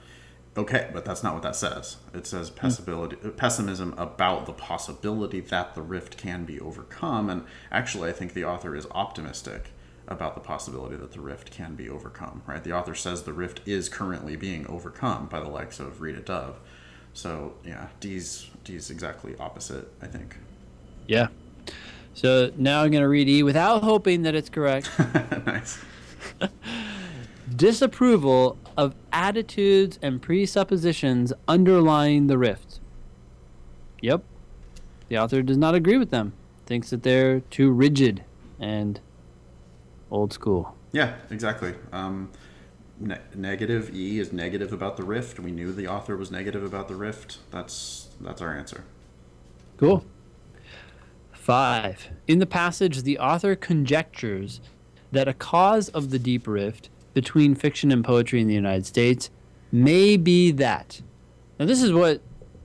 [0.57, 1.97] okay, but that's not what that says.
[2.13, 3.29] It says mm-hmm.
[3.31, 7.29] pessimism about the possibility that the rift can be overcome.
[7.29, 9.71] And actually, I think the author is optimistic
[10.07, 12.63] about the possibility that the rift can be overcome, right?
[12.63, 16.59] The author says the rift is currently being overcome by the likes of Rita Dove.
[17.17, 20.37] So, yeah, D's, D's exactly opposite, I think.
[21.07, 21.29] Yeah.
[22.13, 24.91] So now I'm going to read E without hoping that it's correct.
[25.47, 25.79] nice.
[27.55, 32.81] Disapproval of attitudes and presuppositions underlying the rift.
[34.03, 34.23] Yep.
[35.07, 36.33] The author does not agree with them.
[36.67, 38.23] Thinks that they're too rigid
[38.59, 38.99] and
[40.11, 40.75] old school.
[40.91, 41.73] Yeah, exactly.
[41.91, 42.29] Um,
[42.99, 45.39] ne- negative E is negative about the rift.
[45.39, 47.37] We knew the author was negative about the rift.
[47.51, 48.83] That's that's our answer.
[49.77, 50.05] Cool.
[51.31, 52.09] Five.
[52.27, 54.59] In the passage, the author conjectures
[55.11, 59.29] that a cause of the deep rift between fiction and poetry in the United States
[59.71, 61.01] may be that.
[61.59, 62.21] Now, this is what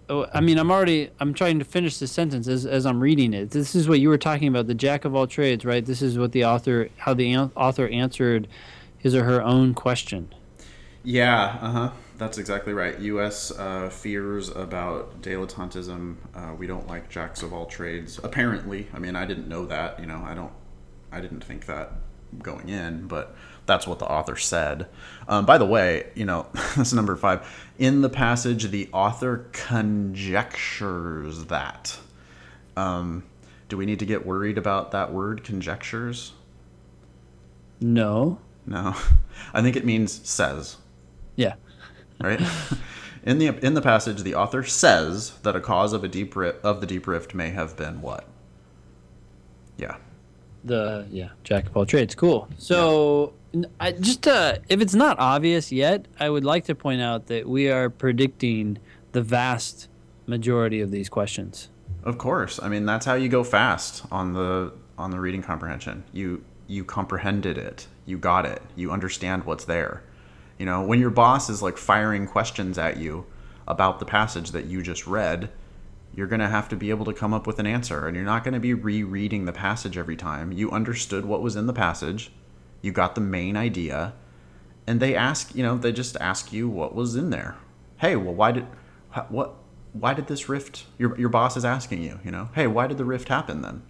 [0.08, 0.58] oh, I mean.
[0.58, 1.10] I'm already.
[1.20, 3.50] I'm trying to finish the sentence as, as I'm reading it.
[3.50, 5.84] This is what you were talking about, the jack of all trades, right?
[5.84, 8.48] This is what the author, how the author answered
[9.02, 10.32] his or her own question.
[11.02, 11.58] Yeah.
[11.60, 11.90] Uh huh.
[12.18, 12.96] That's exactly right.
[13.00, 13.50] U.S.
[13.50, 16.16] Uh, fears about dilettantism.
[16.34, 18.20] Uh, we don't like jacks of all trades.
[18.22, 19.98] Apparently, I mean, I didn't know that.
[19.98, 20.52] You know, I don't.
[21.10, 21.92] I didn't think that
[22.38, 23.34] going in, but
[23.66, 24.86] that's what the author said.
[25.28, 26.46] Um, by the way, you know,
[26.76, 27.44] that's number five.
[27.78, 31.98] In the passage, the author conjectures that.
[32.76, 33.24] Um,
[33.68, 36.32] do we need to get worried about that word, conjectures?
[37.80, 38.38] No.
[38.66, 38.94] No.
[39.54, 40.76] I think it means says.
[41.36, 41.54] Yeah
[42.22, 42.40] right?
[43.24, 46.64] in the in the passage, the author says that a cause of a deep rift,
[46.64, 48.26] of the deep rift may have been what?
[49.76, 49.96] Yeah.
[50.64, 52.14] The yeah, jack of all trades.
[52.14, 52.48] Cool.
[52.56, 53.64] So, yeah.
[53.80, 57.48] I just uh, if it's not obvious yet, I would like to point out that
[57.48, 58.78] we are predicting
[59.12, 59.88] the vast
[60.26, 61.68] majority of these questions.
[62.04, 62.60] Of course.
[62.62, 66.04] I mean, that's how you go fast on the on the reading comprehension.
[66.12, 67.88] You you comprehended it.
[68.04, 68.62] You got it.
[68.74, 70.02] You understand what's there.
[70.58, 73.26] You know, when your boss is like firing questions at you
[73.66, 75.50] about the passage that you just read,
[76.14, 78.24] you're going to have to be able to come up with an answer and you're
[78.24, 80.52] not going to be rereading the passage every time.
[80.52, 82.30] You understood what was in the passage.
[82.82, 84.14] You got the main idea
[84.86, 87.56] and they ask, you know, they just ask you what was in there.
[87.98, 88.66] Hey, well why did
[89.28, 89.54] what
[89.92, 92.50] why did this rift your your boss is asking you, you know?
[92.54, 93.82] Hey, why did the rift happen then?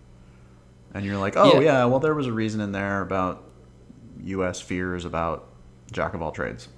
[0.94, 3.42] And you're like, "Oh, yeah, yeah well there was a reason in there about
[4.24, 5.48] US fears about
[5.90, 6.68] jack of all trades.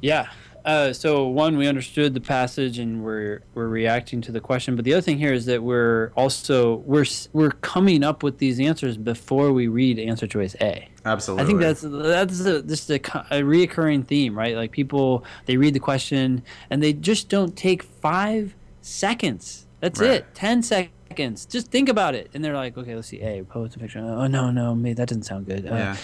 [0.00, 0.28] Yeah.
[0.64, 4.76] Uh, so one, we understood the passage and we're we're reacting to the question.
[4.76, 7.04] But the other thing here is that we're also we're
[7.34, 10.88] we're coming up with these answers before we read answer choice A.
[11.04, 11.44] Absolutely.
[11.44, 14.56] I think that's that's a, just a, a reoccurring theme, right?
[14.56, 19.66] Like people they read the question and they just don't take five seconds.
[19.80, 20.12] That's right.
[20.12, 20.34] it.
[20.34, 20.94] Ten seconds.
[21.16, 23.20] Just think about it, and they're like, okay, let's see.
[23.20, 24.00] A post a picture.
[24.00, 25.66] Oh no, no, me that doesn't sound good.
[25.66, 25.96] Uh, yeah.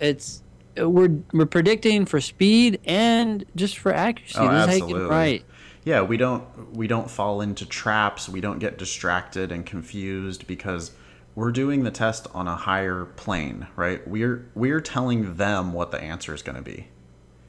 [0.00, 0.42] It's
[0.76, 4.38] we're we're predicting for speed and just for accuracy.
[4.38, 5.02] Oh, absolutely.
[5.02, 5.44] right.
[5.84, 8.28] Yeah, we don't we don't fall into traps.
[8.28, 10.92] We don't get distracted and confused because
[11.34, 14.06] we're doing the test on a higher plane, right?
[14.06, 16.88] We're we're telling them what the answer is going to be.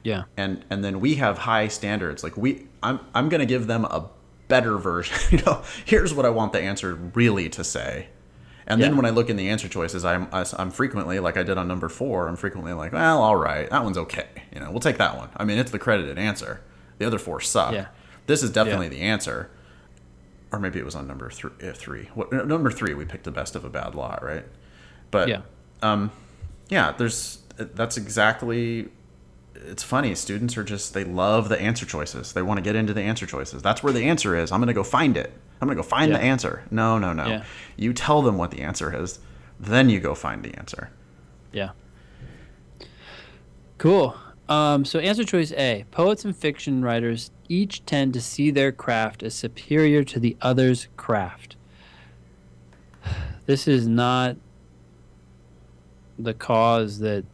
[0.02, 0.24] Yeah.
[0.36, 2.22] And and then we have high standards.
[2.22, 4.08] Like we I'm I'm going to give them a
[4.48, 5.16] better version.
[5.38, 8.08] you know, here's what I want the answer really to say.
[8.66, 8.88] And yeah.
[8.88, 11.68] then when I look in the answer choices, I'm I'm frequently like I did on
[11.68, 12.26] number four.
[12.26, 14.26] I'm frequently like, well, all right, that one's okay.
[14.52, 15.28] You know, we'll take that one.
[15.36, 16.62] I mean, it's the credited answer.
[16.98, 17.72] The other four suck.
[17.72, 17.86] Yeah.
[18.26, 18.90] This is definitely yeah.
[18.90, 19.50] the answer.
[20.50, 22.08] Or maybe it was on number th- uh, three.
[22.14, 24.44] What, number three, we picked the best of a bad lot, right?
[25.10, 25.42] But yeah,
[25.82, 26.10] um,
[26.68, 26.92] yeah.
[26.92, 28.88] There's that's exactly.
[29.68, 30.14] It's funny.
[30.14, 32.32] Students are just they love the answer choices.
[32.32, 33.62] They want to get into the answer choices.
[33.62, 34.52] That's where the answer is.
[34.52, 35.32] I'm going to go find it.
[35.60, 36.18] I'm going to go find yeah.
[36.18, 36.64] the answer.
[36.70, 37.26] No, no, no.
[37.26, 37.44] Yeah.
[37.76, 39.18] You tell them what the answer is,
[39.58, 40.90] then you go find the answer.
[41.52, 41.70] Yeah.
[43.78, 44.16] Cool.
[44.48, 49.22] Um, so, answer choice A poets and fiction writers each tend to see their craft
[49.22, 51.56] as superior to the other's craft.
[53.46, 54.36] This is not
[56.18, 57.24] the cause that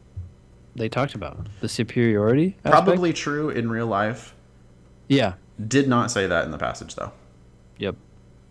[0.75, 1.47] they talked about.
[1.61, 2.57] The superiority.
[2.65, 2.85] aspect?
[2.85, 4.35] Probably true in real life.
[5.09, 5.35] Yeah.
[5.69, 7.13] Did not say that in the passage, though.
[7.79, 7.97] Yep.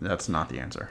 [0.00, 0.90] That's not the answer.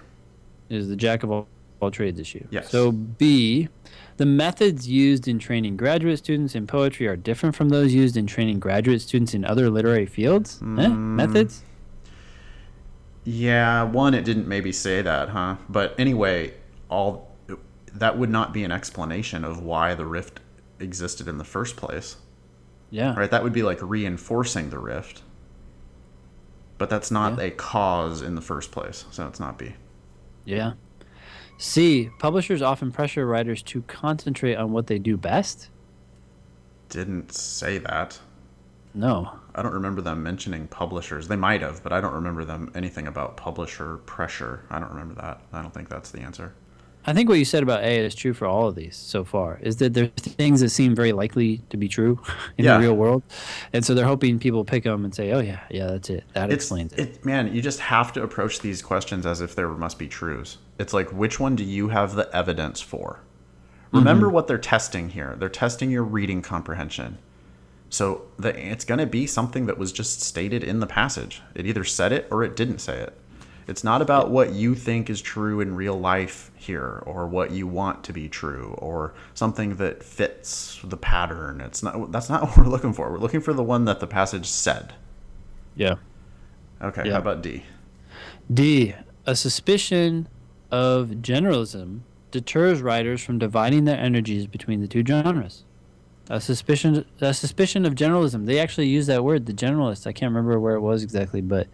[0.70, 1.48] Is the jack of all,
[1.80, 2.46] all trades issue.
[2.50, 2.70] Yes.
[2.70, 3.70] So B,
[4.18, 8.28] the methods used in training graduate students in poetry are different from those used in
[8.28, 10.60] training graduate students in other literary fields.
[10.62, 10.66] Eh?
[10.66, 10.96] Mm.
[10.96, 11.64] Methods?
[13.24, 15.58] Yeah, one, it didn't maybe say that, huh?
[15.70, 16.54] But anyway,
[16.90, 17.36] all
[17.94, 20.40] that would not be an explanation of why the rift
[20.82, 22.18] existed in the first place,
[22.90, 23.16] Yeah.
[23.16, 23.30] right?
[23.32, 25.24] That would be like reinforcing the rift.
[26.78, 27.46] But that's not Yeah.
[27.46, 29.76] a cause in the first place, so it's not B.
[30.46, 30.74] Yeah.
[31.58, 35.70] C, publishers often pressure writers to concentrate on what they do best.
[36.90, 38.20] Didn't say that.
[38.94, 39.32] No.
[39.54, 41.28] I don't remember them mentioning publishers.
[41.28, 44.66] They might have, but I don't remember them anything about publisher pressure.
[44.70, 45.42] I don't remember that.
[45.54, 46.54] I don't think that's the answer.
[47.06, 49.60] I think what you said about A is true for all of these so far.
[49.62, 52.20] Is that there's things that seem very likely to be true
[52.58, 52.78] in Yeah.
[52.78, 53.24] the real world,
[53.74, 56.24] and so they're hoping people pick them and say, "Oh yeah, yeah, that's it.
[56.34, 57.26] That It's, explains it." it.
[57.26, 60.58] Man, you just have to approach these questions as if there must be truths.
[60.78, 63.22] It's like, which one do you have the evidence for?
[63.92, 64.36] Remember mm-hmm.
[64.36, 65.36] what they're testing here.
[65.38, 67.18] They're testing your reading comprehension.
[67.90, 71.42] So the, it's going to be something that was just stated in the passage.
[71.54, 73.18] It either said it or it didn't say it.
[73.68, 77.68] It's not about what you think is true in real life here or what you
[77.68, 81.62] want to be true or something that fits the pattern.
[81.62, 83.12] It's not that's not what we're looking for.
[83.12, 84.94] We're looking for the one that the passage said.
[85.76, 85.96] yeah.
[86.82, 87.14] Okay, Yeah.
[87.14, 87.64] how about D?
[88.52, 88.96] D.
[89.28, 90.28] A suspicion
[90.72, 92.00] of generalism
[92.32, 95.64] deters writers from dividing their energies between the two genres.
[96.30, 98.46] A suspicion, a suspicion of generalism.
[98.46, 100.08] They actually use that word, the generalist.
[100.08, 101.68] I can't remember where it was exactly, but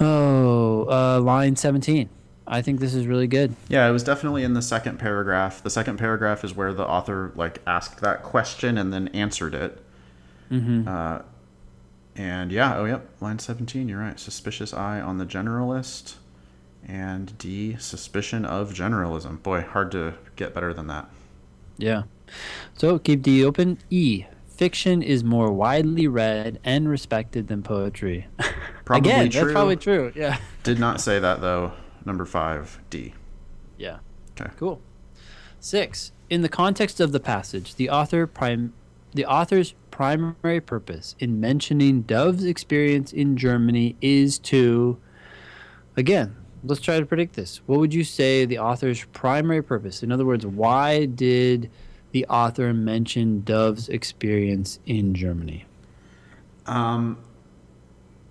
[0.00, 2.08] oh, uh, line seventeen.
[2.46, 3.54] I think this is really good.
[3.68, 5.62] Yeah, it was definitely in the second paragraph.
[5.62, 9.82] The second paragraph is where the author like asked that question and then answered it.
[10.50, 10.88] Mm-hmm.
[10.88, 11.22] Uh,
[12.16, 13.88] and yeah, oh yep, line seventeen.
[13.88, 14.18] You're right.
[14.18, 16.14] Suspicious eye on the generalist,
[16.86, 19.42] and D suspicion of generalism.
[19.42, 21.08] Boy, hard to get better than that.
[21.76, 22.04] Yeah.
[22.74, 23.78] So keep D open.
[23.90, 24.24] E.
[24.48, 28.26] Fiction is more widely read and respected than poetry.
[28.88, 29.40] Probably Again, true.
[29.42, 30.12] that's probably true.
[30.14, 30.38] Yeah.
[30.62, 31.74] Did not say that though.
[32.06, 33.12] Number five, D.
[33.76, 33.98] Yeah.
[34.30, 34.50] Okay.
[34.56, 34.80] Cool.
[35.60, 36.12] Six.
[36.30, 38.72] In the context of the passage, the author prime
[39.12, 44.96] the author's primary purpose in mentioning Dove's experience in Germany is to
[45.98, 46.34] again,
[46.64, 47.60] let's try to predict this.
[47.66, 50.02] What would you say the author's primary purpose?
[50.02, 51.70] In other words, why did
[52.12, 55.66] the author mention Dove's experience in Germany?
[56.64, 57.18] Um,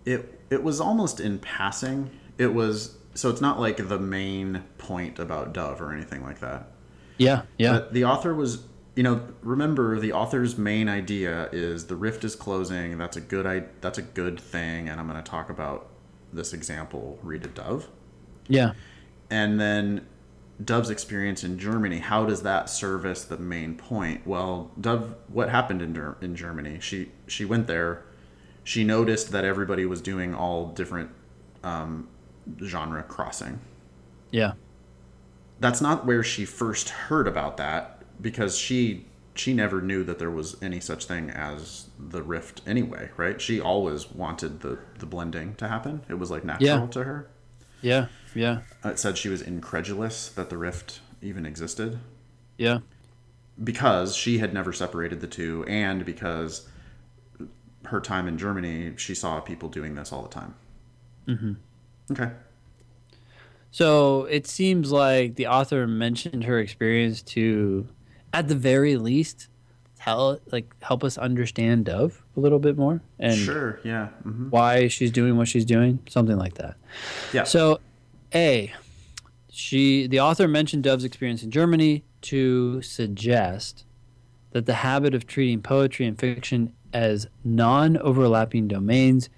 [0.03, 2.09] it it was almost in passing.
[2.37, 6.71] It was so it's not like the main point about Dove or anything like that.
[7.17, 7.73] Yeah, yeah.
[7.73, 8.63] But the author was,
[8.95, 12.97] you know, remember the author's main idea is the rift is closing.
[12.97, 15.87] That's a good I that's a good thing, and I'm going to talk about
[16.31, 17.17] this example.
[17.23, 17.87] Rita Dove,
[18.47, 18.73] yeah.
[19.29, 20.05] and then
[20.63, 21.99] Dove's experience in Germany.
[21.99, 24.25] How does that service the main point?
[24.25, 26.79] Well, Dove, what happened in in Germany?
[26.79, 28.03] She she went there.
[28.67, 31.09] She noticed that everybody was doing all different
[31.63, 32.09] um,
[32.61, 33.61] genre crossing
[34.31, 34.53] Yeah.
[35.61, 40.31] that's not where she first heard about that because she she never knew that there
[40.31, 45.55] was any such thing as the rift anyway right she always wanted the the blending
[45.55, 46.87] to happen it was like natural Yeah.
[46.87, 47.27] to her
[47.81, 48.05] Yeah.
[48.35, 48.59] Yeah.
[48.83, 51.99] it said she was incredulous that the rift even existed
[52.57, 52.79] Yeah.
[53.63, 56.67] because she had never separated the two and because
[57.87, 60.53] her time in germany she saw people doing this all the time
[61.27, 61.53] mm-hmm.
[62.11, 62.31] okay
[63.71, 67.87] So it seems like the author mentioned her experience to,
[68.33, 69.49] at the very least,
[69.99, 74.87] tell like help us understand Dove a little bit more and sure yeah hmm why
[74.87, 76.75] she's doing what she's doing, something like that.
[77.33, 77.79] yeah So,
[78.33, 78.73] A,
[79.49, 83.85] she the author mentioned Dove's experience in Germany to suggest
[84.51, 89.29] that the habit of treating poetry and fiction as non-overlapping domains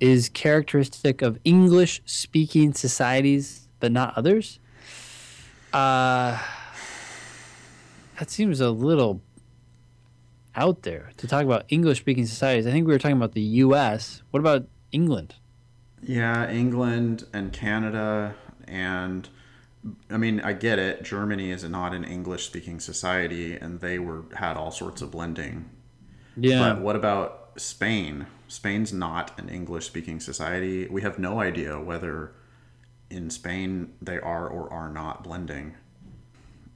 [0.00, 4.58] is characteristic of English-speaking societies, but not others.
[5.72, 6.38] Uh,
[8.18, 9.20] that seems a little
[10.54, 12.66] out there to talk about English-speaking societies.
[12.66, 14.22] I think we were talking about the U.S.
[14.30, 15.34] What about England?
[16.02, 18.34] Yeah, England and Canada
[18.66, 19.28] and
[20.10, 21.02] I mean, I get it.
[21.02, 25.70] Germany is not an English-speaking society, and they were had all sorts of blending.
[26.36, 26.74] Yeah.
[26.74, 28.26] But what about Spain?
[28.48, 30.86] Spain's not an English speaking society.
[30.88, 32.32] We have no idea whether
[33.10, 35.74] in Spain they are or are not blending.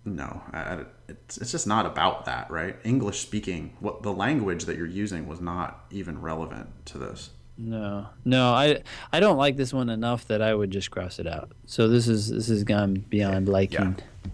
[0.05, 2.77] No, I, it's, it's just not about that, right?
[2.85, 7.31] English speaking, what the language that you're using was not even relevant to this.
[7.59, 8.83] No, no, I
[9.13, 11.53] I don't like this one enough that I would just cross it out.
[11.67, 13.99] So this is this has gone beyond liking.
[14.25, 14.31] Yeah.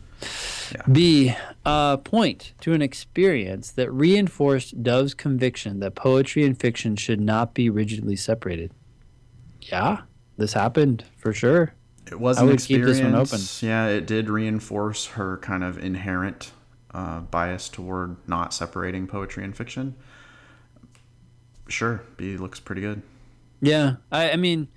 [0.90, 1.34] B.
[1.64, 7.54] Uh, point to an experience that reinforced Dove's conviction that poetry and fiction should not
[7.54, 8.72] be rigidly separated.
[9.62, 10.02] Yeah,
[10.36, 11.74] this happened for sure.
[12.06, 12.98] It was I an would keep experience.
[12.98, 13.68] this one open.
[13.68, 16.52] Yeah, it did reinforce her kind of inherent
[16.94, 19.96] uh, bias toward not separating poetry and fiction.
[21.68, 23.02] Sure, B looks pretty good.
[23.60, 24.68] Yeah, I, I mean,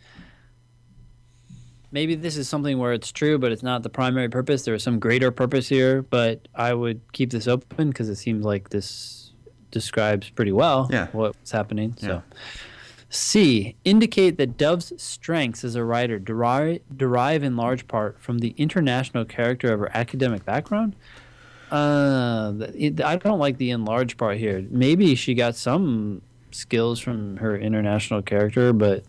[1.91, 4.63] maybe this is something where it's true, but it's not the primary purpose.
[4.63, 8.45] There is some greater purpose here, but I would keep this open because it seems
[8.45, 9.31] like this
[9.71, 11.07] describes pretty well Yeah.
[11.11, 11.95] what's happening.
[11.99, 12.07] Yeah.
[12.07, 12.23] So,
[13.11, 13.75] C.
[13.85, 19.25] Indicate that Dove's strengths as a writer derive, derive in large part from the international
[19.25, 20.95] character of her academic background.
[21.71, 24.65] Uh, it- I don't like the in large part here.
[24.69, 26.21] Maybe she got some
[26.51, 29.03] skills from her international character, but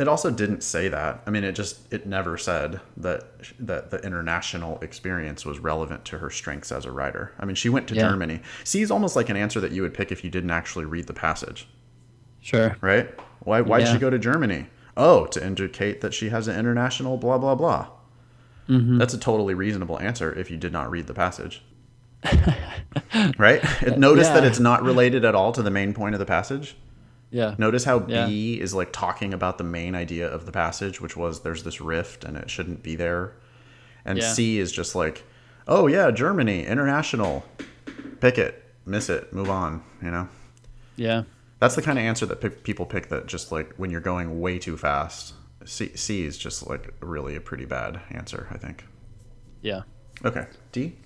[0.00, 1.22] It also didn't say that.
[1.26, 3.24] I mean, it just it never said that
[3.58, 7.32] that the international experience was relevant to her strengths as a writer.
[7.38, 8.08] I mean, she went to Yeah.
[8.08, 8.40] Germany.
[8.64, 11.06] C is almost like an answer that you would pick if you didn't actually read
[11.06, 11.68] the passage,
[12.40, 12.76] sure.
[12.80, 13.14] right?
[13.40, 13.92] Why why'd Yeah.
[13.92, 14.68] she go to Germany?
[14.96, 17.88] Oh, to indicate that she has an international blah blah blah.
[18.70, 18.96] Mm-hmm.
[18.96, 21.62] That's a totally reasonable answer if you did not read the passage.
[23.38, 23.62] right?
[23.98, 26.76] Notice that it's not related at all to the main point of the passage.
[27.30, 27.54] Yeah.
[27.58, 28.26] Notice how Yeah.
[28.26, 31.80] B is like talking about the main idea of the passage, which was there's this
[31.80, 33.32] rift and it shouldn't be there.
[34.04, 34.32] And Yeah.
[34.32, 35.24] C is just like,
[35.68, 37.44] oh yeah, Germany, international.
[38.20, 40.28] Pick it, miss it, move on, you know?
[40.96, 41.22] Yeah.
[41.60, 44.40] That's the kind of answer that pe- people pick that just like when you're going
[44.40, 45.34] way too fast.
[45.64, 48.84] C, C is just like really a pretty bad answer, I think.
[49.62, 49.82] Yeah.
[50.24, 50.46] Okay.
[50.72, 50.96] D?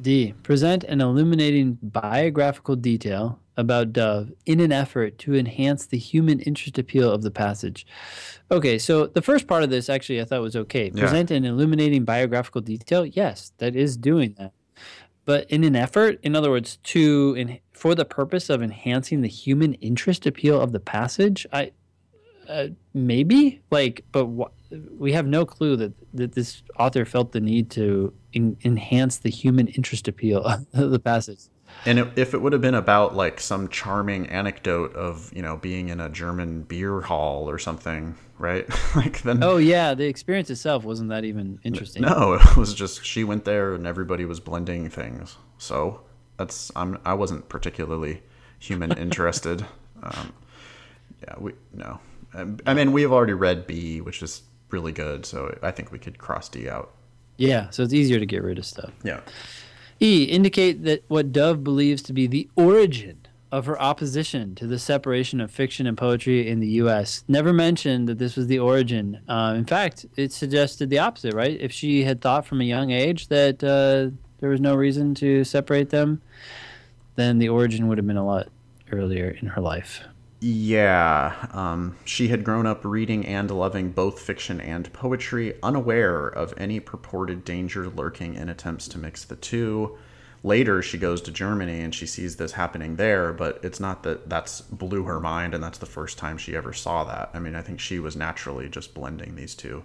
[0.00, 0.32] D.
[0.42, 6.78] Present an illuminating biographical detail about Dove in an effort to enhance the human interest
[6.78, 7.86] appeal of the passage.
[8.50, 10.90] Okay, so the first part of this actually I thought was okay.
[10.94, 11.00] Yeah.
[11.02, 13.04] Present an illuminating biographical detail.
[13.04, 14.52] Yes, that is doing that.
[15.24, 19.28] But in an effort, in other words, to in, for the purpose of enhancing the
[19.28, 21.72] human interest appeal of the passage, I
[22.48, 27.40] uh, maybe like, but wh- we have no clue that that this author felt the
[27.40, 30.42] need to en- enhance the human interest appeal
[30.72, 31.42] of the passage.
[31.84, 35.56] And it, if it would have been about like some charming anecdote of, you know,
[35.56, 38.66] being in a German beer hall or something, right?
[38.96, 42.02] like then Oh yeah, the experience itself wasn't that even interesting.
[42.02, 45.36] No, it was just she went there and everybody was blending things.
[45.58, 46.02] So
[46.36, 48.22] that's I'm I wasn't particularly
[48.58, 49.66] human interested.
[50.02, 50.32] um,
[51.22, 52.00] yeah, we no.
[52.34, 55.26] Um, I mean, we have already read B, which is really good.
[55.26, 56.92] So I think we could cross D out.
[57.36, 58.90] Yeah, so it's easier to get rid of stuff.
[59.02, 59.20] Yeah.
[60.00, 60.24] E.
[60.24, 63.18] Indicate that what Dove believes to be the origin
[63.52, 67.22] of her opposition to the separation of fiction and poetry in the U.S.
[67.28, 69.20] Never mentioned that this was the origin.
[69.28, 71.60] Uh, in fact, it suggested the opposite, right?
[71.60, 75.44] If she had thought from a young age that uh, there was no reason to
[75.44, 76.22] separate them,
[77.16, 78.48] then the origin would have been a lot
[78.90, 80.02] earlier in her life.
[80.44, 86.52] Yeah, um, she had grown up reading and loving both fiction and poetry, unaware of
[86.56, 89.96] any purported danger lurking in attempts to mix the two.
[90.42, 94.28] Later, she goes to Germany and she sees this happening there, but it's not that
[94.28, 97.30] that's blew her mind and that's the first time she ever saw that.
[97.32, 99.84] I mean, I think she was naturally just blending these two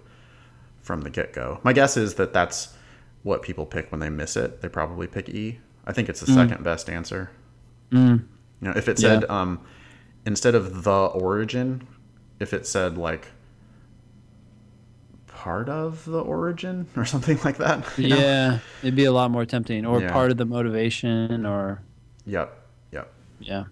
[0.82, 1.60] from the get go.
[1.62, 2.74] My guess is that that's
[3.22, 4.60] what people pick when they miss it.
[4.60, 5.60] They probably pick E.
[5.86, 7.30] I think it's the second best answer.
[8.60, 9.60] You know, if it said um,
[10.28, 11.88] instead of the origin,
[12.38, 13.28] if it said like
[15.26, 17.84] part of the origin or something like that.
[17.96, 18.16] you know?
[18.18, 20.12] Yeah, it'd be a lot more tempting, or Yeah.
[20.12, 21.80] part of the motivation, or
[22.26, 22.54] Yep.
[22.92, 23.12] Yep.
[23.40, 23.64] Yeah.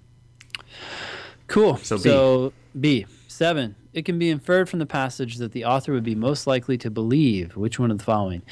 [1.46, 1.76] Cool.
[1.76, 2.02] So B.
[2.02, 3.06] So B.
[3.28, 3.76] Seven.
[3.96, 6.90] It can be inferred from the passage that the author would be most likely to
[6.90, 8.42] believe which one of the following.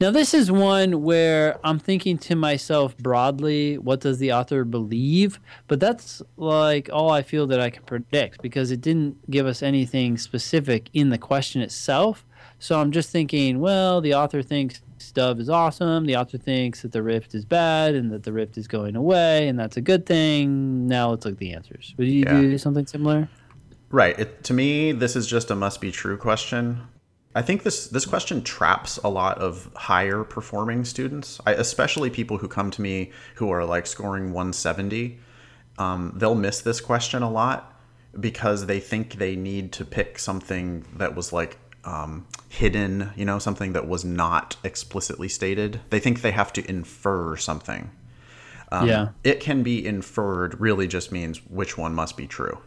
[0.00, 5.40] Now, this is one where I'm thinking to myself broadly, what does the author believe?
[5.66, 9.64] But that's like all I feel that I can predict because it didn't give us
[9.64, 12.24] anything specific in the question itself.
[12.60, 14.80] So I'm just thinking, well, the author thinks
[15.12, 16.06] Dove is awesome.
[16.06, 19.48] The author thinks that the rift is bad and that the rift is going away,
[19.48, 20.86] and that's a good thing.
[20.86, 21.94] Now let's look at the answers.
[21.98, 22.40] Would you Yeah.
[22.40, 23.28] do something similar?
[23.94, 24.18] Right.
[24.18, 26.80] It, to me, this is just a must be true question.
[27.32, 32.38] I think this this question traps a lot of higher performing students, I, especially people
[32.38, 35.20] who come to me who are like scoring 170.
[35.78, 37.72] Um, they'll miss this question a lot
[38.18, 43.38] because they think they need to pick something that was like um, hidden, you know,
[43.38, 45.80] something that was not explicitly stated.
[45.90, 47.92] They think they have to infer something.
[48.72, 49.08] Um, yeah.
[49.22, 52.58] It can be inferred really just means which one must be true.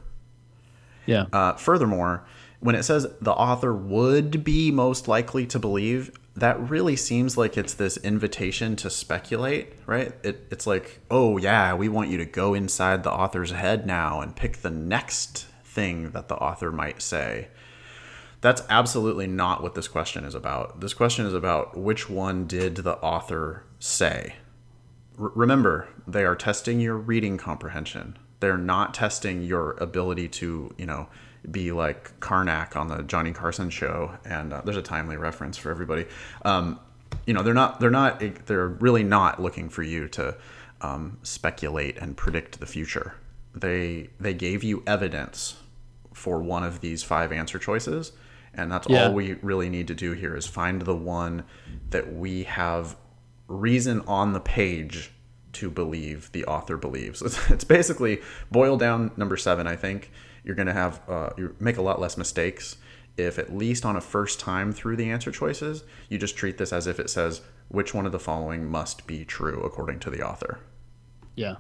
[1.08, 1.26] Yeah.
[1.34, 2.28] Uh, furthermore,
[2.60, 7.58] when it says the author would be most likely to believe, that really seems like
[7.58, 10.14] it's this invitation to speculate, right?
[10.24, 14.22] It, it's like, oh, yeah, we want you to go inside the author's head now
[14.22, 17.48] and pick the next thing that the author might say.
[18.42, 20.80] That's absolutely not what this question is about.
[20.80, 24.36] This question is about which one did the author say.
[25.20, 28.18] R- remember, they are testing your reading comprehension.
[28.40, 31.08] They're not testing your ability to, you know,
[31.50, 35.72] be like Karnak on the Johnny Carson show, and uh, there's a timely reference for
[35.72, 36.06] everybody.
[36.44, 36.80] Um,
[37.26, 40.36] you know, they're not, they're not, they're really not looking for you to
[40.82, 43.16] um, speculate and predict the future.
[43.56, 45.56] They they gave you evidence
[46.14, 48.12] for one of these five answer choices,
[48.54, 49.08] and that's Yeah.
[49.08, 51.44] all we really need to do here is find the one
[51.90, 52.98] that we have
[53.48, 55.12] reason on the page
[55.54, 57.22] to believe the author believes.
[57.22, 58.22] It's, it's basically
[58.52, 59.68] boiled down number seven.
[59.68, 60.12] I think
[60.44, 62.78] you're going to have uh, you make a lot less mistakes
[63.18, 66.72] if at least on a first time through the answer choices you just treat this
[66.72, 70.22] as if it says which one of the following must be true according to the
[70.22, 70.60] author.
[71.36, 71.56] Yeah.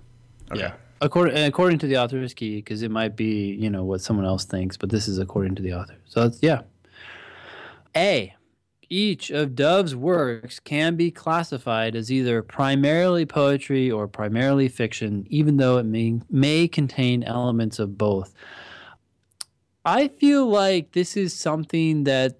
[0.51, 0.61] Okay.
[0.61, 0.73] Yeah.
[1.01, 4.25] According according to the author is key because it might be you know what someone
[4.25, 5.95] else thinks, but this is according to the author.
[6.05, 6.61] So that's yeah.
[7.95, 8.33] A.
[8.89, 15.57] Each of Dove's works can be classified as either primarily poetry or primarily fiction, even
[15.57, 18.33] though it may may contain elements of both.
[19.83, 22.39] I feel like this is something that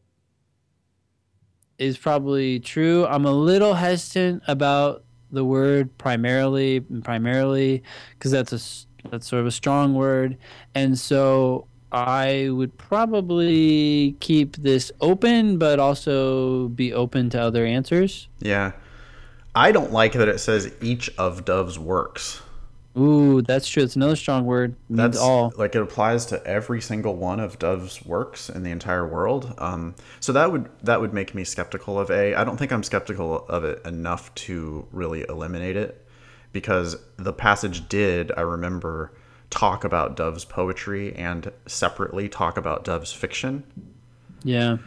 [1.78, 3.06] is probably true.
[3.06, 7.84] I'm a little hesitant about the word primarily and primarily
[8.14, 10.38] because that's a that's sort of a strong word
[10.76, 18.28] and so i would probably keep this open but also be open to other answers
[18.40, 18.72] Yeah.
[19.56, 22.42] I don't like that it says each of Dove's works.
[22.96, 26.80] ooh that's true it's another strong word it That's all like it applies to every
[26.82, 29.54] single one of Dove's works in the entire world.
[29.58, 32.36] Um, so that would that would make me skeptical of A.
[32.36, 36.06] I don't think I'm skeptical of it enough to really eliminate it
[36.52, 39.12] because the passage did I remember
[39.49, 43.64] talk about Dove's poetry and separately talk about Dove's fiction.
[44.44, 44.78] yeah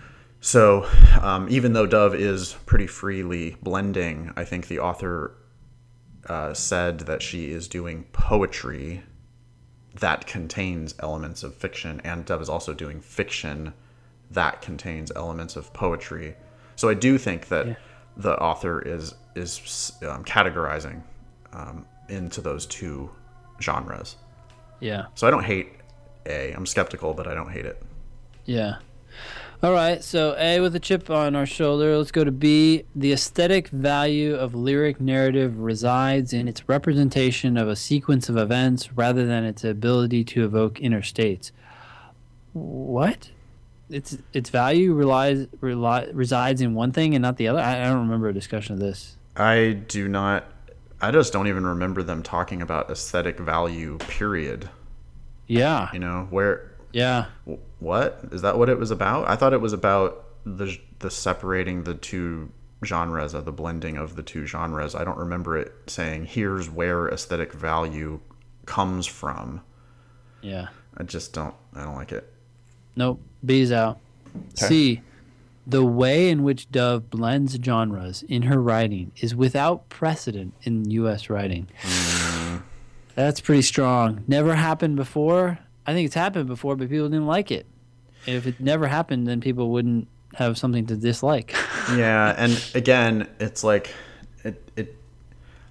[0.40, 0.86] So
[1.20, 5.34] um, even though Dove is pretty freely blending, I think the author
[6.28, 9.02] uh, said that she is doing poetry
[9.98, 13.72] that contains elements of fiction, and Dove is also doing fiction
[14.30, 16.36] that contains elements of poetry.
[16.76, 17.74] So I do think that Yeah.
[18.16, 21.02] the author is is um, categorizing
[21.52, 23.10] um, into those two
[23.60, 24.16] genres.
[24.80, 25.72] Yeah So I don't hate
[26.26, 26.52] A.
[26.52, 27.82] I'm skeptical, but I don't hate it.
[28.44, 28.76] Yeah.
[29.62, 30.02] All right.
[30.02, 31.98] So A with a chip on our shoulder.
[31.98, 32.84] Let's go to B.
[32.96, 38.92] The aesthetic value of lyric narrative resides in its representation of a sequence of events
[38.94, 41.52] rather than its ability to evoke inner states.
[42.54, 43.30] What?
[43.90, 47.60] Its its value relies reli, resides in one thing and not the other.
[47.60, 49.16] I, I don't remember a discussion of this.
[49.36, 50.44] I do not.
[51.00, 53.98] I just don't even remember them talking about aesthetic value.
[53.98, 54.68] Period.
[55.46, 55.88] Yeah.
[55.92, 56.72] You know where?
[56.92, 57.26] Yeah.
[57.78, 58.58] What is that?
[58.58, 59.28] What it was about?
[59.28, 62.50] I thought it was about the the separating the two
[62.84, 64.94] genres of the blending of the two genres.
[64.94, 68.20] I don't remember it saying here's where aesthetic value
[68.66, 69.62] comes from.
[70.42, 70.68] Yeah.
[70.96, 71.54] I just don't.
[71.74, 72.32] I don't like it.
[72.96, 73.20] Nope.
[73.44, 73.98] B's out.
[74.36, 74.66] Okay.
[74.66, 75.02] C.
[75.70, 81.30] The way in which Dove blends genres in her writing is without precedent in U.S.
[81.30, 81.68] writing.
[81.82, 82.62] Mm.
[83.14, 84.24] That's pretty strong.
[84.26, 85.58] Never happened before.
[85.86, 87.66] I think it's happened before, but people didn't like it.
[88.26, 91.54] If it never happened, then people wouldn't have something to dislike.
[91.96, 93.92] yeah and again it's like
[94.44, 94.96] it it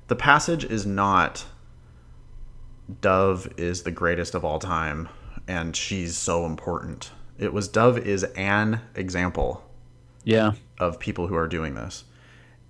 [0.08, 1.46] the passage is not
[3.02, 5.08] dove is the greatest of all time
[5.48, 9.64] and she's so important it was dove is an example
[10.30, 10.52] yeah.
[10.80, 12.04] of people who are doing this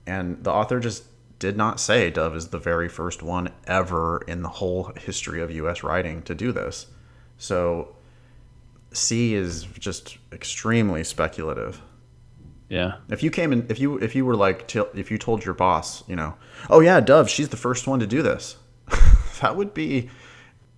[0.08, 1.04] and the author just
[1.40, 5.50] did not say dove is the very first one ever in the whole history of
[5.52, 6.88] us writing to do this
[7.38, 7.96] so
[8.92, 11.82] c is just extremely speculative
[12.70, 12.94] Yeah.
[13.10, 15.56] if you came in, if you if you were like, till- if you told your
[15.56, 16.32] boss, you know,
[16.70, 18.58] oh yeah, Dove, she's the first one to do this,
[19.42, 20.10] that would be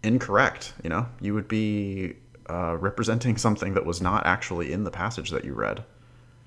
[0.04, 0.74] incorrect.
[0.84, 2.16] You know, you would be
[2.50, 5.84] uh, representing something that was not actually in the passage that you read.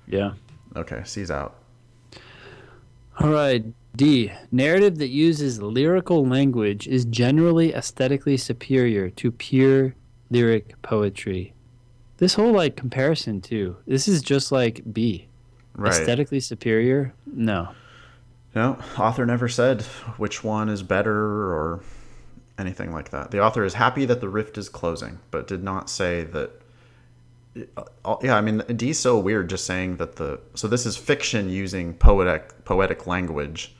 [0.07, 0.33] Yeah.
[0.75, 1.55] Okay, C's out.
[3.19, 3.63] All right.
[3.95, 4.31] D.
[4.51, 9.95] Narrative that uses lyrical language is generally aesthetically superior to pure
[10.29, 11.53] lyric poetry.
[12.17, 13.77] This whole like comparison too.
[13.87, 15.27] This is just like B.
[15.75, 15.93] Right.
[15.93, 17.13] Aesthetically superior?
[17.25, 17.69] No.
[18.53, 19.81] No, author never said
[20.17, 21.81] which one is better or
[22.57, 23.31] anything like that.
[23.31, 26.51] The author is happy that the rift is closing, but did not say that.
[27.55, 30.39] Yeah, I mean, D's so weird just saying that the.
[30.55, 33.75] So this is fiction using poetic poetic language,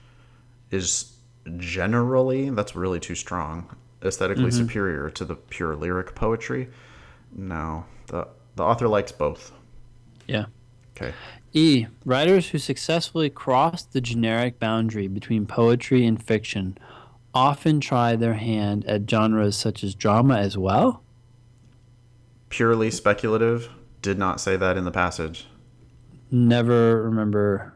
[0.72, 1.14] is
[1.58, 4.66] generally that's really too strong, aesthetically mm-hmm.
[4.66, 6.70] superior to the pure lyric poetry.
[7.36, 9.52] No, the the author likes both.
[10.28, 10.46] Yeah.
[10.96, 11.14] Okay.
[11.52, 11.88] E.
[12.06, 16.78] Writers who successfully cross the generic boundary between poetry and fiction
[17.34, 21.02] often try their hand at genres such as drama as well.
[22.50, 23.70] Purely speculative.
[24.02, 25.48] Did not say that in the passage.
[26.32, 27.74] Never remember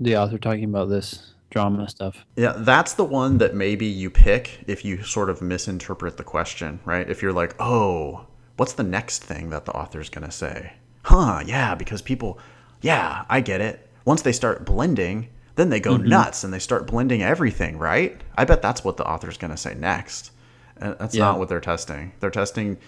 [0.00, 2.26] the author talking about this drama stuff.
[2.36, 6.80] Yeah, that's the one that maybe you pick if you sort of misinterpret the question,
[6.84, 7.08] right?
[7.08, 8.26] If you're like, oh,
[8.56, 10.74] what's the next thing that the author's going to say?
[11.04, 12.38] Huh, yeah, because people,
[12.80, 13.88] yeah, I get it.
[14.04, 16.08] Once they start blending, then they go mm-hmm.
[16.08, 18.20] nuts and they start blending everything, right?
[18.36, 20.32] I bet that's what the author's going to say next.
[20.76, 21.24] And that's Yeah.
[21.26, 22.12] not what they're testing.
[22.20, 22.78] They're testing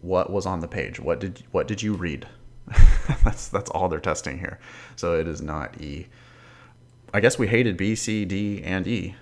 [0.00, 1.00] what was on the page.
[1.00, 2.26] What did what did you read?
[3.24, 4.58] that's that's all they're testing here.
[4.96, 6.08] So it is not E.
[7.12, 9.16] I guess we hated B, C, D, and E.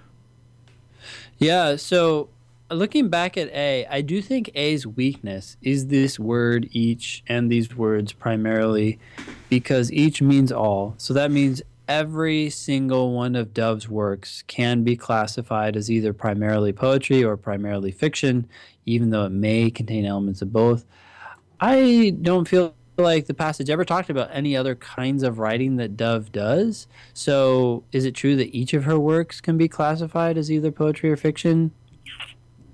[1.39, 2.29] Yeah, so
[2.71, 7.75] looking back at A, I do think A's weakness is this word each and these
[7.75, 8.99] words primarily
[9.49, 10.95] because each means all.
[10.99, 16.73] So that means every single one of Dove's works can be classified as either primarily
[16.73, 18.47] poetry or primarily fiction,
[18.85, 20.85] even though it may contain elements of both.
[21.61, 25.97] I don't feel like the passage ever talked about any other kinds of writing that
[25.97, 26.87] Dove does.
[27.15, 31.11] So, is it true that each of her works can be classified as either poetry
[31.11, 31.73] or fiction?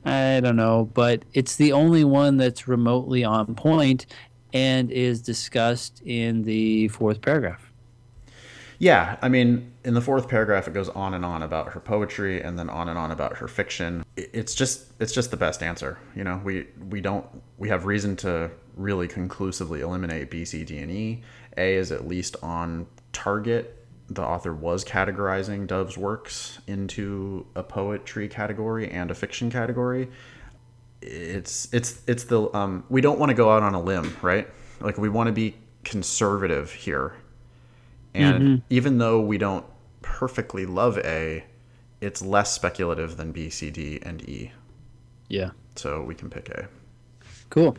[0.05, 4.07] I don't know, but it's the only one that's remotely on point
[4.53, 7.74] and is discussed in the fourth paragraph.
[8.79, 12.43] Yeah, I mean, in the fourth paragraph, it goes on and on about her poetry,
[12.43, 14.05] and then on and on about her fiction.
[14.17, 15.99] It's just, it's just the best answer.
[16.17, 17.27] You know, we we don't
[17.59, 21.23] we have reason to really conclusively eliminate B, C, D, and E.
[21.57, 23.87] A is at least on target.
[24.09, 30.11] The author was categorizing Dove's works into a poetry category and a fiction category.
[31.01, 34.49] It's it's it's the um, we don't want to go out on a limb, right?
[34.81, 37.15] Like we want to be conservative here
[38.15, 39.67] and even though we don't
[40.03, 41.45] perfectly love A,
[42.01, 44.53] it's less speculative than B, C, D, and E.
[45.29, 45.51] Yeah.
[45.77, 46.69] So we can pick A.
[47.51, 47.77] Cool.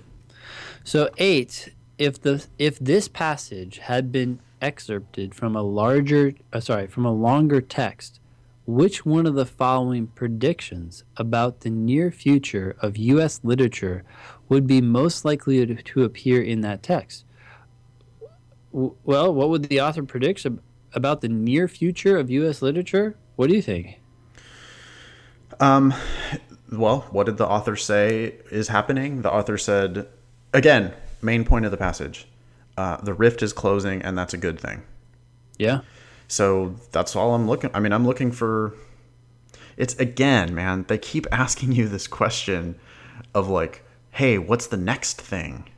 [0.83, 6.87] So eight, if the if this passage had been excerpted from a larger, uh, sorry,
[6.87, 8.19] from a longer text,
[8.65, 13.39] which one of the following predictions about the near future of U.S.
[13.43, 14.03] literature
[14.49, 17.25] would be most likely to, to appear in that text?
[18.75, 20.61] Well, what would the author predict ab-
[20.93, 22.61] about the near future of U.S.
[22.61, 23.15] literature?
[23.37, 23.99] What do you think?
[26.71, 29.21] Well, what did the author say is happening?
[29.21, 30.07] The author said,
[30.53, 32.27] again, main point of the passage
[32.77, 34.83] uh, the rift is closing, and that's a good thing.
[35.57, 35.81] Yeah.
[36.27, 37.69] So that's all I'm looking.
[37.73, 38.73] I mean, I'm looking for.
[39.77, 40.85] It's again, man.
[40.87, 42.75] They keep asking you this question
[43.33, 45.69] of like, "Hey, what's the next thing?"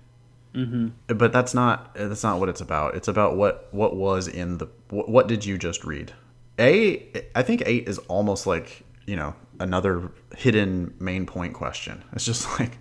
[0.57, 1.13] Mm-hmm.
[1.15, 1.93] But that's not.
[1.93, 2.95] That's not what it's about.
[2.95, 4.67] It's about what what was in the.
[4.89, 6.13] What, what did you just read?
[6.57, 7.05] A.
[7.35, 12.03] I think eight is almost like you know another hidden main point question.
[12.13, 12.79] It's just like,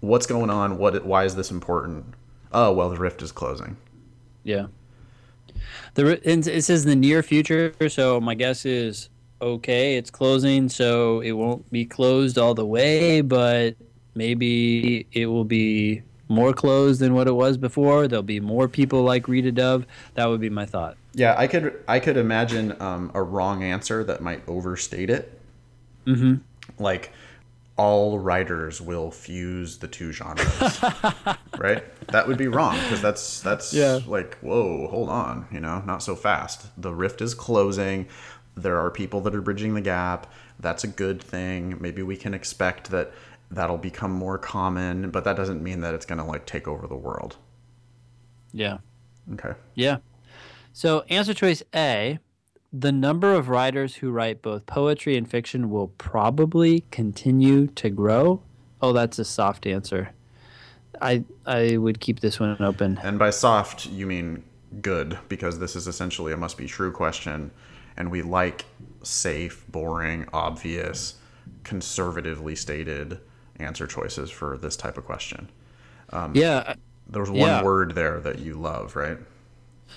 [0.00, 0.78] what's going on?
[0.78, 1.04] What?
[1.04, 2.14] Why is this important?
[2.50, 3.76] Oh well, the rift is closing.
[4.42, 4.68] Yeah.
[5.94, 9.10] The and it says the near future, so my guess is
[9.42, 9.98] okay.
[9.98, 13.76] It's closing, so it won't be closed all the way, but
[14.14, 16.02] maybe it will be
[16.32, 18.08] more closed than what it was before.
[18.08, 19.86] There'll be more people like Rita Dove.
[20.14, 20.96] That would be my thought.
[21.14, 25.38] Yeah, I could I could imagine um, a wrong answer that might overstate it.
[26.06, 26.36] Mm-hmm.
[26.82, 27.12] Like
[27.76, 30.80] all writers will fuse the two genres,
[31.58, 31.82] right?
[32.08, 34.00] That would be wrong because that's that's Yeah.
[34.06, 36.66] like whoa, hold on, you know, not so fast.
[36.80, 38.08] The rift is closing.
[38.54, 40.26] There are people that are bridging the gap.
[40.60, 41.76] That's a good thing.
[41.80, 43.12] Maybe we can expect that
[43.52, 46.86] that'll become more common, but that doesn't mean that it's going to like take over
[46.86, 47.36] the world.
[48.52, 48.78] Yeah.
[49.34, 49.52] Okay.
[49.74, 49.98] Yeah.
[50.72, 52.18] So, answer choice A
[52.72, 58.40] the number of writers who write both poetry and fiction will probably continue to grow.
[58.80, 60.10] Oh, that's a soft answer.
[61.00, 62.98] I I would keep this one open.
[63.02, 64.44] And by soft, you mean
[64.80, 67.50] good, because this is essentially a must be true question.
[67.96, 68.64] And we like
[69.02, 71.16] safe, boring, obvious,
[71.62, 73.20] conservatively stated
[73.58, 75.48] answer choices for this type of question.
[76.10, 76.56] Um, yeah.
[76.66, 76.74] Uh,
[77.08, 77.62] there was one Yeah.
[77.62, 79.18] word there that you love, right?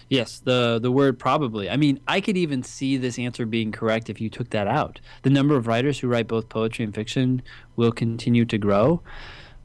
[0.10, 1.70] Yes, the the word probably.
[1.70, 5.00] I mean, I could even see this answer being correct if you took that out.
[5.22, 7.42] The number of writers who write both poetry and fiction
[7.78, 9.02] will continue to grow.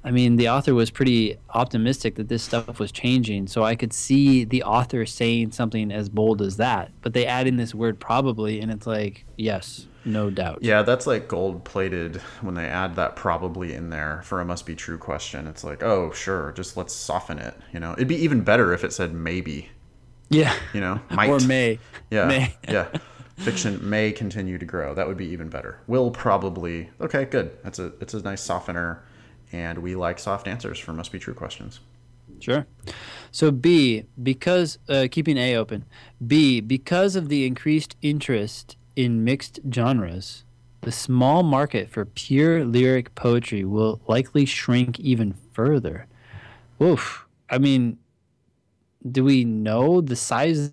[0.05, 3.93] I mean, the author was pretty optimistic that this stuff was changing, so I could
[3.93, 6.91] see the author saying something as bold as that.
[7.03, 10.59] But they add in this word probably, and it's like, yes, no doubt.
[10.63, 14.67] Yeah, that's like gold plated when they add that probably in there for a must
[14.67, 15.47] be true question.
[15.47, 17.55] It's like, oh, sure, just let's soften it.
[17.73, 19.69] You know, it'd be even better if it said maybe.
[20.29, 20.55] Yeah.
[20.73, 21.29] You know, might.
[21.29, 21.79] Or may.
[22.11, 22.27] Yeah.
[22.27, 22.55] May.
[22.69, 22.89] yeah.
[23.37, 24.95] Fiction may continue to grow.
[24.95, 25.81] That would be even better.
[25.87, 26.91] Will probably.
[27.01, 27.57] Okay, good.
[27.63, 29.03] That's a it's a nice softener,
[29.51, 31.81] and we like soft answers for must be true questions.
[32.39, 32.67] Sure.
[33.31, 35.85] So B, because uh, keeping A open.
[36.27, 40.45] B, because of the increased interest in mixed genres,
[40.83, 46.07] the small market for pure lyric poetry will likely shrink even further.
[46.83, 47.27] Oof.
[47.49, 47.99] I mean,
[49.11, 50.73] do we know the size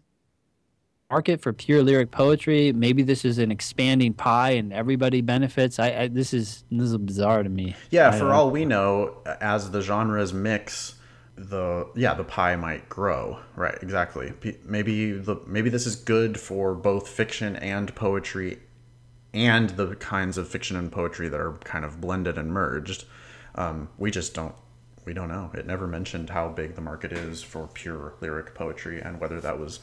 [1.10, 2.74] market for pure lyric poetry?
[2.74, 5.80] Maybe this is an expanding pie and everybody benefits.
[5.80, 7.76] I, I this is this is bizarre to me.
[7.92, 10.96] Yeah, I for all we know, as the genres mix,
[11.38, 13.40] the yeah the pie might grow.
[13.56, 14.34] Right, exactly.
[14.66, 18.60] Maybe the maybe this is good for both fiction and poetry,
[19.34, 23.06] and the kinds of fiction and poetry that are kind of blended and merged.
[23.56, 24.56] Um, we just don't
[25.06, 25.52] we don't know.
[25.54, 29.60] It never mentioned how big the market is for pure lyric poetry and whether that
[29.60, 29.80] was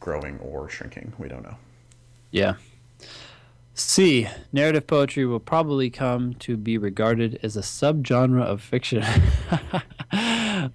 [0.00, 1.12] growing or shrinking.
[1.18, 1.56] We don't know.
[2.30, 2.54] Yeah.
[3.74, 4.28] C.
[4.52, 9.04] Narrative poetry will probably come to be regarded as a subgenre of fiction.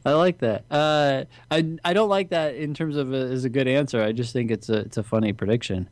[0.05, 0.65] I like that.
[0.71, 4.01] Uh, I I don't like that in terms of a, as a good answer.
[4.01, 5.89] I just think it's a it's a funny prediction.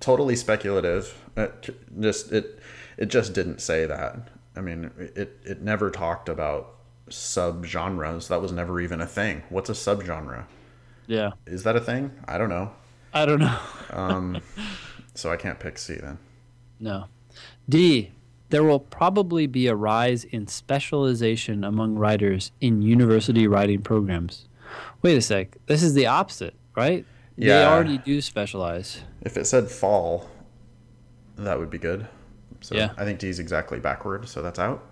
[0.00, 1.16] totally speculative.
[1.36, 2.58] It just it
[2.96, 4.28] it just didn't say that.
[4.56, 6.74] I mean, it it never talked about
[7.08, 8.28] subgenres.
[8.28, 9.42] That was never even a thing.
[9.48, 10.44] What's a subgenre?
[11.06, 11.30] Yeah.
[11.46, 12.12] Is that a thing?
[12.26, 12.70] I don't know.
[13.12, 13.58] I don't know.
[13.90, 14.40] um,
[15.14, 16.18] So I can't pick C then.
[16.78, 17.06] No.
[17.68, 18.12] D.
[18.50, 24.48] There will probably be a rise in specialization among writers in university writing programs.
[25.02, 25.56] Wait a sec.
[25.66, 27.04] This is the opposite, right?
[27.36, 27.58] Yeah.
[27.58, 29.02] They already do specialize.
[29.22, 30.28] If it said fall,
[31.36, 32.06] that would be good.
[32.60, 32.90] So Yeah.
[32.96, 34.84] I think D is exactly backward, so that's out.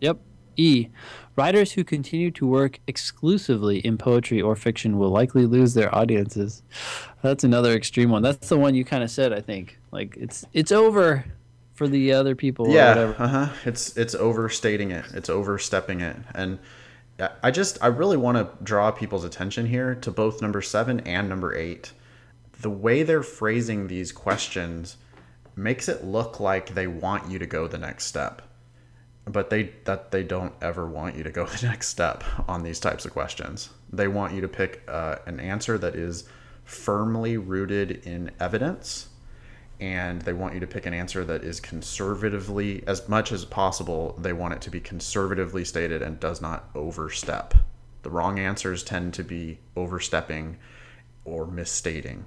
[0.00, 0.18] Yep.
[0.56, 0.88] E.
[1.36, 6.62] Writers who continue to work exclusively in poetry or fiction will likely lose their audiences.
[7.22, 8.22] That's another extreme one.
[8.22, 9.78] That's the one you kind of said, I think.
[9.92, 11.24] Like it's it's over
[11.78, 13.48] for the other people yeah uh-huh.
[13.64, 15.04] It's it's overstating it.
[15.14, 16.16] It's overstepping it.
[16.34, 16.58] And
[17.20, 20.98] I- i just i really want to draw people's attention here to both number seven
[21.00, 21.92] and number eight.
[22.60, 24.96] The way they're phrasing these questions
[25.54, 28.42] makes it look like they want you to go the next step
[29.24, 32.80] but they that they don't ever want you to go the next step on these
[32.80, 33.70] types of questions.
[33.92, 36.24] They want you to pick uh, an answer that is
[36.64, 39.07] firmly rooted in evidence
[39.80, 44.16] and they want you to pick an answer that is conservatively as much as possible
[44.18, 47.54] they want it to be conservatively stated and does not overstep.
[48.02, 50.56] The wrong answers tend to be overstepping
[51.24, 52.26] or misstating.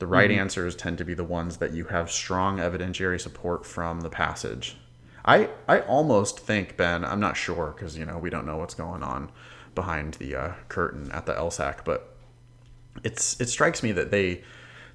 [0.00, 4.00] The right answers tend to be the ones that you have strong evidentiary support from
[4.00, 4.76] the passage.
[5.24, 8.74] I i almost think ben i'm not sure because you know we don't know what's
[8.74, 9.30] going on
[9.74, 12.14] behind the uh, curtain at the lsac but
[13.02, 14.42] it's it strikes me that they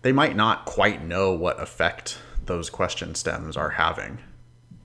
[0.02, 4.20] they might not quite know what effect those question stems are having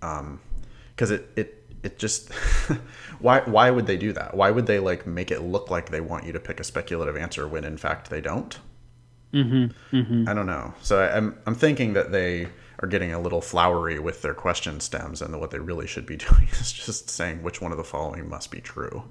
[0.00, 2.32] because it it it just
[3.20, 4.34] why why would they do that?
[4.34, 7.16] Why would they like make it look like they want you to pick a speculative
[7.16, 8.58] answer when in fact they don't?
[9.32, 10.74] Mm-hmm, i don't know.
[10.80, 12.48] So I, i'm i'm thinking that they
[12.80, 16.16] are getting a little flowery with their question stems and what they really should be
[16.28, 19.04] doing is just saying which one of the following must be true.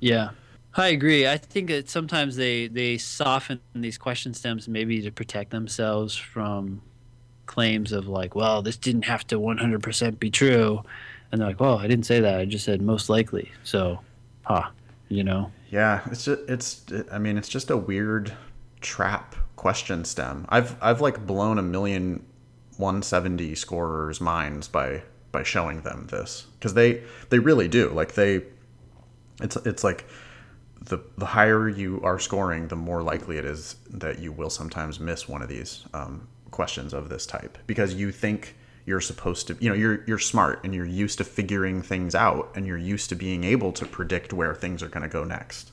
[0.00, 0.30] Yeah.
[0.76, 1.26] I agree.
[1.26, 6.82] I think that sometimes they they soften these question stems maybe to protect themselves from
[7.46, 10.82] claims of like, well, this didn't have to 100% be true.
[11.30, 12.38] And they're like, well, I didn't say that.
[12.38, 13.50] I just said most likely.
[13.62, 14.00] So,
[14.42, 14.70] huh,
[15.08, 15.50] you know.
[15.70, 18.32] Yeah, it's just, it's I mean it's just a weird
[18.80, 20.46] trap question stem.
[20.48, 22.24] I've I've like blown a million
[22.76, 27.88] 170 scorers minds by by showing them this cuz they they really do.
[27.90, 28.42] Like they
[29.40, 30.06] it's it's like
[30.86, 34.98] the the higher you are scoring, the more likely it is that you will sometimes
[34.98, 38.56] miss one of these um, questions of this type because you think
[38.86, 42.52] you're supposed to, you know, you're you're smart and you're used to figuring things out
[42.54, 45.72] and you're used to being able to predict where things are going to go next.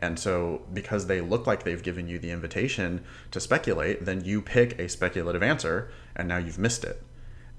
[0.00, 4.40] And so, because they look like they've given you the invitation to speculate, then you
[4.40, 7.02] pick a speculative answer, and now you've missed it.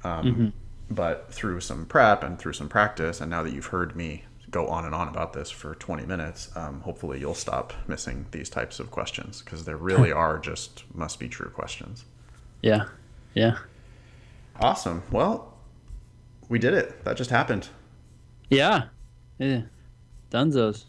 [0.06, 0.54] Um,
[0.90, 4.68] but through some prep and through some practice, and now that you've heard me go
[4.68, 8.80] on and on about this for 20 minutes, um, hopefully you'll stop missing these types
[8.80, 12.06] of questions because there really are just must be true questions.
[12.62, 12.86] Yeah.
[13.34, 13.58] Yeah.
[14.60, 15.04] Awesome.
[15.12, 15.54] Well,
[16.50, 17.04] we did it.
[17.06, 17.70] That just happened.
[18.50, 18.86] Yeah.
[19.38, 19.64] Yeah.
[20.32, 20.86] Dunzos.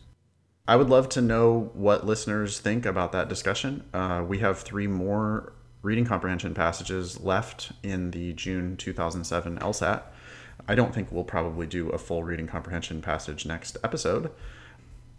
[0.67, 3.85] I would love to know what listeners think about that discussion.
[3.93, 10.03] Uh, we have three more reading comprehension passages left in the June 2007 LSAT.
[10.69, 14.31] I don't think we'll probably do a full reading comprehension passage next episode.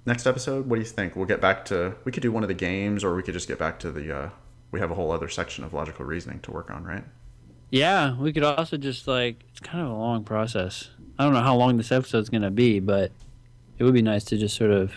[0.06, 1.16] Next episode, what do you think?
[1.16, 3.48] We'll get back to, we could do one of the games or we could just
[3.48, 4.30] get back to the, uh,
[4.72, 7.04] we have a whole other section of logical reasoning to work on, right?
[7.70, 10.90] Yeah, we could also just like, it's kind of a long process.
[11.20, 13.12] I don't know how long this episode's going to be, but
[13.78, 14.92] it would be nice to just sort of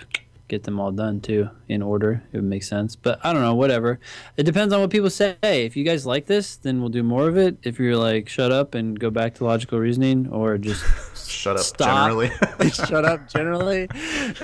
[0.49, 2.23] get them all done too in order.
[2.33, 2.97] It would make sense.
[2.97, 3.99] But I don't know, whatever.
[4.37, 5.37] It depends on what people say.
[5.43, 7.59] If you guys like this, then we'll do more of it.
[7.63, 10.85] If you're like, shut up and go back to logical reasoning, or just
[11.31, 12.31] shut up stop, generally.
[12.71, 13.89] shut up generally,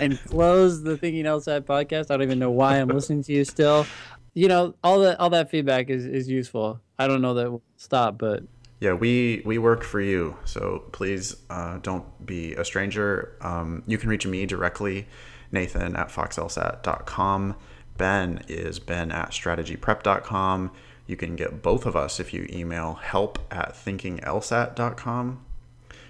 [0.01, 2.11] and close the Thinking LSAT podcast.
[2.11, 3.87] I don't even know why I'm listening to you still.
[4.35, 6.81] You know, all that all that feedback is is useful.
[6.99, 8.45] I don't know that we'll stop, but
[8.81, 13.99] yeah we we work for you so please uh, don't be a stranger um, you
[13.99, 15.07] can reach me directly
[15.53, 17.55] nathan at foxlsat.com
[17.97, 20.71] ben is ben at strategyprep.com
[21.07, 25.45] you can get both of us if you email help at thinkinglsat.com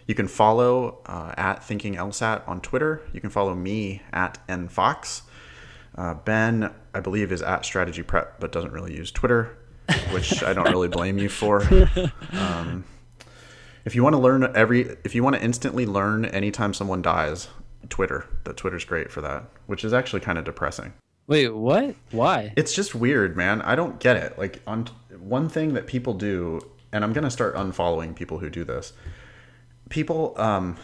[0.06, 3.00] you can follow uh, at thinkinglsat on twitter.
[3.12, 5.22] You can follow me at nfox.
[5.96, 9.56] Uh, ben i believe is at strategy prep but doesn't really use twitter
[10.12, 11.62] which I don't really blame you for.
[12.32, 12.84] Um,
[13.84, 17.48] if you want to learn every, if you want to instantly learn anytime someone dies,
[17.88, 18.26] Twitter.
[18.44, 20.92] That Twitter's great for that, which is actually kind of depressing.
[21.26, 21.94] wait, what?
[22.10, 22.52] Why?
[22.56, 23.62] It's just weird, man.
[23.62, 24.38] I don't get it.
[24.38, 24.88] Like on
[25.18, 26.60] one thing that people do,
[26.92, 28.92] and I'm gonna start unfollowing people who do this.
[29.88, 30.76] People, um,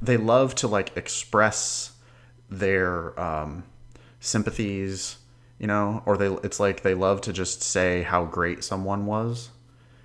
[0.00, 1.92] they love to like express
[2.48, 3.64] their um,
[4.20, 5.16] sympathies
[5.60, 9.50] you know or they it's like they love to just say how great someone was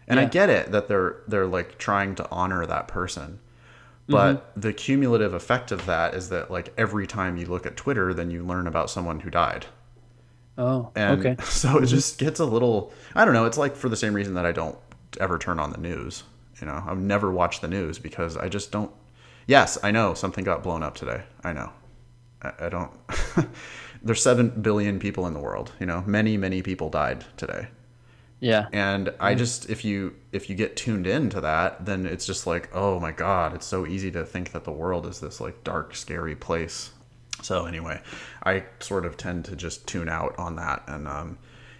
[0.07, 3.39] and i get it that they're they're like trying to honor that person
[4.07, 4.59] but mm-hmm.
[4.59, 8.29] the cumulative effect of that is that like every time you look at twitter then
[8.29, 9.65] you learn about someone who died.
[10.57, 11.35] Oh, and okay.
[11.43, 11.85] so it mm-hmm.
[11.85, 14.51] just gets a little i don't know it's like for the same reason that i
[14.51, 14.77] don't
[15.19, 16.23] ever turn on the news
[16.61, 16.81] you know?
[16.87, 18.91] I've never watched the news because i just don't
[19.47, 21.23] yes i know something got blown up today.
[21.43, 21.71] I know.
[22.41, 22.91] I, I don't
[24.03, 26.03] there's 7 billion people in the world you know?
[26.05, 27.67] Many many people died today
[28.45, 28.67] Yeah.
[28.71, 32.69] and i just if you if you get tuned into that then it's just like
[32.73, 35.95] oh my god it's so easy to think that the world is this like dark
[35.95, 36.91] scary place.
[37.41, 38.01] So anyway
[38.43, 40.83] i sort of tend to just tune out on that.
[40.87, 41.37] And um,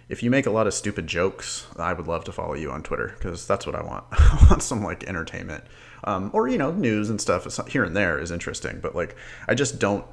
[0.08, 2.82] if you make a lot of stupid jokes i would love to follow you on
[2.82, 4.04] twitter because that's what i want.
[4.12, 5.62] I want some like entertainment.
[6.04, 9.14] Um, or you know news and stuff here and there is interesting but like
[9.48, 10.04] i just don't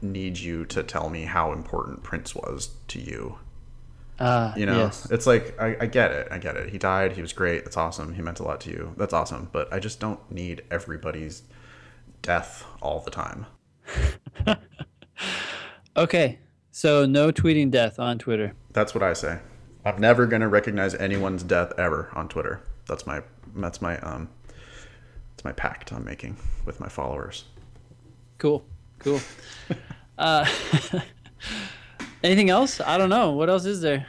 [0.00, 3.38] need you to tell me how important prince was to you
[4.18, 5.10] Uh, you know, Yes.
[5.10, 6.28] it's like I, I get it.
[6.30, 6.68] I get it.
[6.70, 7.12] He died.
[7.12, 7.64] He was great.
[7.64, 8.14] That's awesome.
[8.14, 8.94] He meant a lot to you.
[8.96, 9.48] That's awesome.
[9.52, 11.42] But I just don't need everybody's
[12.22, 13.46] death all the time.
[15.96, 16.38] Okay.
[16.70, 18.54] So no tweeting death on Twitter.
[18.72, 19.40] That's what I say.
[19.84, 22.62] I'm never gonna recognize anyone's death ever on Twitter.
[22.86, 23.22] That's my
[23.56, 24.30] that's my um
[25.34, 27.44] that's my pact I'm making with my followers.
[28.38, 28.64] Cool.
[29.00, 29.20] Cool.
[30.18, 30.46] uh,
[32.24, 32.80] anything else?
[32.80, 33.32] I don't know.
[33.32, 34.06] What else is there?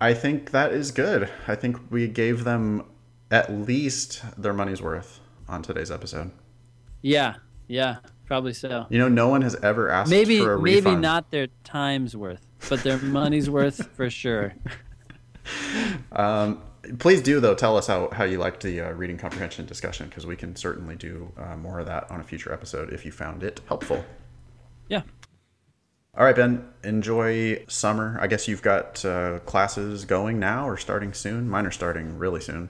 [0.00, 1.30] I think that is good.
[1.46, 2.84] I think we gave them
[3.30, 6.32] at least their money's worth on today's episode.
[7.02, 7.36] Yeah.
[7.68, 7.96] Yeah.
[8.26, 8.86] Probably so.
[8.88, 11.02] You know, no one has ever asked Maybe for a maybe refund.
[11.02, 14.54] not their time's worth, but their money's worth for sure.
[16.12, 16.62] Um,
[16.98, 20.26] please do though tell us how, how you liked the uh, reading comprehension discussion because
[20.26, 23.42] we can certainly do uh, more of that on a future episode if you found
[23.42, 24.04] it helpful.
[24.88, 25.02] Yeah.
[26.14, 26.68] All right, Ben.
[26.84, 28.18] Enjoy summer.
[28.20, 31.48] I guess you've got uh, classes going now or starting soon.
[31.48, 32.68] Mine are starting really soon.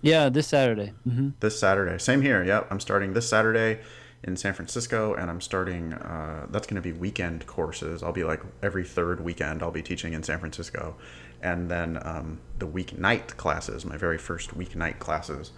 [0.00, 0.30] Yeah.
[0.30, 0.94] This Saturday.
[1.04, 1.98] hmm This Saturday.
[1.98, 2.42] Same here.
[2.42, 2.68] Yep.
[2.70, 3.80] I'm starting this Saturday
[4.24, 5.92] in San Francisco, and I'm starting.
[5.92, 8.02] Uh, that's going to be weekend courses.
[8.02, 9.62] I'll be like every third weekend.
[9.62, 10.96] I'll be teaching in San Francisco,
[11.42, 13.84] and then um, the weeknight classes.
[13.84, 15.50] My very first weeknight classes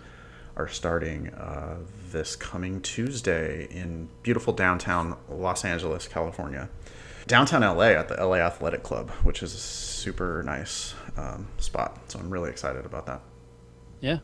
[0.57, 1.77] are starting uh,
[2.11, 6.69] this coming Tuesday in beautiful downtown Los Angeles, California.
[7.27, 11.99] Downtown LA at the LA Athletic Club, which is a super nice um, spot.
[12.09, 13.21] So I'm really excited about that.
[14.01, 14.19] Yeah.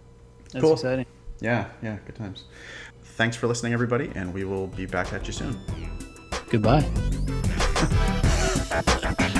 [0.53, 0.73] That's Cool.
[0.75, 1.07] exciting.
[1.41, 2.45] Yeah, yeah, good times.
[3.03, 5.59] Thanks for listening, everybody, and we will be back at you soon.
[6.51, 6.87] Goodbye.